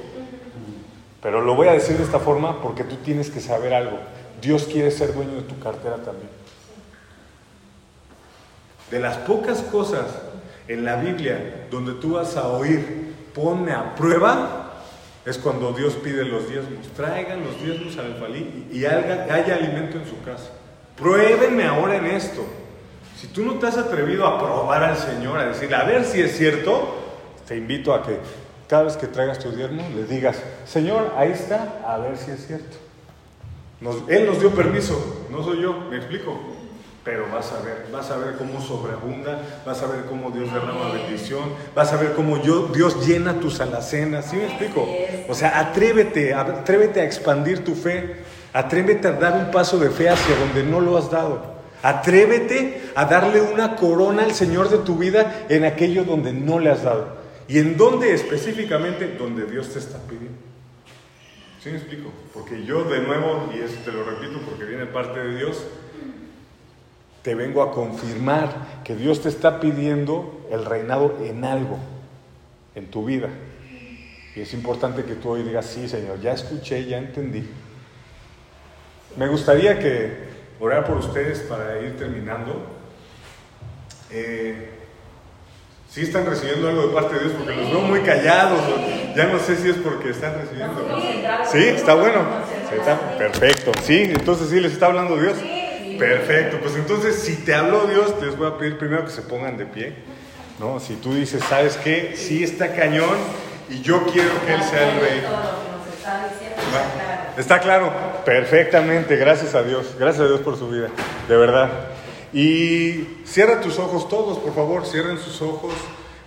Pero 1.22 1.40
lo 1.40 1.54
voy 1.54 1.68
a 1.68 1.72
decir 1.72 1.96
de 1.96 2.04
esta 2.04 2.18
forma 2.18 2.60
porque 2.60 2.84
tú 2.84 2.96
tienes 2.96 3.30
que 3.30 3.40
saber 3.40 3.72
algo. 3.72 3.98
Dios 4.40 4.64
quiere 4.64 4.90
ser 4.90 5.14
dueño 5.14 5.34
de 5.34 5.42
tu 5.42 5.58
cartera 5.60 5.96
también. 5.96 6.28
De 8.90 8.98
las 8.98 9.16
pocas 9.18 9.62
cosas 9.62 10.06
en 10.68 10.84
la 10.84 10.96
Biblia 10.96 11.66
donde 11.70 11.94
tú 11.94 12.14
vas 12.14 12.36
a 12.36 12.48
oír, 12.48 13.14
ponme 13.34 13.72
a 13.72 13.94
prueba, 13.94 14.72
es 15.24 15.38
cuando 15.38 15.72
Dios 15.72 15.94
pide 15.94 16.24
los 16.24 16.48
diezmos. 16.48 16.88
Traigan 16.96 17.44
los 17.44 17.62
diezmos 17.62 17.96
al 17.96 18.12
alfalí 18.12 18.68
y 18.72 18.84
haya 18.84 19.54
alimento 19.54 19.98
en 19.98 20.06
su 20.06 20.20
casa. 20.22 20.50
Pruébenme 20.96 21.64
ahora 21.64 21.96
en 21.96 22.06
esto. 22.06 22.44
Si 23.18 23.28
tú 23.28 23.44
no 23.44 23.54
te 23.54 23.66
has 23.66 23.76
atrevido 23.76 24.26
a 24.26 24.38
probar 24.38 24.82
al 24.82 24.96
Señor, 24.96 25.38
a 25.38 25.46
decirle, 25.46 25.76
a 25.76 25.84
ver 25.84 26.04
si 26.04 26.20
es 26.20 26.36
cierto, 26.36 26.96
te 27.46 27.56
invito 27.56 27.94
a 27.94 28.02
que 28.02 28.18
cada 28.68 28.84
vez 28.84 28.96
que 28.96 29.06
traigas 29.06 29.38
tu 29.38 29.52
diezmo 29.52 29.82
le 29.94 30.04
digas, 30.04 30.42
Señor, 30.64 31.12
ahí 31.16 31.30
está, 31.30 31.80
a 31.86 31.98
ver 31.98 32.16
si 32.16 32.30
es 32.30 32.46
cierto. 32.46 32.76
él 34.08 34.26
nos 34.26 34.40
dio 34.40 34.50
permiso, 34.50 35.26
no 35.30 35.44
soy 35.44 35.60
yo, 35.60 35.72
me 35.90 35.98
explico. 35.98 36.38
pero 37.04 37.26
vas 37.30 37.52
a 37.52 37.60
ver, 37.60 37.86
vas 37.92 38.10
a 38.10 38.16
ver 38.16 38.36
cómo 38.36 38.60
sobreabunda, 38.60 39.42
vas 39.66 39.82
a 39.82 39.86
ver 39.86 40.04
cómo 40.06 40.30
Dios 40.30 40.52
derrama 40.52 40.92
bendición, 40.92 41.52
vas 41.74 41.92
a 41.92 41.96
ver 41.96 42.14
cómo 42.14 42.40
yo, 42.42 42.68
Dios 42.68 43.06
llena 43.06 43.40
tus 43.40 43.60
alacenas, 43.60 44.30
¿sí 44.30 44.36
me 44.36 44.46
explico? 44.46 44.88
O 45.28 45.34
sea, 45.34 45.58
atrévete, 45.58 46.32
atrévete 46.32 47.00
a 47.00 47.04
expandir 47.04 47.64
tu 47.64 47.74
fe, 47.74 48.22
atrévete 48.52 49.08
a 49.08 49.12
dar 49.12 49.34
un 49.34 49.50
paso 49.50 49.78
de 49.78 49.90
fe 49.90 50.08
hacia 50.08 50.36
donde 50.36 50.62
no 50.62 50.80
lo 50.80 50.96
has 50.96 51.10
dado. 51.10 51.52
Atrévete 51.82 52.82
a 52.94 53.04
darle 53.06 53.40
una 53.40 53.76
corona 53.76 54.22
al 54.22 54.32
Señor 54.32 54.68
de 54.68 54.78
tu 54.78 54.96
vida 54.96 55.46
en 55.48 55.64
aquello 55.64 56.04
donde 56.04 56.32
no 56.32 56.58
le 56.58 56.70
has 56.70 56.84
dado. 56.84 57.16
¿Y 57.48 57.58
en 57.58 57.76
dónde 57.76 58.14
específicamente? 58.14 59.16
Donde 59.18 59.46
Dios 59.46 59.72
te 59.72 59.78
está 59.78 59.98
pidiendo. 59.98 60.38
¿Sí 61.62 61.70
me 61.70 61.76
explico? 61.76 62.10
Porque 62.34 62.64
yo 62.64 62.84
de 62.84 63.00
nuevo, 63.00 63.50
y 63.54 63.58
eso 63.58 63.76
te 63.84 63.92
lo 63.92 64.04
repito 64.04 64.40
porque 64.48 64.64
viene 64.64 64.86
parte 64.86 65.20
de 65.20 65.36
Dios, 65.36 65.64
te 67.22 67.34
vengo 67.34 67.62
a 67.62 67.72
confirmar 67.72 68.82
que 68.84 68.96
Dios 68.96 69.22
te 69.22 69.28
está 69.28 69.60
pidiendo 69.60 70.46
el 70.50 70.64
reinado 70.64 71.18
en 71.22 71.44
algo, 71.44 71.78
en 72.74 72.90
tu 72.90 73.04
vida. 73.04 73.28
Y 74.34 74.40
es 74.40 74.54
importante 74.54 75.04
que 75.04 75.14
tú 75.14 75.30
hoy 75.30 75.42
digas, 75.42 75.66
sí, 75.66 75.88
Señor, 75.88 76.20
ya 76.20 76.32
escuché, 76.32 76.84
ya 76.84 76.98
entendí. 76.98 77.48
Me 79.16 79.28
gustaría 79.28 79.78
que 79.78 80.32
orar 80.60 80.84
por 80.84 80.96
ustedes 80.96 81.40
para 81.40 81.80
ir 81.80 81.96
terminando. 81.96 82.66
Eh, 84.10 84.70
sí 85.90 86.02
están 86.02 86.26
recibiendo 86.26 86.68
algo 86.68 86.86
de 86.88 86.94
parte 86.94 87.14
de 87.14 87.20
Dios 87.20 87.32
porque 87.36 87.56
los 87.56 87.70
veo 87.70 87.80
muy 87.80 88.00
callados. 88.00 88.60
Ya 89.16 89.26
no 89.26 89.38
sé 89.38 89.56
si 89.56 89.68
es 89.70 89.76
porque 89.76 90.10
están 90.10 90.34
recibiendo. 90.34 90.86
Sí, 91.50 91.64
está 91.64 91.94
bueno. 91.94 92.20
perfecto. 93.18 93.72
Sí, 93.82 94.02
entonces 94.02 94.48
sí 94.48 94.60
les 94.60 94.72
está 94.72 94.86
hablando 94.86 95.16
Dios. 95.16 95.34
Perfecto, 95.98 96.58
pues 96.60 96.74
entonces 96.74 97.16
si 97.16 97.36
te 97.44 97.54
habló 97.54 97.86
Dios, 97.86 98.14
les 98.20 98.36
voy 98.36 98.48
a 98.48 98.58
pedir 98.58 98.78
primero 98.78 99.04
que 99.04 99.10
se 99.10 99.22
pongan 99.22 99.56
de 99.56 99.66
pie. 99.66 99.94
¿no? 100.58 100.80
Si 100.80 100.94
tú 100.94 101.14
dices, 101.14 101.42
¿sabes 101.48 101.76
qué? 101.76 102.14
Sí 102.16 102.42
está 102.42 102.74
cañón 102.74 103.16
y 103.68 103.82
yo 103.82 104.04
quiero 104.06 104.30
que 104.46 104.54
Él 104.54 104.62
sea 104.62 104.92
el 104.92 105.00
rey. 105.00 105.22
Está 107.36 107.60
claro, 107.60 107.90
perfectamente, 108.24 109.16
gracias 109.16 109.54
a 109.54 109.62
Dios, 109.62 109.94
gracias 109.98 110.24
a 110.24 110.28
Dios 110.28 110.40
por 110.40 110.58
su 110.58 110.68
vida, 110.68 110.88
de 111.28 111.36
verdad. 111.36 111.70
Y 112.32 113.22
cierra 113.24 113.60
tus 113.60 113.78
ojos 113.78 114.08
todos, 114.08 114.38
por 114.38 114.54
favor, 114.54 114.86
cierren 114.86 115.18
sus 115.18 115.40
ojos, 115.40 115.72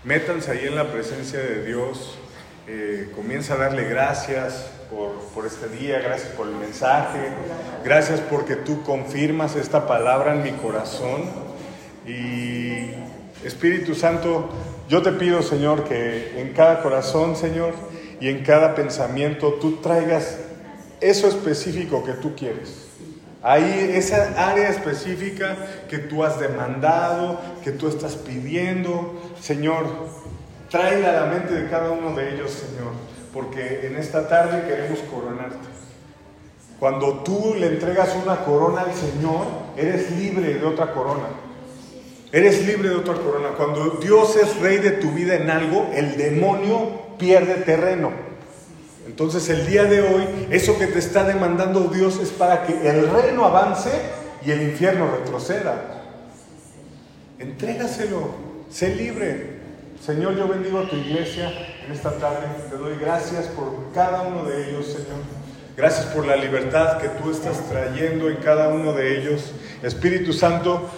métanse 0.03 0.51
ahí 0.51 0.65
en 0.65 0.75
la 0.75 0.91
presencia 0.91 1.39
de 1.39 1.63
Dios, 1.63 2.17
eh, 2.67 3.11
comienza 3.15 3.53
a 3.53 3.57
darle 3.57 3.83
gracias, 3.83 4.71
por, 5.33 5.45
este 5.45 5.67
día, 5.67 5.99
gracias 5.99 6.31
por 6.33 6.47
el 6.47 6.55
mensaje, 6.55 7.19
gracias 7.83 8.21
porque 8.21 8.55
tú 8.55 8.83
confirmas 8.83 9.55
esta 9.55 9.87
palabra 9.87 10.33
en 10.33 10.43
mi 10.43 10.51
corazón. 10.51 11.23
Y 12.07 12.91
Espíritu 13.43 13.95
Santo, 13.95 14.49
yo 14.87 15.01
te 15.01 15.11
pido, 15.11 15.41
Señor, 15.41 15.83
que 15.83 16.39
en 16.39 16.53
cada 16.53 16.81
corazón, 16.81 17.35
Señor, 17.35 17.73
y 18.19 18.29
en 18.29 18.43
cada 18.43 18.75
pensamiento 18.75 19.53
tú 19.55 19.77
traigas 19.77 20.39
eso 21.09 21.27
específico 21.27 22.03
que 22.03 22.13
tú 22.13 22.35
quieres. 22.35 22.85
Ahí, 23.41 23.91
esa 23.93 24.49
área 24.49 24.69
específica 24.69 25.55
que 25.89 25.99
tú 25.99 26.23
has 26.23 26.39
demandado, 26.39 27.39
que 27.63 27.71
tú 27.71 27.87
estás 27.87 28.15
pidiendo, 28.15 29.21
Señor, 29.39 29.85
tráela 30.69 31.09
a 31.09 31.25
la 31.25 31.25
mente 31.27 31.53
de 31.53 31.69
cada 31.69 31.91
uno 31.91 32.15
de 32.15 32.33
ellos, 32.33 32.51
Señor 32.51 33.15
porque 33.35 33.85
en 33.85 33.97
esta 33.97 34.29
tarde 34.29 34.65
queremos 34.65 34.99
coronarte. 35.11 35.67
Cuando 36.79 37.19
tú 37.19 37.53
le 37.59 37.67
entregas 37.67 38.15
una 38.23 38.37
corona 38.45 38.83
al 38.83 38.93
Señor, 38.93 39.45
eres 39.75 40.09
libre 40.11 40.53
de 40.53 40.65
otra 40.65 40.93
corona. 40.93 41.27
Eres 42.31 42.65
libre 42.65 42.89
de 42.89 42.95
otra 42.95 43.15
corona. 43.15 43.49
Cuando 43.57 43.99
Dios 44.01 44.37
es 44.37 44.57
rey 44.61 44.77
de 44.77 44.91
tu 44.91 45.11
vida 45.11 45.35
en 45.35 45.49
algo, 45.49 45.89
el 45.93 46.15
demonio 46.15 47.17
pierde 47.17 47.55
terreno. 47.55 48.11
Entonces 49.15 49.47
el 49.47 49.65
día 49.65 49.85
de 49.85 50.01
hoy, 50.01 50.25
eso 50.49 50.77
que 50.77 50.87
te 50.87 50.99
está 50.99 51.23
demandando 51.23 51.87
Dios 51.87 52.19
es 52.21 52.31
para 52.31 52.65
que 52.65 52.73
el 52.85 53.09
reino 53.09 53.45
avance 53.45 53.89
y 54.45 54.51
el 54.51 54.63
infierno 54.63 55.09
retroceda. 55.09 56.03
Entrégaselo, 57.39 58.31
sé 58.69 58.93
libre. 58.93 59.61
Señor, 60.05 60.35
yo 60.35 60.49
bendigo 60.49 60.79
a 60.79 60.89
tu 60.89 60.97
iglesia 60.97 61.49
en 61.85 61.93
esta 61.93 62.11
tarde. 62.17 62.45
Te 62.69 62.75
doy 62.75 62.97
gracias 62.99 63.45
por 63.45 63.93
cada 63.93 64.23
uno 64.23 64.43
de 64.43 64.69
ellos, 64.69 64.87
Señor. 64.87 65.21
Gracias 65.77 66.07
por 66.07 66.27
la 66.27 66.35
libertad 66.35 66.97
que 66.97 67.07
tú 67.07 67.31
estás 67.31 67.69
trayendo 67.69 68.29
en 68.29 68.35
cada 68.35 68.67
uno 68.67 68.91
de 68.91 69.17
ellos. 69.17 69.53
Espíritu 69.81 70.33
Santo, 70.33 70.89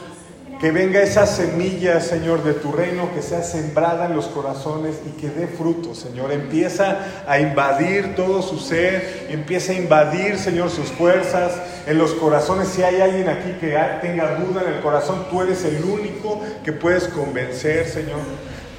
que 0.59 0.71
venga 0.71 1.01
esa 1.01 1.27
semilla, 1.27 2.01
Señor, 2.01 2.43
de 2.43 2.53
tu 2.53 2.71
reino, 2.71 3.13
que 3.13 3.21
sea 3.21 3.43
sembrada 3.43 4.07
en 4.07 4.15
los 4.15 4.25
corazones 4.25 4.95
y 5.05 5.11
que 5.19 5.29
dé 5.29 5.47
fruto, 5.47 5.93
Señor. 5.93 6.31
Empieza 6.31 6.97
a 7.27 7.39
invadir 7.39 8.15
todo 8.15 8.41
su 8.41 8.57
ser, 8.57 9.27
empieza 9.29 9.73
a 9.73 9.75
invadir, 9.75 10.39
Señor, 10.39 10.71
sus 10.71 10.87
fuerzas 10.87 11.53
en 11.85 11.99
los 11.99 12.13
corazones. 12.13 12.69
Si 12.69 12.81
hay 12.81 13.01
alguien 13.01 13.29
aquí 13.29 13.51
que 13.59 13.77
tenga 14.01 14.35
duda 14.35 14.63
en 14.65 14.73
el 14.73 14.81
corazón, 14.81 15.27
tú 15.29 15.43
eres 15.43 15.63
el 15.63 15.83
único 15.83 16.41
que 16.63 16.73
puedes 16.73 17.07
convencer, 17.09 17.87
Señor. 17.87 18.19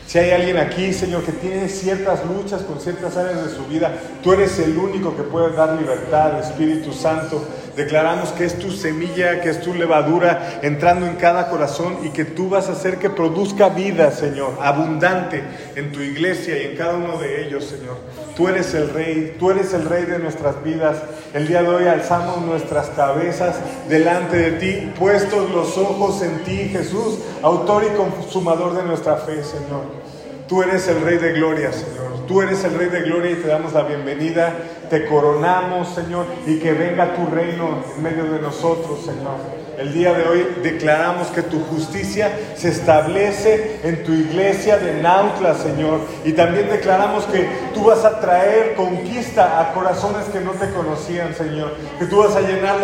Si 0.08 0.18
hay 0.18 0.30
alguien 0.30 0.56
aquí, 0.56 0.94
Señor, 0.94 1.22
que 1.22 1.32
tiene 1.32 1.68
ciertas 1.68 2.24
luchas 2.24 2.62
con 2.62 2.80
ciertas 2.80 3.14
áreas 3.18 3.44
de 3.44 3.54
su 3.54 3.66
vida, 3.66 3.92
tú 4.22 4.32
eres 4.32 4.58
el 4.58 4.76
único 4.78 5.14
que 5.14 5.22
puede 5.22 5.54
dar 5.54 5.78
libertad, 5.78 6.40
Espíritu 6.40 6.94
Santo. 6.94 7.44
Declaramos 7.78 8.30
que 8.30 8.44
es 8.44 8.58
tu 8.58 8.72
semilla, 8.72 9.40
que 9.40 9.50
es 9.50 9.60
tu 9.60 9.72
levadura 9.72 10.58
entrando 10.62 11.06
en 11.06 11.14
cada 11.14 11.48
corazón 11.48 11.98
y 12.02 12.08
que 12.08 12.24
tú 12.24 12.48
vas 12.48 12.68
a 12.68 12.72
hacer 12.72 12.98
que 12.98 13.08
produzca 13.08 13.68
vida, 13.68 14.10
Señor, 14.10 14.58
abundante 14.60 15.44
en 15.76 15.92
tu 15.92 16.00
iglesia 16.00 16.60
y 16.60 16.66
en 16.66 16.76
cada 16.76 16.96
uno 16.96 17.18
de 17.18 17.46
ellos, 17.46 17.66
Señor. 17.66 17.96
Tú 18.36 18.48
eres 18.48 18.74
el 18.74 18.90
rey, 18.90 19.36
tú 19.38 19.52
eres 19.52 19.72
el 19.74 19.84
rey 19.84 20.06
de 20.06 20.18
nuestras 20.18 20.60
vidas. 20.64 20.96
El 21.32 21.46
día 21.46 21.62
de 21.62 21.68
hoy 21.68 21.86
alzamos 21.86 22.44
nuestras 22.44 22.88
cabezas 22.88 23.54
delante 23.88 24.36
de 24.38 24.50
ti, 24.58 24.92
puestos 24.98 25.48
los 25.52 25.78
ojos 25.78 26.20
en 26.22 26.42
ti, 26.42 26.70
Jesús, 26.72 27.20
autor 27.42 27.84
y 27.84 27.96
consumador 27.96 28.76
de 28.76 28.82
nuestra 28.82 29.18
fe, 29.18 29.44
Señor. 29.44 30.07
Tú 30.48 30.62
eres 30.62 30.88
el 30.88 31.02
Rey 31.02 31.18
de 31.18 31.34
Gloria, 31.34 31.70
Señor. 31.72 32.26
Tú 32.26 32.40
eres 32.40 32.64
el 32.64 32.72
Rey 32.78 32.88
de 32.88 33.02
Gloria 33.02 33.32
y 33.32 33.34
te 33.34 33.48
damos 33.48 33.74
la 33.74 33.82
bienvenida. 33.82 34.54
Te 34.88 35.04
coronamos, 35.04 35.94
Señor, 35.94 36.24
y 36.46 36.58
que 36.58 36.72
venga 36.72 37.14
tu 37.14 37.26
reino 37.26 37.84
en 37.94 38.02
medio 38.02 38.24
de 38.24 38.40
nosotros, 38.40 39.04
Señor. 39.04 39.36
El 39.76 39.92
día 39.92 40.14
de 40.14 40.26
hoy 40.26 40.46
declaramos 40.62 41.28
que 41.28 41.42
tu 41.42 41.60
justicia 41.64 42.32
se 42.56 42.70
establece 42.70 43.80
en 43.82 44.02
tu 44.04 44.12
iglesia 44.12 44.78
de 44.78 45.02
Nautla, 45.02 45.54
Señor. 45.54 46.00
Y 46.24 46.32
también 46.32 46.70
declaramos 46.70 47.26
que 47.26 47.46
tú 47.74 47.84
vas 47.84 48.06
a 48.06 48.18
traer 48.18 48.74
conquista 48.74 49.60
a 49.60 49.74
corazones 49.74 50.24
que 50.32 50.40
no 50.40 50.52
te 50.52 50.70
conocían, 50.70 51.34
Señor. 51.34 51.74
Que 51.98 52.06
tú 52.06 52.20
vas 52.20 52.34
a 52.34 52.40
llenar 52.40 52.78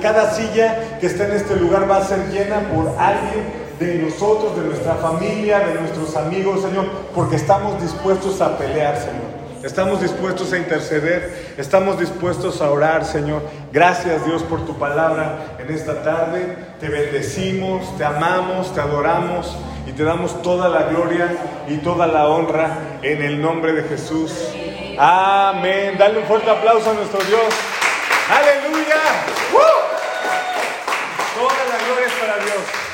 cada 0.00 0.32
silla 0.32 0.98
que 1.00 1.06
está 1.08 1.26
en 1.26 1.32
este 1.32 1.54
lugar 1.56 1.88
va 1.88 1.98
a 1.98 2.04
ser 2.04 2.30
llena 2.30 2.60
por 2.74 2.88
alguien 2.98 3.63
de 3.78 3.94
nosotros, 3.96 4.56
de 4.56 4.64
nuestra 4.66 4.94
familia, 4.94 5.60
de 5.60 5.80
nuestros 5.80 6.16
amigos, 6.16 6.62
Señor, 6.62 6.86
porque 7.14 7.36
estamos 7.36 7.80
dispuestos 7.80 8.40
a 8.40 8.56
pelear, 8.58 8.96
Señor. 8.96 9.34
Estamos 9.62 10.02
dispuestos 10.02 10.52
a 10.52 10.58
interceder, 10.58 11.54
estamos 11.56 11.98
dispuestos 11.98 12.60
a 12.60 12.70
orar, 12.70 13.04
Señor. 13.06 13.42
Gracias, 13.72 14.24
Dios, 14.26 14.42
por 14.42 14.66
tu 14.66 14.78
palabra 14.78 15.56
en 15.58 15.74
esta 15.74 16.02
tarde. 16.02 16.56
Te 16.80 16.88
bendecimos, 16.88 17.96
te 17.96 18.04
amamos, 18.04 18.74
te 18.74 18.80
adoramos 18.80 19.56
y 19.86 19.92
te 19.92 20.04
damos 20.04 20.42
toda 20.42 20.68
la 20.68 20.82
gloria 20.84 21.34
y 21.66 21.78
toda 21.78 22.06
la 22.06 22.28
honra 22.28 22.98
en 23.02 23.22
el 23.22 23.40
nombre 23.40 23.72
de 23.72 23.84
Jesús. 23.84 24.32
Amén. 24.98 25.96
Dale 25.98 26.18
un 26.18 26.24
fuerte 26.26 26.50
aplauso 26.50 26.90
a 26.90 26.94
nuestro 26.94 27.24
Dios. 27.24 27.54
Aleluya 28.30 28.74
la 31.68 31.84
gloria 31.84 32.06
es 32.06 32.12
para 32.14 32.36
Dios. 32.38 32.93